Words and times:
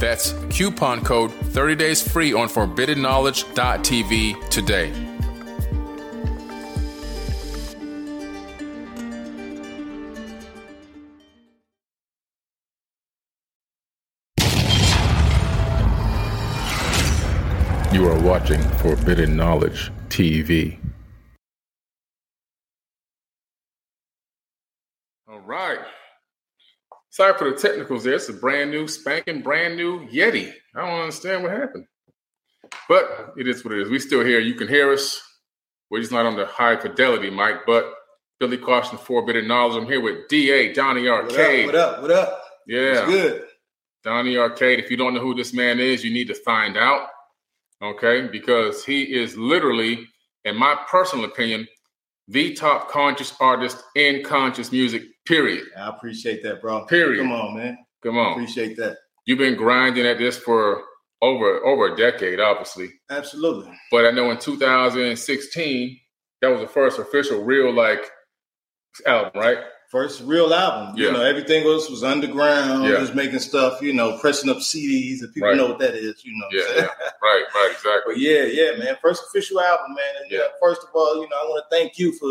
that's 0.00 0.34
coupon 0.48 1.04
code 1.04 1.30
30 1.30 1.76
days 1.76 2.02
free 2.02 2.32
on 2.32 2.48
forbiddenknowledge.tv 2.48 4.48
today. 4.48 4.92
You 17.92 18.08
are 18.08 18.20
watching 18.20 18.62
Forbidden 18.78 19.36
Knowledge 19.36 19.92
TV. 20.08 20.78
All 25.28 25.40
right. 25.40 25.80
Sorry 27.10 27.36
for 27.36 27.50
the 27.50 27.56
technicals 27.56 28.04
there. 28.04 28.14
It's 28.14 28.28
a 28.28 28.32
brand 28.32 28.70
new, 28.70 28.86
spanking, 28.86 29.42
brand 29.42 29.76
new 29.76 30.06
Yeti. 30.08 30.52
I 30.76 30.80
don't 30.80 31.00
understand 31.00 31.42
what 31.42 31.52
happened. 31.52 31.86
But 32.88 33.34
it 33.36 33.48
is 33.48 33.64
what 33.64 33.74
it 33.74 33.82
is. 33.82 33.90
We 33.90 33.98
still 33.98 34.24
here. 34.24 34.38
You 34.38 34.54
can 34.54 34.68
hear 34.68 34.92
us. 34.92 35.20
We're 35.90 36.00
just 36.00 36.12
not 36.12 36.24
on 36.24 36.36
the 36.36 36.46
high 36.46 36.76
fidelity 36.76 37.28
Mike, 37.28 37.66
but 37.66 37.92
Billy 38.38 38.56
Carson, 38.56 38.96
Forbidden 38.96 39.48
Knowledge. 39.48 39.82
I'm 39.82 39.88
here 39.88 40.00
with 40.00 40.28
DA, 40.28 40.72
Donnie 40.72 41.08
Arcade. 41.08 41.66
What 41.66 41.74
up? 41.74 42.00
What 42.00 42.10
up? 42.12 42.22
What 42.22 42.30
up? 42.30 42.44
Yeah. 42.68 43.02
It's 43.02 43.06
good. 43.06 43.42
Donnie 44.04 44.38
Arcade. 44.38 44.78
If 44.78 44.88
you 44.90 44.96
don't 44.96 45.12
know 45.12 45.20
who 45.20 45.34
this 45.34 45.52
man 45.52 45.80
is, 45.80 46.04
you 46.04 46.12
need 46.12 46.28
to 46.28 46.34
find 46.34 46.76
out. 46.76 47.08
Okay? 47.82 48.28
Because 48.28 48.84
he 48.84 49.02
is 49.02 49.36
literally, 49.36 50.06
in 50.44 50.56
my 50.56 50.76
personal 50.88 51.24
opinion, 51.24 51.66
the 52.28 52.54
top 52.54 52.88
conscious 52.88 53.34
artist 53.40 53.82
in 53.96 54.22
conscious 54.22 54.70
music, 54.70 55.02
period. 55.30 55.64
I 55.78 55.88
appreciate 55.88 56.42
that, 56.42 56.60
bro. 56.60 56.84
Period. 56.86 57.22
Come 57.22 57.32
on, 57.32 57.56
man. 57.56 57.78
Come 58.02 58.18
on. 58.18 58.32
Appreciate 58.32 58.76
that. 58.76 58.96
You've 59.26 59.38
been 59.38 59.56
grinding 59.56 60.06
at 60.06 60.18
this 60.18 60.36
for 60.38 60.82
over 61.22 61.64
over 61.64 61.92
a 61.92 61.96
decade, 61.96 62.40
obviously. 62.40 62.88
Absolutely. 63.10 63.70
But 63.90 64.06
I 64.06 64.10
know 64.10 64.30
in 64.30 64.38
2016, 64.38 66.00
that 66.42 66.48
was 66.48 66.60
the 66.60 66.66
first 66.68 66.98
official 66.98 67.42
real 67.44 67.72
like 67.72 68.10
album, 69.06 69.32
right? 69.40 69.58
First 69.90 70.22
real 70.22 70.54
album. 70.54 70.94
Yeah. 70.96 71.06
You 71.06 71.12
know, 71.12 71.22
everything 71.22 71.64
else 71.66 71.90
was 71.90 72.04
underground, 72.04 72.84
Yeah. 72.84 72.98
just 73.00 73.14
making 73.14 73.40
stuff, 73.40 73.82
you 73.82 73.92
know, 73.92 74.18
pressing 74.18 74.48
up 74.48 74.58
CDs. 74.58 75.22
If 75.22 75.34
people 75.34 75.48
Right. 75.48 75.56
know 75.56 75.66
what 75.66 75.80
that 75.80 75.94
is, 75.94 76.24
you 76.24 76.32
know. 76.38 76.46
Yeah, 76.52 76.62
yeah. 76.76 76.88
Right, 77.22 77.44
right, 77.54 77.70
exactly. 77.72 78.02
But 78.14 78.18
yeah, 78.18 78.44
yeah, 78.44 78.76
man. 78.78 78.96
First 79.02 79.24
official 79.28 79.60
album, 79.60 79.94
man. 79.94 80.22
And 80.22 80.30
Yeah. 80.30 80.38
yeah. 80.38 80.44
first 80.62 80.82
of 80.84 80.90
all, 80.94 81.16
you 81.16 81.28
know, 81.28 81.36
I 81.36 81.44
want 81.44 81.64
to 81.68 81.76
thank 81.76 81.98
you 81.98 82.12
for 82.18 82.28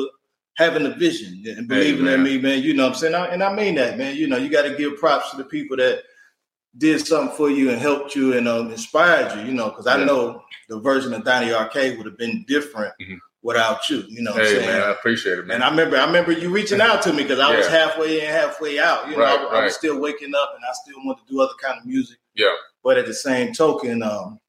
having 0.59 0.83
the 0.83 0.89
vision 0.93 1.41
and 1.47 1.69
believing 1.69 2.05
in 2.05 2.21
me, 2.21 2.37
man. 2.37 2.61
You 2.61 2.73
know 2.73 2.83
what 2.83 2.89
I'm 2.93 2.99
saying? 2.99 3.15
I, 3.15 3.27
and 3.27 3.41
I 3.41 3.53
mean 3.53 3.75
that, 3.75 3.97
man. 3.97 4.17
You 4.17 4.27
know, 4.27 4.35
you 4.35 4.49
got 4.49 4.63
to 4.63 4.75
give 4.75 4.97
props 4.97 5.31
to 5.31 5.37
the 5.37 5.45
people 5.45 5.77
that 5.77 6.03
did 6.77 6.99
something 7.07 7.33
for 7.35 7.49
you 7.49 7.71
and 7.71 7.79
helped 7.79 8.13
you 8.13 8.33
and 8.37 8.45
um, 8.45 8.69
inspired 8.69 9.33
you, 9.39 9.45
you 9.47 9.53
know, 9.53 9.69
because 9.69 9.87
I 9.87 9.97
Yeah. 9.99 10.03
know 10.05 10.43
the 10.67 10.77
version 10.79 11.13
of 11.13 11.23
Donnie 11.23 11.53
Arcade 11.53 11.97
would 11.97 12.05
have 12.05 12.17
been 12.17 12.43
different 12.45 12.93
Mhm. 13.01 13.19
without 13.41 13.89
you, 13.89 14.03
you 14.09 14.21
know 14.21 14.31
what 14.31 14.41
I'm 14.41 14.45
Hey 14.47 14.53
saying? 14.55 14.67
man, 14.67 14.81
I 14.81 14.91
appreciate 14.91 15.39
it, 15.39 15.47
man. 15.47 15.55
And 15.55 15.63
I 15.63 15.69
remember, 15.69 15.95
I 15.97 16.05
remember 16.05 16.33
you 16.33 16.49
reaching 16.49 16.81
out 16.81 17.01
to 17.03 17.13
me 17.13 17.23
because 17.23 17.39
I 17.39 17.55
was 17.55 17.65
halfway 17.67 18.19
in, 18.19 18.27
halfway 18.29 18.79
out. 18.79 19.07
You 19.09 19.15
know, 19.15 19.23
Right, 19.23 19.39
I, 19.39 19.43
I 19.45 19.51
right. 19.53 19.63
was 19.63 19.75
still 19.75 19.97
waking 19.99 20.35
up, 20.35 20.51
and 20.55 20.63
I 20.65 20.73
still 20.73 20.97
wanted 21.05 21.25
to 21.25 21.31
do 21.33 21.39
other 21.41 21.53
kind 21.63 21.79
of 21.79 21.85
music. 21.85 22.17
Yeah. 22.35 22.53
But 22.83 22.97
at 22.97 23.05
the 23.07 23.13
same 23.13 23.53
token, 23.53 24.03
um, 24.03 24.39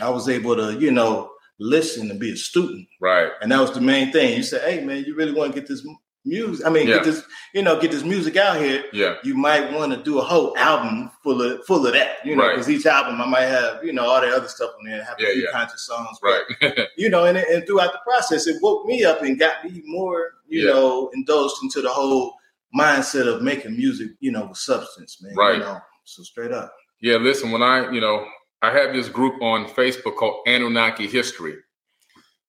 I 0.00 0.08
was 0.08 0.26
able 0.28 0.56
to, 0.56 0.72
you 0.80 0.90
know, 0.90 1.30
listen 1.60 2.10
and 2.10 2.18
be 2.18 2.32
a 2.32 2.36
student, 2.36 2.88
right. 3.00 3.30
and 3.42 3.52
that 3.52 3.60
was 3.60 3.72
the 3.72 3.80
main 3.80 4.10
thing. 4.12 4.36
You 4.36 4.42
said, 4.42 4.62
"Hey, 4.68 4.82
man, 4.84 5.04
you 5.06 5.14
really 5.14 5.32
want 5.32 5.52
to 5.54 5.60
get 5.60 5.68
this 5.68 5.86
music? 6.24 6.66
I 6.66 6.70
mean, 6.70 6.88
Yeah. 6.88 6.96
get 6.96 7.04
this, 7.04 7.22
you 7.54 7.62
know, 7.62 7.80
get 7.80 7.90
this 7.90 8.02
music 8.02 8.36
out 8.36 8.58
here. 8.60 8.84
Yeah. 8.92 9.16
You 9.24 9.34
might 9.34 9.72
want 9.72 9.92
to 9.92 10.02
do 10.02 10.18
a 10.18 10.22
whole 10.22 10.56
album 10.58 11.10
full 11.22 11.40
of 11.40 11.64
full 11.66 11.86
of 11.86 11.92
that, 11.94 12.16
you 12.24 12.34
know, 12.36 12.42
Right. 12.44 12.50
because 12.56 12.68
each 12.68 12.84
album 12.86 13.20
I 13.22 13.26
might 13.26 13.46
have, 13.46 13.84
you 13.84 13.92
know, 13.92 14.04
all 14.06 14.20
the 14.20 14.28
other 14.28 14.48
stuff 14.48 14.70
on 14.78 14.84
there, 14.86 15.02
have 15.04 15.16
Yeah, 15.18 15.28
a 15.28 15.32
few 15.32 15.42
yeah. 15.44 15.50
conscious 15.52 15.86
songs, 15.86 16.18
but 16.22 16.42
Right. 16.60 16.88
you 16.98 17.08
know, 17.08 17.24
and, 17.24 17.38
and 17.38 17.66
throughout 17.66 17.92
the 17.92 18.00
process, 18.04 18.46
it 18.46 18.56
woke 18.62 18.84
me 18.86 19.04
up 19.04 19.22
and 19.22 19.38
got 19.38 19.64
me 19.64 19.82
more, 19.86 20.32
you 20.48 20.66
Yeah. 20.66 20.72
know, 20.74 21.10
indulged 21.14 21.54
into 21.62 21.80
the 21.82 21.88
whole 21.90 22.34
mindset 22.78 23.26
of 23.26 23.42
making 23.42 23.76
music, 23.76 24.08
you 24.20 24.30
know, 24.30 24.44
with 24.46 24.58
substance, 24.58 25.18
man. 25.22 25.34
Right. 25.36 25.54
You 25.54 25.60
know, 25.60 25.78
so 26.04 26.22
straight 26.22 26.52
up. 26.52 26.72
Yeah, 27.02 27.16
listen, 27.16 27.50
when 27.50 27.62
I, 27.62 27.90
you 27.90 28.00
know, 28.00 28.26
I 28.62 28.70
have 28.72 28.92
this 28.92 29.08
group 29.08 29.40
on 29.42 29.64
Facebook 29.66 30.16
called 30.16 30.46
Anunnaki 30.46 31.06
History. 31.06 31.56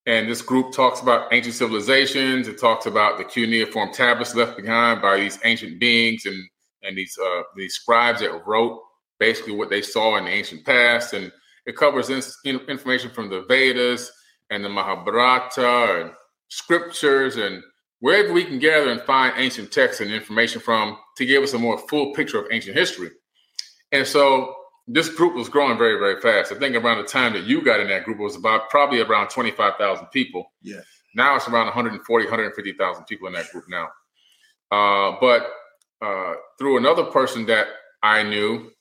And 0.06 0.28
this 0.28 0.42
group 0.42 0.74
talks 0.74 1.00
about 1.00 1.32
ancient 1.32 1.56
civilizations. 1.56 2.48
It 2.48 2.60
talks 2.60 2.86
about 2.86 3.18
the 3.18 3.24
cuneiform 3.24 3.94
tablets 3.94 4.36
left 4.36 4.58
behind 4.58 5.02
by 5.02 5.18
these 5.18 5.40
ancient 5.44 5.80
beings 5.80 6.26
and 6.26 6.44
and 6.84 6.98
these 6.98 7.18
uh, 7.24 7.44
these 7.56 7.76
scribes 7.76 8.22
that 8.22 8.46
wrote 8.48 8.82
basically 9.20 9.54
what 9.54 9.70
they 9.70 9.84
saw 9.84 10.18
in 10.18 10.26
the 10.26 10.32
ancient 10.32 10.66
past. 10.66 11.14
And 11.14 11.32
it 11.68 11.78
covers 11.78 12.10
in, 12.10 12.22
in- 12.44 12.66
information 12.68 13.12
from 13.12 13.30
the 13.30 13.44
Vedas 13.44 14.12
and 14.50 14.66
the 14.66 14.70
Mahabharata 14.70 16.02
and 16.02 16.12
scriptures 16.48 17.38
and 17.38 17.62
wherever 18.00 18.34
we 18.34 18.44
can 18.44 18.58
gather 18.58 18.90
and 18.90 19.02
find 19.02 19.34
ancient 19.38 19.72
texts 19.72 20.02
and 20.02 20.12
information 20.12 20.60
from 20.60 20.98
to 21.18 21.26
give 21.26 21.44
us 21.44 21.54
a 21.54 21.60
more 21.60 21.78
full 21.88 22.14
picture 22.14 22.40
of 22.40 22.48
ancient 22.52 22.76
history. 22.76 23.12
And 23.92 24.06
so 24.06 24.56
this 24.88 25.10
group 25.10 25.36
was 25.36 25.50
growing 25.50 25.78
very, 25.78 25.98
very 26.00 26.20
fast. 26.20 26.52
I 26.52 26.56
think 26.56 26.76
around 26.76 26.98
the 26.98 27.08
time 27.08 27.34
that 27.34 27.44
you 27.44 27.64
got 27.64 27.80
in 27.80 27.88
that 27.90 28.04
group, 28.04 28.20
it 28.20 28.24
was 28.24 28.36
about 28.36 28.70
probably 28.70 29.02
around 29.02 29.30
25,000 29.30 30.08
people. 30.08 30.52
Yeah. 30.62 30.82
Now 31.16 31.36
it's 31.36 31.48
around 31.48 31.66
140, 31.66 32.26
150,000 32.26 33.06
people 33.06 33.28
in 33.28 33.34
that 33.34 33.52
group 33.52 33.66
now. 33.70 33.90
Uh, 34.72 35.18
but 35.20 35.52
uh, 36.02 36.36
through 36.58 36.78
another 36.78 37.04
person 37.04 37.46
that 37.48 37.68
I 38.02 38.24
knew, 38.24 38.72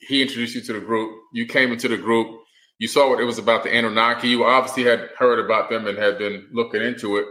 he 0.00 0.22
introduced 0.22 0.54
you 0.54 0.60
to 0.62 0.72
the 0.74 0.80
group. 0.80 1.16
You 1.32 1.46
came 1.46 1.72
into 1.72 1.88
the 1.88 1.96
group. 1.96 2.40
You 2.78 2.86
saw 2.86 3.08
what 3.08 3.20
it 3.20 3.24
was 3.24 3.38
about 3.38 3.64
the 3.64 3.70
Anunnaki. 3.70 4.28
You 4.28 4.44
obviously 4.44 4.84
had 4.84 5.10
heard 5.18 5.38
about 5.44 5.70
them 5.70 5.86
and 5.86 5.98
had 5.98 6.18
been 6.18 6.46
looking 6.52 6.82
into 6.82 7.16
it. 7.16 7.26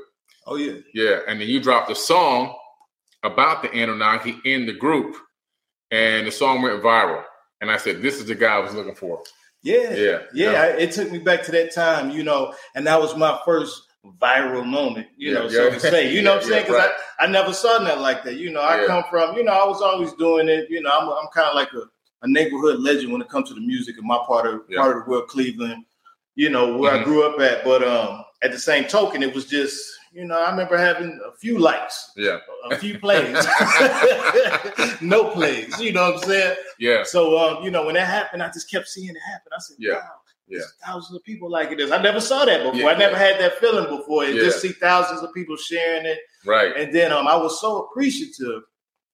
Oh 0.45 0.55
yeah. 0.55 0.79
Yeah, 0.93 1.19
and 1.27 1.39
then 1.39 1.47
you 1.47 1.61
dropped 1.61 1.91
a 1.91 1.95
song 1.95 2.55
about 3.23 3.61
the 3.61 3.71
Anunnaki 3.71 4.37
in 4.45 4.65
the 4.65 4.73
group, 4.73 5.15
and 5.91 6.27
the 6.27 6.31
song 6.31 6.61
went 6.61 6.81
viral. 6.81 7.23
And 7.61 7.71
I 7.71 7.77
said, 7.77 8.01
"This 8.01 8.15
is 8.19 8.25
the 8.25 8.35
guy 8.35 8.55
I 8.55 8.59
was 8.59 8.73
looking 8.73 8.95
for." 8.95 9.21
Yeah. 9.63 9.93
Yeah, 9.93 10.19
Yeah. 10.33 10.51
yeah. 10.51 10.65
It 10.67 10.91
took 10.91 11.11
me 11.11 11.17
back 11.19 11.43
to 11.43 11.51
that 11.51 11.73
time, 11.73 12.11
you 12.11 12.23
know, 12.23 12.53
and 12.75 12.85
that 12.87 13.01
was 13.01 13.15
my 13.17 13.39
first 13.43 13.81
viral 14.21 14.65
moment, 14.65 15.07
you 15.17 15.33
Yeah, 15.33 15.39
know, 15.39 15.49
so 15.49 15.69
to 15.71 15.79
say. 15.79 16.13
You 16.13 16.21
know 16.21 16.35
what 16.35 16.43
I'm 16.43 16.49
saying? 16.49 16.63
Because 16.65 16.77
right. 16.77 16.91
I, 17.19 17.25
I 17.25 17.27
never 17.27 17.51
saw 17.53 17.77
nothing 17.79 18.01
like 18.01 18.23
that. 18.23 18.35
You 18.35 18.51
know, 18.51 18.61
I 18.61 18.81
Yeah. 18.81 18.87
come 18.87 19.03
from, 19.09 19.35
you 19.35 19.43
know, 19.43 19.51
I 19.51 19.67
was 19.67 19.81
always 19.81 20.13
doing 20.13 20.47
it. 20.47 20.69
You 20.69 20.81
know, 20.81 20.91
I'm, 20.91 21.09
I'm 21.09 21.27
kind 21.33 21.47
of 21.49 21.55
like 21.55 21.73
a, 21.73 21.81
a 22.21 22.27
neighborhood 22.29 22.79
legend 22.79 23.11
when 23.11 23.21
it 23.21 23.29
comes 23.29 23.49
to 23.49 23.55
the 23.55 23.61
music 23.61 23.97
in 23.99 24.05
my 24.07 24.19
part 24.25 24.45
of 24.47 24.61
Yeah. 24.69 24.79
part 24.79 24.95
of 24.97 25.03
the 25.05 25.09
world, 25.11 25.27
Cleveland. 25.27 25.83
You 26.35 26.49
know 26.49 26.77
where 26.77 26.93
Mhm. 26.93 27.01
I 27.01 27.03
grew 27.03 27.23
up 27.23 27.39
at, 27.41 27.63
but 27.65 27.83
um, 27.83 28.23
at 28.43 28.51
the 28.51 28.59
same 28.59 28.85
token, 28.85 29.23
it 29.23 29.33
was 29.33 29.45
just, 29.47 29.83
you 30.17 30.25
know, 30.25 30.41
I 30.43 30.49
remember 30.49 30.77
having 30.77 31.11
a 31.31 31.31
few 31.37 31.59
likes, 31.59 32.11
Yeah, 32.17 32.37
a 32.71 32.77
few 32.77 32.97
plays, 32.97 33.35
no 35.01 35.29
plays. 35.29 35.79
You 35.79 35.93
know 35.93 36.11
what 36.11 36.23
I'm 36.23 36.29
saying? 36.29 36.55
yeah, 36.79 37.03
So 37.03 37.37
um, 37.37 37.63
you 37.63 37.71
know, 37.71 37.85
when 37.85 37.95
that 37.95 38.07
happened, 38.07 38.41
I 38.43 38.47
just 38.47 38.69
kept 38.71 38.87
seeing 38.87 39.09
it 39.09 39.21
happen. 39.31 39.51
I 39.53 39.59
said, 39.59 39.77
Yeah. 39.79 39.93
"Wow, 39.93 40.11
Yeah. 40.47 40.61
thousands 40.85 41.15
of 41.17 41.23
people 41.23 41.49
like 41.51 41.69
this." 41.77 41.91
I 41.91 42.01
never 42.01 42.19
saw 42.19 42.45
that 42.45 42.63
before. 42.63 42.79
Yeah, 42.79 42.87
I 42.87 42.97
never 42.97 43.13
yeah. 43.13 43.19
had 43.27 43.39
that 43.41 43.59
feeling 43.59 43.95
before. 43.95 44.23
And 44.25 44.35
Yeah. 44.35 44.43
Just 44.45 44.61
see 44.61 44.71
thousands 44.73 45.21
of 45.21 45.33
people 45.33 45.55
sharing 45.55 46.05
it, 46.05 46.19
right, 46.45 46.75
and 46.75 46.93
then 46.93 47.11
um, 47.11 47.27
I 47.27 47.35
was 47.35 47.61
so 47.61 47.83
appreciative. 47.83 48.63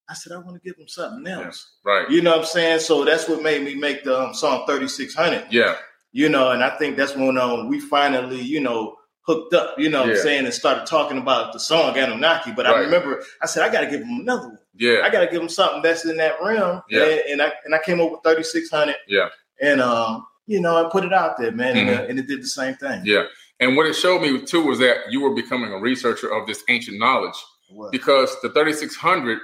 I 0.10 0.14
said, 0.14 0.34
"I 0.34 0.38
want 0.38 0.56
to 0.56 0.62
give 0.68 0.78
them 0.78 0.88
something 0.88 1.26
else." 1.28 1.58
right, 1.84 2.10
You 2.10 2.22
know 2.22 2.32
what 2.32 2.40
I'm 2.42 2.46
saying? 2.46 2.80
So 2.80 3.04
that's 3.06 3.28
what 3.28 3.42
made 3.42 3.64
me 3.64 3.76
make 3.76 4.04
the 4.04 4.18
um, 4.20 4.34
song 4.34 4.66
3600. 4.68 5.48
yeah, 5.52 5.76
You 6.12 6.30
know, 6.30 6.52
and 6.52 6.64
I 6.64 6.72
think 6.78 6.98
that's 6.98 7.16
when 7.16 7.38
um, 7.38 7.68
we 7.68 7.80
finally, 7.80 8.42
you 8.42 8.62
know. 8.62 8.98
Hooked 9.26 9.54
up, 9.54 9.80
you 9.80 9.90
know 9.90 10.02
what 10.02 10.10
Yeah. 10.10 10.16
I'm 10.16 10.22
saying, 10.22 10.46
and 10.46 10.54
started 10.54 10.86
talking 10.86 11.18
about 11.18 11.54
the 11.54 11.60
song 11.60 11.98
Anunnaki. 11.98 12.52
But 12.52 12.66
Right. 12.66 12.76
I 12.76 12.80
remember 12.80 13.24
I 13.42 13.46
said, 13.46 13.64
I 13.64 13.72
got 13.72 13.82
to 13.82 13.88
give 13.88 14.02
him 14.02 14.20
another 14.22 14.48
one. 14.50 14.60
yeah, 14.76 15.02
I 15.04 15.10
got 15.10 15.22
to 15.22 15.28
give 15.28 15.42
him 15.42 15.48
something 15.50 15.82
that's 15.82 16.06
in 16.06 16.18
that 16.18 16.36
realm. 16.44 16.82
Yeah. 16.90 17.04
And, 17.06 17.22
and 17.30 17.42
I 17.42 17.54
and 17.66 17.74
I 17.76 17.80
came 17.86 18.02
up 18.02 18.12
with 18.12 18.20
3600. 18.24 18.96
Yeah. 19.08 19.30
and 19.62 19.80
um, 19.82 20.26
you 20.46 20.60
know, 20.60 20.76
I 20.86 20.90
put 20.90 21.06
it 21.06 21.14
out 21.14 21.38
there, 21.38 21.52
man, 21.54 21.76
Mhm. 21.76 21.80
and, 21.80 21.90
uh, 21.90 22.04
and 22.10 22.20
it 22.20 22.28
did 22.28 22.42
the 22.42 22.48
same 22.48 22.76
thing. 22.76 23.02
Yeah. 23.06 23.24
And 23.62 23.78
what 23.78 23.86
it 23.86 23.94
showed 23.96 24.22
me 24.22 24.42
too 24.42 24.62
was 24.66 24.80
that 24.80 25.10
you 25.10 25.22
were 25.22 25.34
becoming 25.34 25.72
a 25.72 25.78
researcher 25.80 26.28
of 26.34 26.46
this 26.48 26.62
ancient 26.68 27.00
knowledge 27.00 27.36
Well, 27.72 27.90
because 27.92 28.36
the 28.42 28.50
3600, 28.50 29.40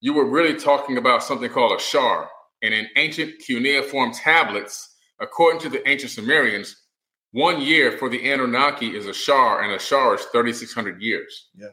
you 0.00 0.12
were 0.12 0.26
really 0.26 0.54
talking 0.54 0.98
about 0.98 1.24
something 1.24 1.50
called 1.50 1.72
a 1.76 1.82
shar. 1.82 2.30
And 2.62 2.72
in 2.72 2.86
ancient 2.96 3.40
cuneiform 3.40 4.12
tablets, 4.12 4.88
according 5.20 5.60
to 5.62 5.68
the 5.68 5.86
ancient 5.88 6.12
Sumerians, 6.12 6.76
one 7.34 7.60
year 7.60 7.98
for 7.98 8.08
the 8.08 8.30
Anunnaki 8.30 8.96
is 8.96 9.06
a 9.06 9.12
shar, 9.12 9.62
and 9.62 9.72
a 9.72 9.78
shar 9.78 10.14
is 10.14 10.22
3,600 10.26 11.02
years. 11.02 11.48
Yeah. 11.56 11.66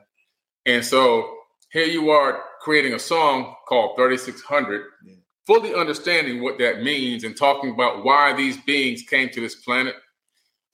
And 0.66 0.84
so 0.84 1.38
here 1.72 1.86
you 1.86 2.10
are 2.10 2.42
creating 2.62 2.94
a 2.96 3.00
song 3.00 3.54
called 3.70 3.96
3600, 3.96 4.82
Yeah. 5.06 5.14
fully 5.46 5.76
understanding 5.76 6.42
what 6.42 6.58
that 6.58 6.82
means 6.82 7.24
and 7.24 7.38
talking 7.38 7.70
about 7.70 8.04
why 8.04 8.34
these 8.34 8.58
beings 8.58 9.04
came 9.04 9.30
to 9.30 9.40
this 9.40 9.54
planet. 9.56 9.94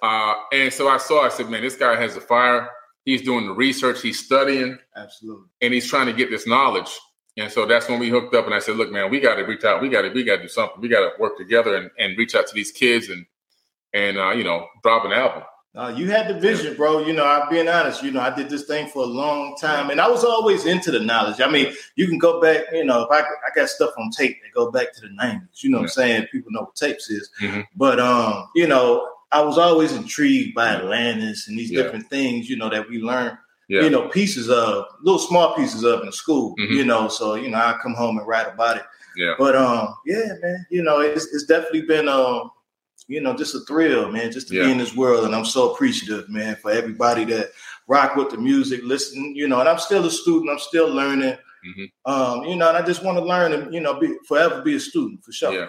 Uh, 0.02 0.36
and 0.54 0.72
so 0.72 0.88
I 0.88 0.98
saw, 0.98 1.22
I 1.26 1.30
said, 1.30 1.50
man, 1.50 1.64
this 1.64 1.76
guy 1.76 2.00
has 2.00 2.16
a 2.16 2.22
fire. 2.22 2.70
He's 3.04 3.24
doing 3.24 3.46
the 3.46 3.54
research, 3.54 4.02
he's 4.02 4.24
studying, 4.24 4.78
absolutely. 4.96 5.48
and 5.62 5.74
he's 5.74 5.88
trying 5.90 6.08
to 6.08 6.14
get 6.14 6.30
this 6.30 6.48
knowledge. 6.48 6.90
And 7.36 7.52
so 7.52 7.66
that's 7.66 7.90
when 7.90 8.00
we 8.00 8.10
hooked 8.10 8.34
up 8.36 8.46
and 8.46 8.54
I 8.56 8.60
said, 8.60 8.78
look, 8.78 8.92
man, 8.92 9.12
we 9.12 9.20
got 9.20 9.36
to 9.36 9.44
reach 9.44 9.66
out. 9.66 9.82
We 9.82 9.90
got 9.90 10.04
to, 10.04 10.10
we 10.10 10.24
got 10.24 10.38
to 10.38 10.44
do 10.44 10.48
something. 10.48 10.80
We 10.82 10.88
got 10.88 11.02
to 11.02 11.12
work 11.20 11.38
together 11.38 11.76
and, 11.76 11.90
and 12.00 12.18
reach 12.18 12.36
out 12.36 12.48
to 12.48 12.54
these 12.56 12.72
kids 12.72 13.10
and, 13.10 13.26
and, 13.94 14.18
uh, 14.18 14.32
you 14.32 14.44
know, 14.44 14.68
drop 14.84 15.06
an 15.06 15.12
album. 15.12 15.44
Uh, 15.76 15.94
you 15.96 16.10
had 16.10 16.28
the 16.28 16.34
vision, 16.40 16.76
bro. 16.76 17.06
You 17.06 17.14
know, 17.14 17.24
I'm 17.26 17.48
being 17.52 17.68
honest. 17.68 18.02
You 18.02 18.10
know, 18.10 18.22
I 18.22 18.34
did 18.34 18.50
this 18.50 18.64
thing 18.64 18.88
for 18.88 19.04
a 19.04 19.06
long 19.06 19.56
time, 19.58 19.92
and 19.92 20.02
I 20.02 20.08
was 20.10 20.24
always 20.24 20.66
into 20.66 20.90
the 20.90 21.00
knowledge. 21.00 21.40
I 21.40 21.48
mean, 21.48 21.72
you 21.96 22.08
can 22.08 22.18
go 22.18 22.42
back. 22.42 22.64
You 22.72 22.84
know, 22.84 23.04
if 23.04 23.10
I 23.12 23.20
I 23.20 23.50
got 23.56 23.70
stuff 23.70 23.92
on 24.00 24.10
tape 24.10 24.38
that 24.42 24.52
go 24.56 24.72
back 24.72 24.92
to 24.96 25.02
the 25.02 25.10
'90s. 25.10 25.62
You 25.64 25.70
know 25.70 25.78
what 25.78 25.84
I'm 25.84 25.90
saying? 25.90 26.28
People 26.32 26.52
know 26.52 26.62
what 26.62 26.76
tapes 26.76 27.12
is. 27.12 27.30
Mhm. 27.40 27.68
But 27.76 28.00
um, 28.00 28.48
you 28.56 28.66
know, 28.66 29.08
I 29.32 29.42
was 29.42 29.60
always 29.60 29.92
intrigued 29.92 30.56
by 30.56 30.70
Atlantis 30.70 31.48
and 31.48 31.60
these 31.60 31.70
Yeah. 31.70 31.84
different 31.84 32.10
things. 32.10 32.50
You 32.50 32.58
know 32.58 32.70
that 32.72 32.90
we 32.90 32.98
learned. 33.00 33.38
Yeah. 33.70 33.82
You 33.84 33.92
know, 33.92 34.08
pieces 34.08 34.50
of 34.50 34.86
little 35.04 35.20
small 35.20 35.54
pieces 35.54 35.84
of 35.84 36.02
in 36.02 36.12
school. 36.12 36.56
Mhm. 36.58 36.72
You 36.72 36.86
know, 36.86 37.08
so 37.08 37.36
you 37.36 37.50
know, 37.52 37.58
I 37.58 37.78
come 37.84 37.94
home 37.94 38.18
and 38.18 38.28
write 38.28 38.48
about 38.52 38.78
it. 38.78 38.84
Yeah. 39.16 39.36
But 39.38 39.56
um, 39.56 39.94
yeah, 40.08 40.26
man. 40.42 40.66
You 40.72 40.82
know, 40.82 41.02
it's 41.02 41.26
it's 41.36 41.44
definitely 41.46 41.82
been 41.82 42.08
um 42.10 42.50
you 43.08 43.22
know, 43.22 43.36
just 43.36 43.56
a 43.56 43.60
thrill, 43.62 44.12
man, 44.12 44.32
just 44.32 44.50
to 44.50 44.56
Yeah. 44.56 44.66
be 44.66 44.72
in 44.72 44.78
this 44.78 44.96
world. 44.96 45.26
And 45.26 45.36
I'm 45.36 45.46
so 45.46 45.72
appreciative, 45.74 46.30
man, 46.30 46.58
for 46.62 46.72
everybody 46.72 47.24
that 47.26 47.52
rock 47.88 48.16
with 48.16 48.30
the 48.30 48.38
music, 48.38 48.82
listen, 48.84 49.36
you 49.36 49.48
know, 49.48 49.60
and 49.60 49.70
I'm 49.70 49.80
still 49.80 50.06
a 50.06 50.12
student, 50.12 50.52
I'm 50.52 50.60
still 50.60 50.90
learning. 50.90 51.38
Mhm. 51.66 51.92
Um, 52.06 52.44
you 52.44 52.56
know, 52.56 52.68
and 52.70 52.78
I 52.78 52.82
just 52.82 53.04
want 53.04 53.18
to 53.18 53.24
learn 53.24 53.54
and 53.54 53.74
you 53.74 53.80
know, 53.80 54.00
be 54.00 54.16
forever 54.28 54.62
be 54.62 54.76
a 54.76 54.80
student 54.80 55.24
for 55.24 55.32
sure. 55.32 55.54
Yeah. 55.54 55.68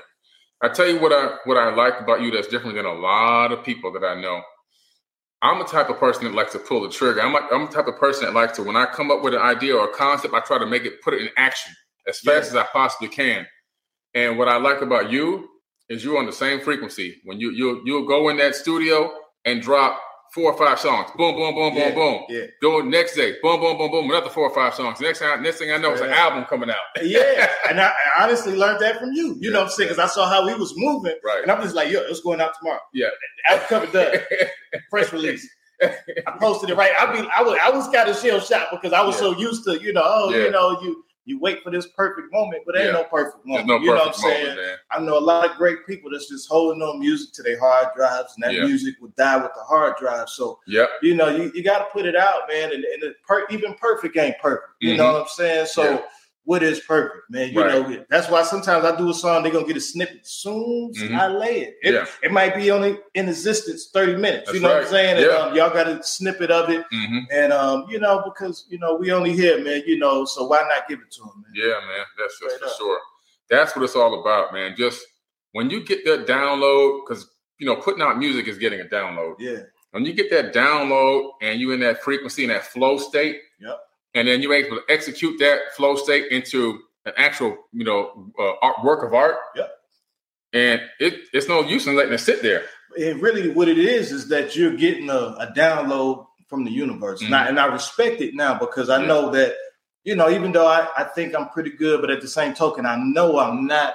I 0.61 0.69
tell 0.69 0.89
you 0.89 0.99
what 1.01 1.13
I 1.13 1.37
what 1.45 1.57
I 1.57 1.75
like 1.75 2.01
about 2.01 2.21
you 2.21 2.31
that's 2.31 2.49
different 2.49 2.77
than 2.77 2.85
a 2.85 2.93
lot 2.95 3.53
of 3.53 3.65
people 3.65 3.93
that 3.93 4.05
I 4.05 4.21
know. 4.21 4.43
I'm 5.41 5.61
the 5.61 5.65
type 5.65 5.89
of 5.89 5.99
person 5.99 6.25
that 6.25 6.35
likes 6.35 6.53
to 6.53 6.59
pull 6.59 6.81
the 6.83 6.89
trigger. 6.89 7.23
I'm 7.23 7.33
like, 7.33 7.45
I'm 7.53 7.67
the 7.67 7.73
type 7.73 7.87
of 7.87 7.97
person 7.97 8.25
that 8.25 8.35
likes 8.35 8.57
to 8.57 8.65
when 8.65 8.75
I 8.75 8.87
come 8.87 9.13
up 9.13 9.23
with 9.23 9.35
an 9.35 9.41
idea 9.41 9.77
or 9.77 9.89
a 9.89 9.93
concept, 9.95 10.35
I 10.35 10.41
try 10.41 10.59
to 10.59 10.67
make 10.67 10.85
it 10.85 11.01
put 11.03 11.15
it 11.15 11.23
in 11.23 11.29
action 11.37 11.73
as 12.09 12.19
fast 12.19 12.51
as 12.51 12.57
I 12.57 12.65
possibly 12.65 13.09
can. 13.09 13.47
And 14.15 14.37
what 14.37 14.49
I 14.49 14.57
like 14.57 14.81
about 14.81 15.11
you 15.11 15.49
is 15.89 16.05
you're 16.05 16.19
on 16.19 16.27
the 16.27 16.33
same 16.33 16.61
frequency. 16.61 17.21
When 17.25 17.41
you 17.41 17.51
you 17.51 17.83
you'll 17.85 18.07
go 18.07 18.29
in 18.29 18.37
that 18.39 18.55
studio 18.55 19.13
and 19.45 19.63
drop 19.63 20.01
four 20.35 20.53
or 20.53 20.59
five 20.59 20.79
songs. 20.79 21.11
Boom, 21.17 21.35
boom, 21.37 21.55
boom, 21.55 21.75
Yeah, 21.75 21.89
boom, 21.95 21.95
boom. 21.95 22.23
Yeah. 22.29 22.45
Go 22.61 22.81
next 22.83 23.15
day, 23.17 23.37
boom, 23.43 23.61
boom, 23.61 23.79
boom, 23.79 23.91
boom, 23.91 24.11
another 24.11 24.29
four 24.29 24.45
or 24.49 24.55
five 24.55 24.75
songs. 24.75 25.01
Next 25.01 25.21
time, 25.21 25.43
next 25.43 25.57
thing 25.59 25.73
I 25.73 25.79
know, 25.79 25.93
it's 25.93 26.03
an 26.03 26.11
album 26.11 26.45
coming 26.45 26.69
out. 26.69 26.77
Yeah. 27.03 27.49
and 27.71 27.81
I, 27.81 27.87
I 28.17 28.25
honestly 28.25 28.55
learned 28.55 28.81
that 28.81 28.99
from 29.01 29.13
you. 29.13 29.37
You 29.41 29.51
know 29.51 29.61
what 29.61 29.65
I'm 29.65 29.71
saying? 29.71 29.89
Yeah. 29.89 29.95
Because 29.95 30.11
I 30.11 30.15
saw 30.15 30.29
how 30.29 30.47
he 30.47 30.55
was 30.55 30.75
moving. 30.77 31.15
Right. 31.25 31.43
And 31.43 31.51
I'm 31.51 31.63
just 31.63 31.75
like, 31.75 31.91
yo, 31.91 32.01
it's 32.03 32.21
going 32.21 32.43
out 32.43 32.53
tomorrow. 32.59 32.81
Yeah. 32.93 33.07
Album 33.49 33.67
cover 33.69 33.87
done. 33.87 34.17
Press 34.91 35.13
release. 35.15 35.49
I 35.83 36.33
posted 36.41 36.71
it 36.71 36.75
right. 36.77 36.93
I 36.99 37.11
mean, 37.15 37.27
I 37.35 37.43
was 37.43 37.57
I 37.63 37.71
was 37.71 37.89
kind 37.89 38.09
of 38.11 38.19
shell 38.19 38.41
shocked 38.41 38.73
because 38.73 38.93
I 38.93 39.01
was 39.03 39.15
Yeah. 39.15 39.21
so 39.21 39.39
used 39.39 39.65
to, 39.65 39.81
you 39.81 39.93
know, 39.95 40.03
oh, 40.05 40.31
Yeah. 40.31 40.45
you 40.45 40.51
know, 40.51 40.79
you 40.83 41.05
you 41.29 41.39
wait 41.39 41.63
for 41.63 41.71
this 41.71 41.87
perfect 41.87 42.33
moment, 42.33 42.63
but 42.65 42.75
there 42.75 42.85
ain't 42.85 42.95
no 42.95 43.05
perfect 43.05 43.45
moment. 43.45 43.67
no 43.67 43.79
you 43.79 43.87
know 43.89 43.97
what 43.97 44.09
I'm 44.09 44.13
saying? 44.15 44.57
moment. 44.57 44.79
I 44.91 45.01
know 45.01 45.19
a 45.19 45.21
lot 45.21 45.49
of 45.49 45.57
great 45.57 45.87
people 45.87 46.11
that's 46.11 46.29
just 46.29 46.49
holding 46.49 46.81
on 46.81 46.99
music 46.99 47.33
to 47.35 47.43
their 47.43 47.61
hard 47.61 47.89
drives, 47.95 48.35
and 48.37 48.43
that 48.45 48.55
Yeah. 48.55 48.65
music 48.65 48.95
will 49.01 49.13
die 49.17 49.37
with 49.37 49.53
the 49.55 49.61
hard 49.63 49.97
drive. 49.99 50.31
So 50.31 50.59
Yep. 50.67 50.89
you 51.03 51.15
know, 51.15 51.29
you, 51.29 51.53
you 51.55 51.63
got 51.63 51.81
to 51.81 51.85
put 51.93 52.07
it 52.07 52.17
out, 52.17 52.49
man. 52.49 52.73
And, 52.73 52.83
and 52.85 53.03
it 53.03 53.17
per, 53.27 53.47
even 53.51 53.75
perfect 53.75 54.17
ain't 54.17 54.39
perfect. 54.39 54.71
You 54.81 54.97
know 54.97 55.05
Mhm. 55.05 55.13
what 55.13 55.23
I'm 55.23 55.29
saying? 55.29 55.67
So 55.67 55.83
Yeah. 55.83 56.01
What 56.49 56.63
is 56.63 56.81
perfect, 56.81 57.29
man? 57.29 57.53
You 57.53 57.61
Right. 57.63 57.75
know, 57.91 58.05
that's 58.09 58.31
why 58.31 58.43
sometimes 58.43 58.83
I 58.83 58.97
do 58.97 59.11
a 59.11 59.13
song, 59.15 59.43
they're 59.43 59.53
gonna 59.53 59.67
get 59.67 59.77
a 59.77 59.83
snippet 59.83 60.27
soon 60.27 60.91
as 60.97 61.03
Mhm. 61.03 61.15
I 61.19 61.27
lay 61.29 61.61
it. 61.61 61.77
It, 61.83 61.93
Yeah. 61.93 62.07
it 62.23 62.33
might 62.33 62.57
be 62.57 62.71
only 62.71 62.99
in 63.13 63.29
existence 63.29 63.91
30 63.93 64.17
minutes. 64.17 64.47
That's 64.47 64.55
you 64.55 64.63
know 64.63 64.69
what 64.69 64.77
I'm 64.79 64.83
right. 64.85 64.91
saying? 64.91 65.17
And, 65.19 65.27
Yeah. 65.27 65.37
um, 65.37 65.55
y'all 65.55 65.69
got 65.69 65.89
a 65.89 66.03
snippet 66.03 66.51
of 66.51 66.71
it. 66.71 66.87
hmm 66.91 67.19
And 67.31 67.53
um, 67.53 67.85
you 67.91 67.99
know, 68.01 68.23
because 68.25 68.65
you 68.71 68.79
know, 68.79 68.95
we 68.95 69.13
only 69.13 69.33
here, 69.33 69.59
man, 69.63 69.83
you 69.87 69.99
know, 69.99 70.25
so 70.25 70.47
why 70.47 70.61
not 70.67 70.89
give 70.89 71.01
it 71.01 71.11
to 71.17 71.21
them, 71.21 71.45
man? 71.45 71.53
Yeah, 71.55 71.87
man. 71.87 72.07
That's, 72.19 72.39
that's 72.41 72.57
for 72.61 72.65
up. 72.65 72.77
sure. 72.79 73.01
That's 73.51 73.77
what 73.77 73.83
it's 73.85 73.95
all 73.97 74.19
about, 74.19 74.55
man. 74.55 74.75
Just 74.75 75.05
when 75.53 75.69
you 75.69 75.85
get 75.85 76.03
that 76.07 76.27
download, 76.27 77.03
because 77.07 77.27
you 77.59 77.67
know, 77.67 77.77
putting 77.77 78.01
out 78.01 78.17
music 78.19 78.49
is 78.49 78.57
getting 78.57 78.81
a 78.81 78.85
download. 78.85 79.35
Yeah. 79.39 79.59
When 79.91 80.07
you 80.07 80.15
get 80.15 80.31
that 80.31 80.55
download 80.55 81.33
and 81.43 81.61
you 81.61 81.73
in 81.73 81.81
that 81.81 82.03
frequency 82.03 82.45
and 82.45 82.53
that 82.53 82.65
flow 82.65 82.97
state, 82.97 83.41
Yep. 83.61 83.81
And 84.19 84.29
then 84.29 84.43
you're 84.43 84.55
able 84.55 84.77
to 84.77 84.83
execute 84.89 85.39
that 85.39 85.75
flow 85.77 85.97
state 85.97 86.27
into 86.31 86.81
an 87.05 87.13
actual, 87.17 87.57
you 87.73 87.85
know, 87.85 88.31
uh, 88.39 88.53
art, 88.63 88.85
work 88.85 89.03
of 89.05 89.15
art. 89.15 89.37
Yep. 89.57 89.71
And 90.53 90.81
it, 90.99 91.15
it's 91.33 91.49
no 91.49 91.61
use 91.63 91.87
in 91.87 91.95
letting 91.97 92.13
it 92.13 92.19
sit 92.19 92.43
there. 92.43 92.65
and 92.99 93.21
really 93.23 93.51
what 93.51 93.69
it 93.69 93.79
is 93.79 94.13
is 94.13 94.29
that 94.29 94.57
you're 94.57 94.75
getting 94.77 95.09
a, 95.11 95.13
a 95.45 95.53
download 95.57 96.27
from 96.49 96.65
the 96.65 96.71
universe 96.71 97.23
Mhm. 97.23 97.31
Now- 97.31 97.47
and 97.47 97.61
i 97.61 97.67
respect 97.67 98.21
it 98.23 98.35
now 98.35 98.59
because 98.59 98.89
i 98.89 98.99
Yeah. 98.99 99.07
know 99.07 99.31
that 99.31 99.55
you 100.05 100.17
know 100.17 100.31
even 100.31 100.51
though 100.53 100.67
I, 100.67 100.89
I 100.97 101.05
think 101.05 101.35
i'm 101.37 101.51
pretty 101.51 101.71
good 101.71 102.01
but 102.01 102.11
at 102.11 102.23
the 102.23 102.29
same 102.29 102.55
token 102.55 102.87
i 102.87 102.97
know 102.97 103.39
i'm 103.39 103.67
not 103.67 103.93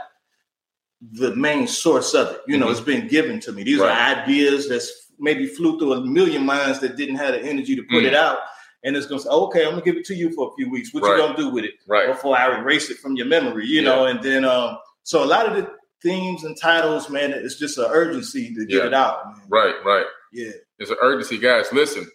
the 1.02 1.36
main 1.36 1.68
source 1.68 2.14
of 2.14 2.28
it 2.36 2.42
you 2.48 2.58
know 2.58 2.68
Mhm. 2.68 2.72
it's 2.72 2.80
been 2.82 3.08
given 3.08 3.40
to 3.42 3.52
me 3.52 3.64
these 3.64 3.80
Right. 3.80 3.90
are 3.92 4.22
ideas 4.24 4.70
that's 4.70 4.90
maybe 5.20 5.48
flew 5.48 5.78
through 5.80 5.94
a 5.94 6.02
million 6.06 6.46
minds 6.46 6.80
that 6.82 6.96
didn't 6.96 7.16
have 7.16 7.34
the 7.34 7.42
energy 7.42 7.76
to 7.76 7.84
put 7.84 8.04
Mhm. 8.04 8.10
it 8.10 8.16
out 8.16 8.38
and 8.84 8.96
it's 8.96 9.06
gonna 9.06 9.22
say 9.22 9.30
okay 9.30 9.64
i'm 9.66 9.72
gonna 9.72 9.82
give 9.82 9.96
it 9.98 10.06
to 10.06 10.16
you 10.16 10.32
for 10.34 10.52
a 10.52 10.56
few 10.56 10.70
weeks 10.70 10.94
what 10.94 11.04
Right. 11.04 11.12
you 11.12 11.18
gonna 11.18 11.38
do 11.38 11.50
with 11.50 11.64
it 11.66 11.74
Right. 11.88 12.08
before 12.08 12.38
I 12.38 12.60
erase 12.60 12.90
it 12.90 12.98
from 12.98 13.16
your 13.16 13.26
memory, 13.28 13.66
you 13.66 13.82
know. 13.82 14.06
And 14.06 14.22
then, 14.22 14.44
um, 14.46 14.78
so 15.04 15.24
a 15.24 15.26
lot 15.26 15.46
of 15.48 15.56
the 15.56 15.70
themes 16.02 16.44
and 16.44 16.56
titles, 16.60 17.10
man, 17.10 17.32
it's 17.32 17.56
just 17.58 17.78
an 17.78 17.86
urgency 17.90 18.54
to 18.56 18.66
get 18.66 18.78
Yeah. 18.82 18.88
it 18.88 18.94
out. 18.94 19.26
Man. 19.26 19.42
Right. 19.50 19.76
Right. 19.86 20.06
Yeah, 20.32 20.52
it's 20.80 20.90
an 20.92 20.98
urgency, 21.02 21.38
guys. 21.38 21.72
Listen, 21.72 22.10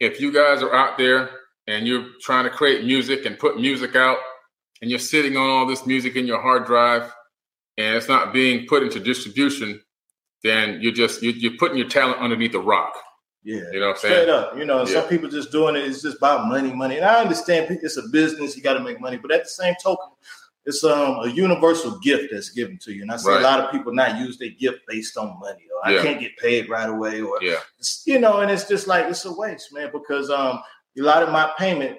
if 0.00 0.20
you 0.20 0.32
guys 0.32 0.62
are 0.62 0.74
out 0.74 0.98
there 0.98 1.30
and 1.68 1.86
you're 1.86 2.06
trying 2.20 2.44
to 2.44 2.50
create 2.50 2.84
music 2.84 3.24
and 3.24 3.38
put 3.38 3.58
music 3.60 3.94
out, 3.96 4.18
and 4.80 4.90
you're 4.90 4.98
sitting 4.98 5.36
on 5.36 5.48
all 5.48 5.64
this 5.66 5.86
music 5.86 6.16
in 6.16 6.26
your 6.26 6.40
hard 6.42 6.66
drive, 6.66 7.12
and 7.78 7.94
it's 7.96 8.08
not 8.08 8.32
being 8.32 8.66
put 8.66 8.82
into 8.82 8.98
distribution, 8.98 9.80
then 10.42 10.80
you're 10.82 10.92
just 10.92 11.22
you're, 11.22 11.34
you're 11.34 11.56
putting 11.58 11.78
your 11.78 11.88
talent 11.88 12.18
underneath 12.20 12.54
a 12.54 12.58
rock. 12.58 12.98
Yeah. 13.44 13.62
You 13.72 13.80
know 13.80 13.86
what 13.88 13.90
I'm 13.92 13.96
Straight 13.98 14.10
saying? 14.14 14.30
up, 14.30 14.56
you 14.56 14.64
know, 14.64 14.78
Yeah. 14.86 15.00
some 15.00 15.08
people 15.08 15.28
just 15.28 15.50
doing 15.52 15.76
it. 15.76 15.84
It's 15.84 16.02
just 16.02 16.18
about 16.18 16.46
money, 16.46 16.72
money. 16.72 16.96
And 16.96 17.04
I 17.04 17.20
understand 17.20 17.78
it's 17.82 17.96
a 17.96 18.08
business; 18.08 18.56
you 18.56 18.62
got 18.62 18.74
to 18.74 18.80
make 18.80 19.00
money. 19.00 19.16
But 19.16 19.32
at 19.32 19.44
the 19.44 19.50
same 19.50 19.74
token, 19.82 20.08
it's 20.64 20.84
um 20.84 21.16
a 21.24 21.28
universal 21.28 21.98
gift 22.00 22.32
that's 22.32 22.50
given 22.50 22.78
to 22.82 22.92
you. 22.92 23.02
And 23.02 23.10
I 23.10 23.16
see 23.16 23.28
Right. 23.30 23.40
a 23.40 23.42
lot 23.42 23.60
of 23.60 23.70
people 23.72 23.92
not 23.92 24.16
use 24.18 24.38
their 24.38 24.50
gift 24.50 24.80
based 24.88 25.16
on 25.16 25.38
money, 25.40 25.66
or 25.74 25.90
Yeah. 25.90 26.00
I 26.00 26.02
can't 26.04 26.20
get 26.20 26.36
paid 26.36 26.68
right 26.68 26.88
away, 26.88 27.20
or 27.20 27.38
Yeah. 27.42 27.52
it's- 27.52 28.02
you 28.06 28.18
know, 28.20 28.38
and 28.40 28.50
it's 28.50 28.68
just 28.68 28.86
like 28.86 29.06
it's 29.06 29.24
a 29.24 29.32
waste, 29.32 29.72
man, 29.72 29.90
because 29.92 30.30
um 30.30 30.60
a 30.98 31.02
lot 31.02 31.22
of 31.22 31.30
my 31.30 31.50
payment 31.58 31.98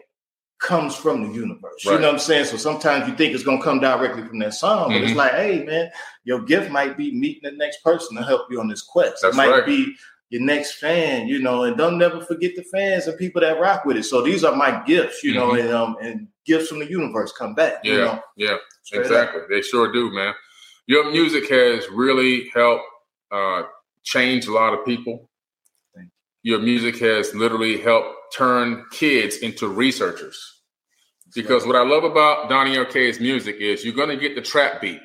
comes 0.60 0.96
from 0.96 1.28
the 1.28 1.34
universe. 1.34 1.84
You 1.84 1.92
know 1.92 2.06
what 2.06 2.14
I'm 2.14 2.20
saying? 2.20 2.46
So 2.46 2.56
sometimes 2.56 3.10
you 3.10 3.16
think 3.16 3.34
it's 3.36 3.44
gonna 3.44 3.62
come 3.62 3.82
directly 3.82 4.24
from 4.26 4.40
that 4.40 4.54
song, 4.54 4.94
but 4.94 5.02
it's 5.02 5.12
Mhm. 5.12 5.16
like, 5.18 5.34
hey 5.34 5.64
man, 5.66 5.92
your 6.24 6.40
gift 6.40 6.72
might 6.72 6.96
be 6.96 7.12
meeting 7.12 7.42
the 7.44 7.52
next 7.58 7.84
person 7.84 8.16
to 8.16 8.24
help 8.24 8.50
you 8.50 8.62
on 8.62 8.70
this 8.70 8.82
quest. 8.82 9.22
That's 9.22 9.36
it 9.36 9.38
might 9.38 9.50
right. 9.50 9.66
be 9.66 9.94
your 10.34 10.42
next 10.42 10.80
fan, 10.80 11.28
you 11.28 11.38
know, 11.40 11.63
and 11.66 11.78
don't 11.78 12.00
never 12.00 12.20
forget 12.20 12.56
the 12.56 12.63
fans 12.63 13.06
and 13.06 13.16
people 13.20 13.40
that 13.40 13.60
rock 13.60 13.86
with 13.86 13.98
it. 13.98 14.04
So 14.04 14.24
these 14.24 14.44
are 14.44 14.56
my 14.56 14.84
gifts, 14.84 15.24
you 15.24 15.36
know, 15.36 15.52
Mhm. 15.52 15.60
and 15.60 15.70
um 15.70 15.96
and 16.02 16.28
gifts 16.44 16.70
from 16.70 16.80
the 16.80 16.90
universe 16.90 17.32
come 17.32 17.54
back. 17.54 17.82
Yeah. 17.84 17.92
You 17.92 17.98
know, 18.00 18.24
Yeah. 18.36 18.58
Straight 18.82 19.00
up. 19.02 19.06
Exactly. 19.06 19.42
They 19.48 19.62
sure 19.62 19.92
do, 19.94 20.10
man. 20.12 20.34
Your 20.88 21.12
music 21.12 21.48
has 21.50 21.88
really 21.90 22.50
helped 22.50 22.84
uh, 23.32 23.63
change 24.04 24.48
a 24.48 24.52
lot 24.52 24.74
of 24.74 24.84
people. 24.86 25.30
Thank 25.96 26.10
Your 26.42 26.60
music 26.60 26.98
has 26.98 27.34
literally 27.36 27.78
helped 27.78 28.36
turn 28.36 28.86
kids 28.92 29.38
into 29.38 29.68
researchers. 29.68 30.62
Because 31.36 31.66
what 31.68 31.75
I 31.75 31.84
love 31.84 32.04
about 32.04 32.50
Donnie 32.50 32.78
Arcade's 32.78 33.20
music 33.20 33.58
is 33.58 33.86
you're 33.86 33.94
going 33.94 34.10
to 34.10 34.18
get 34.18 34.34
the 34.36 34.42
trap 34.42 34.82
beat. 34.82 35.00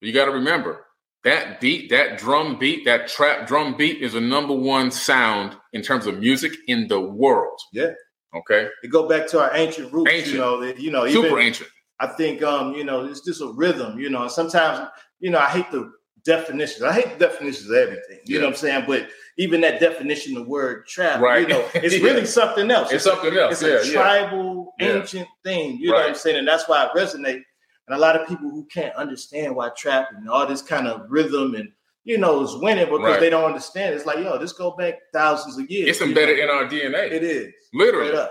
You 0.00 0.12
got 0.12 0.26
to 0.26 0.32
remember 0.32 0.86
that 1.24 1.60
beat, 1.60 1.90
that 1.90 2.18
drum 2.18 2.58
beat, 2.58 2.84
that 2.86 3.08
trap 3.08 3.46
drum 3.46 3.76
beat 3.76 4.00
is 4.00 4.14
a 4.14 4.20
number 4.20 4.54
one 4.54 4.90
sound 4.90 5.56
in 5.72 5.82
terms 5.82 6.06
of 6.06 6.18
music 6.18 6.52
in 6.66 6.88
the 6.88 7.00
world. 7.00 7.58
Yeah. 7.72 7.92
Okay. 8.34 8.68
it 8.82 8.88
go 8.88 9.08
back 9.08 9.26
to 9.28 9.40
our 9.40 9.54
ancient 9.54 9.92
roots, 9.92 10.10
Ancient. 10.10 10.34
you 10.34 10.40
know, 10.40 10.64
that, 10.64 10.78
you 10.78 10.90
know, 10.90 11.06
Super 11.08 11.26
even 11.26 11.38
ancient. 11.40 11.70
I 11.98 12.06
think 12.06 12.42
um, 12.42 12.74
you 12.74 12.84
know, 12.84 13.04
it's 13.04 13.20
just 13.20 13.42
a 13.42 13.52
rhythm, 13.54 13.98
you 13.98 14.08
know, 14.08 14.22
and 14.22 14.30
sometimes, 14.30 14.88
you 15.18 15.30
know, 15.30 15.38
I 15.38 15.48
hate 15.48 15.70
the 15.70 15.92
definitions. 16.24 16.82
I 16.82 16.92
hate 16.92 17.18
definitions 17.18 17.68
of 17.68 17.76
everything. 17.76 18.20
You 18.24 18.36
yeah. 18.36 18.38
know 18.40 18.46
what 18.46 18.54
I'm 18.54 18.58
saying? 18.58 18.84
But 18.86 19.08
even 19.36 19.60
that 19.62 19.80
definition 19.80 20.36
of 20.36 20.46
word 20.46 20.86
trap, 20.86 21.20
right. 21.20 21.42
you 21.42 21.48
know, 21.48 21.66
it's 21.74 21.94
yeah. 21.98 22.04
really 22.04 22.24
something 22.26 22.70
else. 22.70 22.92
It's, 22.92 23.04
it's 23.04 23.04
something 23.04 23.36
a, 23.36 23.40
else. 23.40 23.62
It's 23.62 23.88
yeah, 23.88 23.90
a 23.90 23.94
tribal, 23.94 24.74
ancient 24.80 25.28
thing. 25.44 25.78
You 25.78 25.92
right. 25.92 25.98
know 25.98 26.02
what 26.02 26.08
I'm 26.10 26.14
saying? 26.14 26.38
And 26.38 26.48
that's 26.48 26.68
why 26.68 26.84
it 26.84 26.92
resonates. 26.96 27.42
And 27.90 27.98
a 27.98 28.00
lot 28.00 28.14
of 28.14 28.28
people 28.28 28.48
who 28.48 28.64
can't 28.66 28.94
understand 28.94 29.56
why 29.56 29.70
trap 29.70 30.10
and 30.14 30.28
all 30.28 30.46
this 30.46 30.62
kind 30.62 30.86
of 30.86 31.10
rhythm 31.10 31.56
and 31.56 31.72
you 32.04 32.18
know 32.18 32.40
is 32.40 32.54
winning 32.54 32.84
because 32.84 33.00
right. 33.00 33.18
they 33.20 33.30
don't 33.30 33.42
understand. 33.42 33.96
It's 33.96 34.06
like, 34.06 34.18
yo, 34.18 34.38
this 34.38 34.52
go 34.52 34.76
back 34.76 34.94
thousands 35.12 35.58
of 35.58 35.68
years. 35.68 35.88
It's 35.88 36.00
embedded 36.00 36.38
know? 36.38 36.44
in 36.44 36.50
our 36.50 36.64
DNA. 36.66 37.10
It 37.10 37.24
is. 37.24 37.52
Literally. 37.74 38.28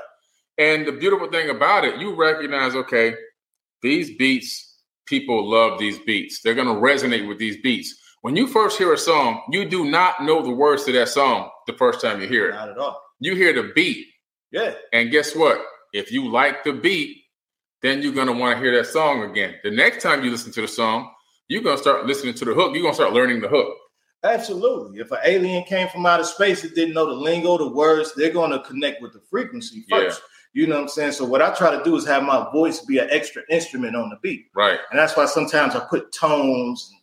And 0.58 0.88
the 0.88 0.94
beautiful 0.94 1.30
thing 1.30 1.50
about 1.50 1.84
it, 1.84 2.00
you 2.00 2.16
recognize, 2.16 2.74
okay, 2.74 3.16
these 3.82 4.16
beats, 4.16 4.78
people 5.06 5.50
love 5.50 5.78
these 5.78 6.00
beats. 6.00 6.42
They're 6.42 6.56
going 6.56 6.68
to 6.68 6.74
resonate 6.74 7.28
with 7.28 7.38
these 7.38 7.58
beats. 7.62 7.94
When 8.22 8.38
you 8.38 8.48
first 8.48 8.78
hear 8.78 8.94
a 8.94 8.98
song, 8.98 9.44
you 9.52 9.66
do 9.66 9.90
not 9.90 10.24
know 10.24 10.42
the 10.42 10.52
words 10.52 10.86
to 10.86 10.94
that 10.94 11.10
song 11.10 11.50
the 11.68 11.74
first 11.74 12.00
time 12.00 12.22
you 12.22 12.30
hear 12.30 12.48
it. 12.48 12.54
Not 12.54 12.70
at 12.70 12.78
all. 12.78 13.02
You 13.20 13.36
hear 13.36 13.52
the 13.52 13.74
beat. 13.76 14.08
Yeah. 14.52 14.74
And 14.94 15.12
guess 15.12 15.36
what? 15.36 15.60
If 15.92 16.14
you 16.14 16.30
like 16.30 16.64
the 16.64 16.72
beat, 16.72 17.19
then 17.82 18.02
you're 18.02 18.14
going 18.14 18.28
to 18.28 18.34
want 18.34 18.58
to 18.58 18.64
hear 18.64 18.76
that 18.78 18.88
song 18.88 19.24
again. 19.24 19.56
The 19.64 19.72
next 19.72 20.04
time 20.04 20.24
you 20.24 20.32
listen 20.32 20.52
to 20.54 20.62
the 20.62 20.68
song, 20.68 21.12
you're 21.48 21.64
going 21.64 21.78
to 21.78 21.82
start 21.82 22.06
listening 22.06 22.34
to 22.36 22.46
the 22.46 22.54
hook. 22.54 22.74
You're 22.74 22.84
going 22.84 22.94
to 22.94 22.96
start 22.96 23.14
learning 23.14 23.42
the 23.42 23.48
hook. 23.48 23.76
Absolutely. 24.24 25.00
If 25.00 25.12
an 25.12 25.20
alien 25.24 25.64
came 25.64 25.88
from 25.88 26.06
outer 26.06 26.26
space 26.26 26.64
and 26.64 26.74
didn't 26.74 26.94
know 26.94 27.06
the 27.06 27.14
lingo, 27.14 27.58
the 27.58 27.70
words, 27.70 28.14
they're 28.16 28.32
going 28.32 28.52
to 28.52 28.60
connect 28.60 29.02
with 29.02 29.14
the 29.14 29.22
frequency 29.30 29.86
first. 29.90 30.22
Yeah. 30.22 30.62
You 30.62 30.68
know 30.68 30.76
what 30.76 30.82
I'm 30.82 30.88
saying? 30.90 31.14
So 31.14 31.26
what 31.26 31.42
I 31.42 31.54
try 31.54 31.76
to 31.76 31.84
do 31.84 31.96
is 31.96 32.06
have 32.06 32.24
my 32.24 32.50
voice 32.52 32.82
be 32.82 32.98
an 32.98 33.08
extra 33.12 33.44
instrument 33.50 33.96
on 33.96 34.10
the 34.10 34.18
beat. 34.22 34.48
Right. 34.56 34.80
And 34.90 35.00
that's 35.00 35.16
why 35.16 35.26
sometimes 35.26 35.76
I 35.76 35.86
put 35.90 36.12
tones 36.12 36.90
and 36.92 36.99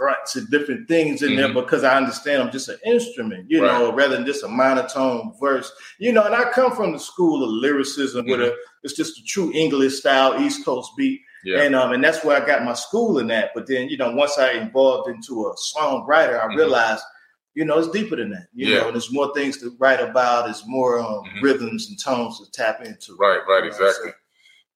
grunts 0.00 0.34
and 0.34 0.48
different 0.50 0.88
things 0.88 1.20
in 1.20 1.32
mm-hmm. 1.32 1.52
there 1.52 1.62
because 1.62 1.84
I 1.84 1.96
understand 1.96 2.42
I'm 2.42 2.50
just 2.50 2.70
an 2.70 2.78
instrument, 2.86 3.50
you 3.50 3.62
right. 3.62 3.70
know, 3.70 3.92
rather 3.92 4.16
than 4.16 4.24
just 4.24 4.42
a 4.42 4.48
monotone 4.48 5.34
verse. 5.38 5.70
You 5.98 6.12
know, 6.12 6.24
and 6.24 6.34
I 6.34 6.50
come 6.52 6.74
from 6.74 6.92
the 6.92 6.98
school 6.98 7.44
of 7.44 7.50
lyricism 7.50 8.22
mm-hmm. 8.22 8.30
with 8.30 8.40
a 8.40 8.56
it's 8.82 8.94
just 8.94 9.18
a 9.18 9.24
true 9.24 9.52
English 9.54 9.98
style 9.98 10.40
East 10.40 10.64
Coast 10.64 10.92
beat. 10.96 11.20
Yeah. 11.44 11.62
And 11.62 11.74
um 11.74 11.92
and 11.92 12.02
that's 12.02 12.24
where 12.24 12.42
I 12.42 12.46
got 12.46 12.64
my 12.64 12.72
school 12.72 13.18
in 13.18 13.26
that. 13.26 13.50
But 13.54 13.66
then, 13.66 13.90
you 13.90 13.98
know, 13.98 14.10
once 14.12 14.38
I 14.38 14.52
evolved 14.52 15.10
into 15.10 15.46
a 15.46 15.54
songwriter, 15.76 16.40
I 16.40 16.46
mm-hmm. 16.46 16.56
realized 16.56 17.04
you 17.54 17.64
know, 17.64 17.78
it's 17.78 17.88
deeper 17.88 18.16
than 18.16 18.30
that. 18.30 18.46
You 18.54 18.68
yeah. 18.68 18.78
know, 18.78 18.92
there's 18.92 19.12
more 19.12 19.34
things 19.34 19.58
to 19.58 19.76
write 19.78 20.00
about. 20.00 20.44
There's 20.44 20.62
more 20.66 21.00
um, 21.00 21.24
mm-hmm. 21.24 21.44
rhythms 21.44 21.88
and 21.88 21.98
tones 22.02 22.38
to 22.38 22.50
tap 22.52 22.80
into. 22.82 23.16
Right, 23.16 23.40
right, 23.48 23.66
exactly. 23.66 24.12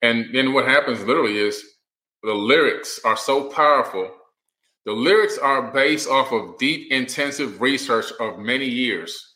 And 0.02 0.34
then 0.34 0.52
what 0.52 0.66
happens 0.66 1.00
literally 1.04 1.38
is 1.38 1.64
the 2.24 2.34
lyrics 2.34 2.98
are 3.04 3.16
so 3.16 3.44
powerful. 3.44 4.10
The 4.86 4.92
lyrics 4.92 5.38
are 5.38 5.72
based 5.72 6.08
off 6.08 6.32
of 6.32 6.58
deep, 6.58 6.92
intensive 6.92 7.60
research 7.60 8.06
of 8.20 8.38
many 8.38 8.66
years. 8.66 9.34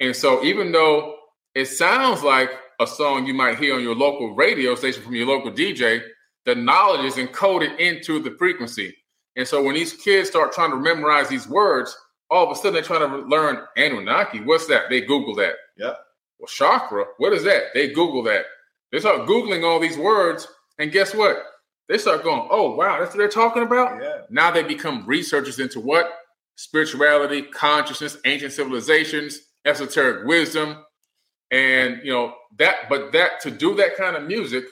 And 0.00 0.14
so, 0.14 0.44
even 0.44 0.70
though 0.70 1.16
it 1.54 1.66
sounds 1.66 2.22
like 2.22 2.50
a 2.80 2.86
song 2.86 3.26
you 3.26 3.34
might 3.34 3.58
hear 3.58 3.74
on 3.74 3.82
your 3.82 3.94
local 3.94 4.34
radio 4.34 4.74
station 4.74 5.02
from 5.02 5.14
your 5.14 5.26
local 5.26 5.50
DJ, 5.50 6.02
the 6.44 6.54
knowledge 6.54 7.04
is 7.04 7.14
encoded 7.14 7.78
into 7.78 8.20
the 8.20 8.36
frequency. 8.38 8.94
And 9.36 9.46
so, 9.46 9.62
when 9.62 9.74
these 9.74 9.94
kids 9.94 10.28
start 10.28 10.52
trying 10.52 10.70
to 10.70 10.76
memorize 10.76 11.28
these 11.28 11.48
words, 11.48 11.96
all 12.30 12.44
of 12.44 12.52
a 12.52 12.54
sudden 12.54 12.74
they're 12.74 12.82
trying 12.82 13.08
to 13.08 13.28
learn 13.28 13.58
Anunnaki. 13.76 14.40
What's 14.40 14.66
that? 14.68 14.90
They 14.90 15.00
Google 15.00 15.34
that. 15.36 15.54
Yeah. 15.76 15.94
Well, 16.38 16.48
chakra, 16.48 17.04
what 17.18 17.32
is 17.32 17.44
that? 17.44 17.64
They 17.74 17.88
Google 17.88 18.22
that. 18.24 18.46
They 18.92 19.00
start 19.00 19.26
Googling 19.28 19.64
all 19.64 19.80
these 19.80 19.96
words, 19.98 20.46
and 20.78 20.92
guess 20.92 21.14
what? 21.14 21.38
They 21.88 21.98
start 21.98 22.22
going, 22.22 22.48
oh, 22.50 22.74
wow, 22.74 22.98
that's 22.98 23.10
what 23.10 23.18
they're 23.18 23.28
talking 23.28 23.62
about? 23.62 24.02
Yeah. 24.02 24.22
Now 24.30 24.50
they 24.50 24.62
become 24.62 25.04
researchers 25.06 25.58
into 25.58 25.80
what? 25.80 26.10
Spirituality, 26.56 27.42
consciousness, 27.42 28.16
ancient 28.24 28.52
civilizations, 28.52 29.40
esoteric 29.64 30.26
wisdom. 30.26 30.82
And, 31.50 32.00
you 32.02 32.12
know, 32.12 32.34
that, 32.58 32.88
but 32.88 33.12
that, 33.12 33.40
to 33.42 33.50
do 33.50 33.74
that 33.76 33.96
kind 33.96 34.16
of 34.16 34.24
music, 34.24 34.64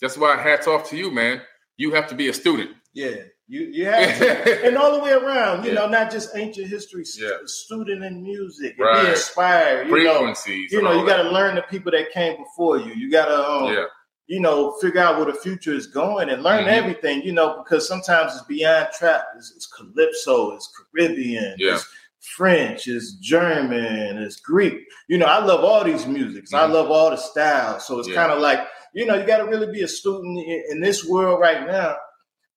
that's 0.00 0.18
why 0.18 0.36
hats 0.36 0.66
off 0.66 0.90
to 0.90 0.96
you, 0.96 1.10
man. 1.10 1.40
You 1.76 1.92
have 1.94 2.08
to 2.08 2.14
be 2.14 2.28
a 2.28 2.32
student. 2.32 2.70
Yeah. 2.92 3.14
You 3.46 3.60
you 3.60 3.84
have 3.84 4.18
to, 4.18 4.66
and 4.66 4.78
all 4.78 4.96
the 4.96 5.04
way 5.04 5.12
around, 5.12 5.64
you 5.64 5.72
yeah. 5.72 5.80
know, 5.80 5.88
not 5.88 6.10
just 6.10 6.34
ancient 6.34 6.66
history, 6.66 7.04
yeah. 7.18 7.30
student 7.44 8.02
in 8.02 8.22
music, 8.22 8.74
right. 8.78 9.02
be 9.02 9.10
inspired. 9.10 9.86
You 9.86 9.92
Frequencies, 9.92 10.72
know, 10.72 10.78
you 10.78 10.84
know, 10.84 11.00
you 11.00 11.06
got 11.06 11.22
to 11.22 11.30
learn 11.30 11.54
the 11.54 11.62
people 11.62 11.92
that 11.92 12.10
came 12.12 12.38
before 12.38 12.78
you. 12.78 12.94
You 12.94 13.10
got 13.10 13.26
to, 13.26 13.46
um, 13.46 13.74
yeah. 13.74 13.84
You 14.26 14.40
know, 14.40 14.72
figure 14.80 15.00
out 15.00 15.16
where 15.16 15.30
the 15.30 15.38
future 15.38 15.72
is 15.72 15.86
going 15.86 16.30
and 16.30 16.42
learn 16.42 16.64
mm-hmm. 16.64 16.68
everything. 16.68 17.22
You 17.22 17.32
know, 17.32 17.62
because 17.62 17.86
sometimes 17.86 18.34
it's 18.34 18.44
beyond 18.44 18.88
trap. 18.96 19.24
It's, 19.36 19.52
it's 19.54 19.66
calypso, 19.66 20.52
it's 20.52 20.72
Caribbean, 20.92 21.56
yeah. 21.58 21.74
it's 21.74 21.86
French, 22.20 22.88
it's 22.88 23.14
German, 23.14 24.18
it's 24.18 24.40
Greek. 24.40 24.86
You 25.08 25.18
know, 25.18 25.26
I 25.26 25.44
love 25.44 25.62
all 25.64 25.84
these 25.84 26.06
musics. 26.06 26.52
Mm-hmm. 26.52 26.70
I 26.70 26.74
love 26.74 26.90
all 26.90 27.10
the 27.10 27.16
styles. 27.16 27.86
So 27.86 27.98
it's 27.98 28.12
kind 28.12 28.32
of 28.32 28.40
like, 28.40 28.60
you 28.94 29.06
know, 29.06 29.14
you 29.14 29.26
got 29.26 29.38
to 29.38 29.44
really 29.44 29.72
be 29.72 29.82
a 29.82 29.88
student 29.88 30.38
in, 30.38 30.62
in 30.70 30.80
this 30.80 31.04
world 31.04 31.40
right 31.40 31.66
now 31.66 31.96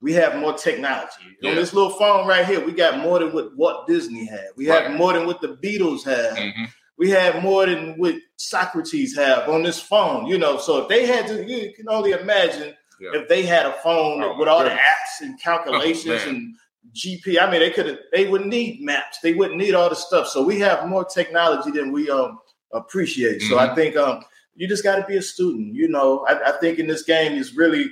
we 0.01 0.13
have 0.13 0.37
more 0.37 0.53
technology. 0.53 1.37
Yeah. 1.41 1.51
On 1.51 1.55
this 1.55 1.73
little 1.73 1.91
phone 1.91 2.27
right 2.27 2.45
here, 2.45 2.63
we 2.63 2.71
got 2.71 2.99
more 2.99 3.19
than 3.19 3.33
what 3.33 3.55
Walt 3.57 3.87
Disney 3.87 4.25
had. 4.25 4.47
We 4.55 4.69
right. 4.69 4.83
have 4.83 4.97
more 4.97 5.13
than 5.13 5.25
what 5.25 5.41
the 5.41 5.57
Beatles 5.57 6.03
had. 6.03 6.37
Mm-hmm. 6.37 6.65
We 6.97 7.09
have 7.11 7.43
more 7.43 7.65
than 7.65 7.97
what 7.97 8.15
Socrates 8.37 9.15
have 9.15 9.49
on 9.49 9.63
this 9.63 9.79
phone. 9.79 10.25
You 10.25 10.37
know, 10.37 10.57
so 10.57 10.79
if 10.79 10.89
they 10.89 11.05
had 11.05 11.27
to, 11.27 11.45
you 11.45 11.73
can 11.73 11.87
only 11.89 12.11
imagine 12.11 12.73
yeah. 12.99 13.11
if 13.13 13.27
they 13.27 13.43
had 13.43 13.65
a 13.65 13.73
phone 13.83 14.23
oh, 14.23 14.37
with 14.37 14.47
all 14.47 14.63
goodness. 14.63 14.79
the 15.19 15.25
apps 15.25 15.27
and 15.27 15.39
calculations 15.39 16.21
oh, 16.25 16.29
and 16.29 16.55
GP. 16.95 17.39
I 17.39 17.49
mean, 17.51 17.59
they 17.59 17.69
could 17.69 17.85
have. 17.85 17.99
they 18.11 18.27
wouldn't 18.27 18.49
need 18.49 18.81
maps. 18.81 19.19
They 19.21 19.33
wouldn't 19.33 19.57
need 19.57 19.75
all 19.75 19.89
the 19.89 19.95
stuff. 19.95 20.27
So 20.27 20.43
we 20.43 20.59
have 20.59 20.87
more 20.87 21.05
technology 21.05 21.71
than 21.71 21.91
we 21.91 22.09
um 22.09 22.39
appreciate. 22.73 23.41
Mm-hmm. 23.41 23.49
So 23.49 23.59
I 23.59 23.67
mm-hmm. 23.67 23.75
think 23.75 23.95
um 23.95 24.23
you 24.55 24.67
just 24.67 24.83
got 24.83 24.95
to 24.95 25.05
be 25.05 25.17
a 25.17 25.21
student. 25.21 25.75
You 25.75 25.87
know, 25.87 26.25
I, 26.27 26.49
I 26.49 26.51
think 26.59 26.79
in 26.79 26.87
this 26.87 27.03
game 27.03 27.33
is 27.33 27.55
really 27.55 27.91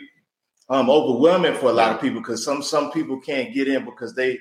um, 0.70 0.90
overwhelming 0.90 1.54
for 1.56 1.68
a 1.68 1.74
lot 1.74 1.94
of 1.94 2.02
people 2.02 2.20
because 2.20 2.44
some 2.44 2.62
some 2.64 2.92
people 2.92 3.20
can't 3.20 3.54
get 3.54 3.68
in 3.68 3.86
because 3.86 4.16
they 4.16 4.40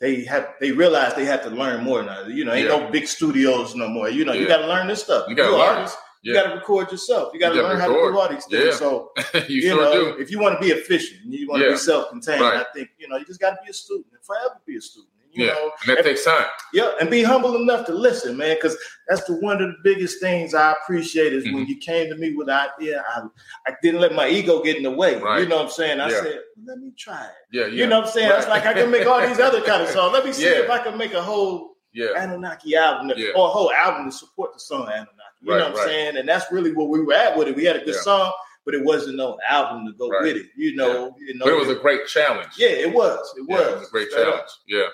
they 0.00 0.24
have 0.24 0.54
they 0.60 0.70
realize 0.72 1.14
they 1.14 1.24
have 1.24 1.42
to 1.42 1.50
learn 1.50 1.82
more 1.82 2.02
now. 2.02 2.22
You 2.26 2.44
know, 2.44 2.52
ain't 2.52 2.68
yeah. 2.68 2.78
no 2.78 2.90
big 2.90 3.06
studios 3.06 3.74
no 3.74 3.88
more. 3.88 4.08
You 4.08 4.24
know, 4.24 4.32
yeah. 4.32 4.40
you 4.42 4.48
got 4.48 4.58
to 4.58 4.68
learn 4.68 4.86
this 4.86 5.02
stuff. 5.02 5.26
You 5.28 5.34
got 5.34 5.50
to 5.50 5.56
learn. 5.56 5.88
You 6.22 6.34
got 6.34 6.48
to 6.48 6.54
record 6.56 6.90
yourself. 6.90 7.32
You 7.32 7.40
got 7.40 7.50
to 7.50 7.62
learn 7.62 7.78
how 7.78 7.86
to 7.86 7.92
do 7.92 8.18
all 8.18 8.28
these 8.28 8.44
things. 8.44 8.64
Yeah. 8.64 8.72
So 8.72 9.12
you, 9.34 9.56
you 9.56 9.62
sure 9.62 9.76
know, 9.76 10.16
do. 10.16 10.20
if 10.20 10.30
you 10.30 10.40
want 10.40 10.60
to 10.60 10.66
be 10.66 10.72
efficient 10.72 11.22
and 11.24 11.32
you 11.32 11.48
want 11.48 11.62
to 11.62 11.70
be 11.70 11.76
self-contained, 11.76 12.40
right. 12.40 12.58
I 12.58 12.64
think 12.74 12.90
you 12.98 13.08
know 13.08 13.16
you 13.16 13.24
just 13.24 13.40
got 13.40 13.50
to 13.50 13.58
be 13.64 13.70
a 13.70 13.74
student 13.74 14.06
and 14.12 14.22
forever 14.22 14.60
be 14.66 14.76
a 14.76 14.80
student. 14.80 15.10
You 15.38 15.46
yeah, 15.46 15.52
know, 15.52 15.70
and 15.82 15.88
that 15.90 15.98
and, 15.98 16.04
takes 16.04 16.24
time. 16.24 16.46
Yeah, 16.72 16.90
and 17.00 17.08
be 17.08 17.22
humble 17.22 17.54
enough 17.54 17.86
to 17.86 17.94
listen, 17.94 18.36
man, 18.36 18.56
because 18.56 18.76
that's 19.06 19.22
the 19.22 19.34
one 19.34 19.62
of 19.62 19.68
the 19.68 19.76
biggest 19.84 20.20
things 20.20 20.52
I 20.52 20.72
appreciate 20.72 21.32
is 21.32 21.44
mm-hmm. 21.44 21.54
when 21.54 21.66
you 21.66 21.76
came 21.76 22.08
to 22.08 22.16
me 22.16 22.34
with 22.34 22.48
an 22.48 22.68
idea, 22.76 23.04
I, 23.08 23.22
I 23.68 23.74
didn't 23.80 24.00
let 24.00 24.16
my 24.16 24.28
ego 24.28 24.60
get 24.60 24.76
in 24.76 24.82
the 24.82 24.90
way. 24.90 25.14
Right. 25.14 25.42
You 25.42 25.48
know 25.48 25.58
what 25.58 25.66
I'm 25.66 25.70
saying? 25.70 26.00
I 26.00 26.10
yeah. 26.10 26.22
said, 26.22 26.40
let 26.64 26.78
me 26.78 26.92
try 26.98 27.24
it. 27.24 27.30
Yeah, 27.52 27.66
yeah. 27.66 27.68
You 27.68 27.86
know 27.86 28.00
what 28.00 28.08
I'm 28.08 28.12
saying? 28.12 28.30
Right. 28.30 28.38
It's 28.40 28.48
like 28.48 28.66
I 28.66 28.72
can 28.72 28.90
make 28.90 29.06
all 29.06 29.24
these 29.24 29.38
other 29.38 29.60
kind 29.60 29.80
of 29.80 29.88
songs. 29.90 30.12
Let 30.12 30.26
me 30.26 30.32
see 30.32 30.46
yeah. 30.46 30.62
if 30.62 30.70
I 30.70 30.82
can 30.82 30.98
make 30.98 31.14
a 31.14 31.22
whole 31.22 31.76
yeah. 31.92 32.20
Anunnaki 32.20 32.74
album 32.74 33.06
that, 33.06 33.18
or 33.36 33.46
a 33.46 33.50
whole 33.50 33.70
album 33.70 34.10
to 34.10 34.16
support 34.16 34.54
the 34.54 34.58
song 34.58 34.88
Anunnaki. 34.88 35.12
You 35.42 35.52
right, 35.52 35.58
know 35.58 35.70
what 35.70 35.82
I'm 35.82 35.86
saying? 35.86 36.16
And 36.16 36.28
that's 36.28 36.50
really 36.50 36.72
what 36.72 36.88
we 36.88 37.00
were 37.00 37.14
at 37.14 37.38
with 37.38 37.46
it. 37.46 37.54
We 37.54 37.64
had 37.64 37.76
a 37.76 37.84
good 37.84 37.94
song 37.94 38.32
but 38.64 38.74
it 38.74 38.84
wasn't 38.84 39.16
no 39.16 39.38
album 39.48 39.86
to 39.86 39.94
go 39.94 40.10
right. 40.10 40.24
with 40.24 40.36
it. 40.36 40.46
You 40.54 40.76
know, 40.76 41.16
yeah. 41.18 41.26
you 41.28 41.38
know. 41.38 41.46
But 41.46 41.54
it 41.54 41.58
was 41.58 41.70
a 41.70 41.80
great 41.80 42.06
challenge. 42.06 42.50
Yeah, 42.58 42.68
it 42.68 42.92
was. 42.92 43.32
It 43.38 43.48
was. 43.48 43.60
Yeah, 43.60 43.70
it 43.70 43.78
was 43.78 43.88
a 43.88 43.90
great 43.90 44.10
challenge. 44.10 44.50
Yeah 44.66 44.88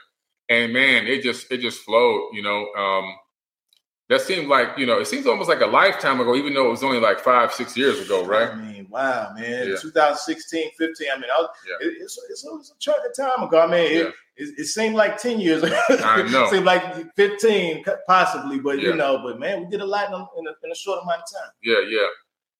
and 0.49 0.73
man, 0.73 1.07
it 1.07 1.23
just 1.23 1.51
it 1.51 1.61
just 1.61 1.83
flowed. 1.83 2.31
You 2.33 2.43
know, 2.43 2.67
um, 2.77 3.15
that 4.09 4.21
seemed 4.21 4.49
like 4.49 4.79
you 4.79 4.87
know 4.87 4.99
it 4.99 5.07
seems 5.07 5.27
almost 5.27 5.49
like 5.49 5.61
a 5.61 5.67
lifetime 5.67 6.21
ago, 6.21 6.35
even 6.35 6.55
though 6.55 6.67
it 6.67 6.71
was 6.71 6.85
only 6.85 7.01
like 7.01 7.21
five 7.21 7.53
six 7.53 7.77
years 7.77 8.01
ago, 8.01 8.25
right? 8.25 8.51
I 8.51 8.55
mean, 8.55 8.75
wow, 8.95 9.33
man, 9.35 9.69
yeah. 9.71 9.77
2016, 9.77 10.71
15. 10.79 11.09
I 11.13 11.17
mean, 11.17 11.25
I 11.25 11.41
was, 11.41 11.51
yeah. 11.69 11.87
it, 11.87 11.95
it's, 12.01 12.19
it's, 12.31 12.45
it's, 12.45 12.71
a 12.71 12.79
chunk 12.79 12.99
of 13.05 13.17
time 13.17 13.47
ago. 13.47 13.61
I 13.61 13.67
mean, 13.67 13.91
it, 13.91 13.93
yeah. 13.93 14.11
it, 14.37 14.55
it, 14.59 14.67
seemed 14.67 14.95
like 14.95 15.19
10 15.19 15.41
years. 15.41 15.65
I 15.65 15.69
know. 16.31 16.45
it 16.45 16.51
seemed 16.51 16.65
like 16.65 17.15
15, 17.17 17.85
possibly, 18.07 18.61
but 18.61 18.79
you 18.81 18.95
know, 18.95 19.21
but 19.25 19.41
man, 19.41 19.65
we 19.65 19.71
did 19.71 19.81
a 19.81 19.85
lot 19.85 20.09
in 20.09 20.15
a, 20.15 20.27
in 20.39 20.47
a, 20.47 20.55
in 20.65 20.71
a 20.71 20.75
short 20.75 21.03
amount 21.03 21.23
of 21.23 21.41
time. 21.41 21.51
Yeah, 21.63 21.81
yeah. 21.89 22.07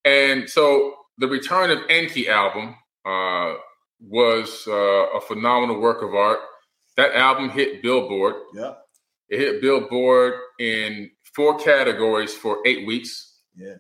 And 0.05 0.51
so 0.51 0.95
the 1.19 1.29
return 1.29 1.71
of 1.71 1.79
Enki 1.89 2.29
album 2.29 2.75
uh, 3.07 3.55
was 4.01 4.65
uh, 4.67 4.73
a 4.73 5.21
phenomenal 5.21 5.81
work 5.81 6.03
of 6.03 6.15
art. 6.15 6.41
That 6.97 7.15
album 7.15 7.51
hit 7.51 7.83
Billboard. 7.83 8.35
Yeah. 8.55 8.75
It 9.29 9.41
hit 9.41 9.61
Billboard 9.61 10.35
in 10.59 11.11
four 11.35 11.59
categories 11.59 12.35
for 12.35 12.59
eight 12.67 12.87
weeks. 12.87 13.39
Yeah. 13.57 13.77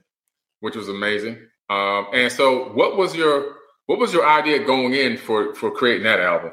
Which 0.61 0.77
was 0.77 0.89
amazing. 0.89 1.39
Um, 1.71 2.07
and 2.13 2.31
so 2.31 2.73
what 2.73 2.97
was 2.97 3.15
your 3.15 3.57
what 3.87 3.99
was 3.99 4.13
your 4.13 4.27
idea 4.27 4.65
going 4.65 4.95
in 4.95 5.17
for 5.17 5.55
for 5.55 5.71
creating 5.71 6.05
that 6.05 6.21
album? 6.21 6.53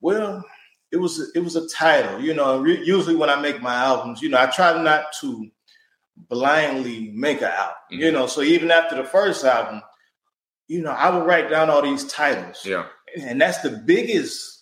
Well, 0.00 0.44
it 0.92 0.96
was 0.96 1.30
it 1.34 1.40
was 1.40 1.56
a 1.56 1.68
title, 1.68 2.20
you 2.20 2.34
know. 2.34 2.60
Re- 2.60 2.84
usually 2.84 3.16
when 3.16 3.30
I 3.30 3.40
make 3.40 3.60
my 3.60 3.74
albums, 3.74 4.22
you 4.22 4.28
know, 4.28 4.38
I 4.38 4.46
try 4.46 4.80
not 4.80 5.06
to 5.20 5.48
blindly 6.16 7.10
make 7.14 7.38
an 7.38 7.48
album, 7.48 7.74
mm-hmm. 7.92 8.02
you 8.02 8.12
know. 8.12 8.26
So 8.26 8.42
even 8.42 8.70
after 8.70 8.96
the 8.96 9.04
first 9.04 9.44
album, 9.44 9.82
you 10.68 10.82
know, 10.82 10.90
I 10.90 11.10
would 11.10 11.26
write 11.26 11.50
down 11.50 11.70
all 11.70 11.82
these 11.82 12.04
titles. 12.04 12.64
Yeah, 12.64 12.86
and 13.20 13.40
that's 13.40 13.60
the 13.60 13.70
biggest 13.70 14.55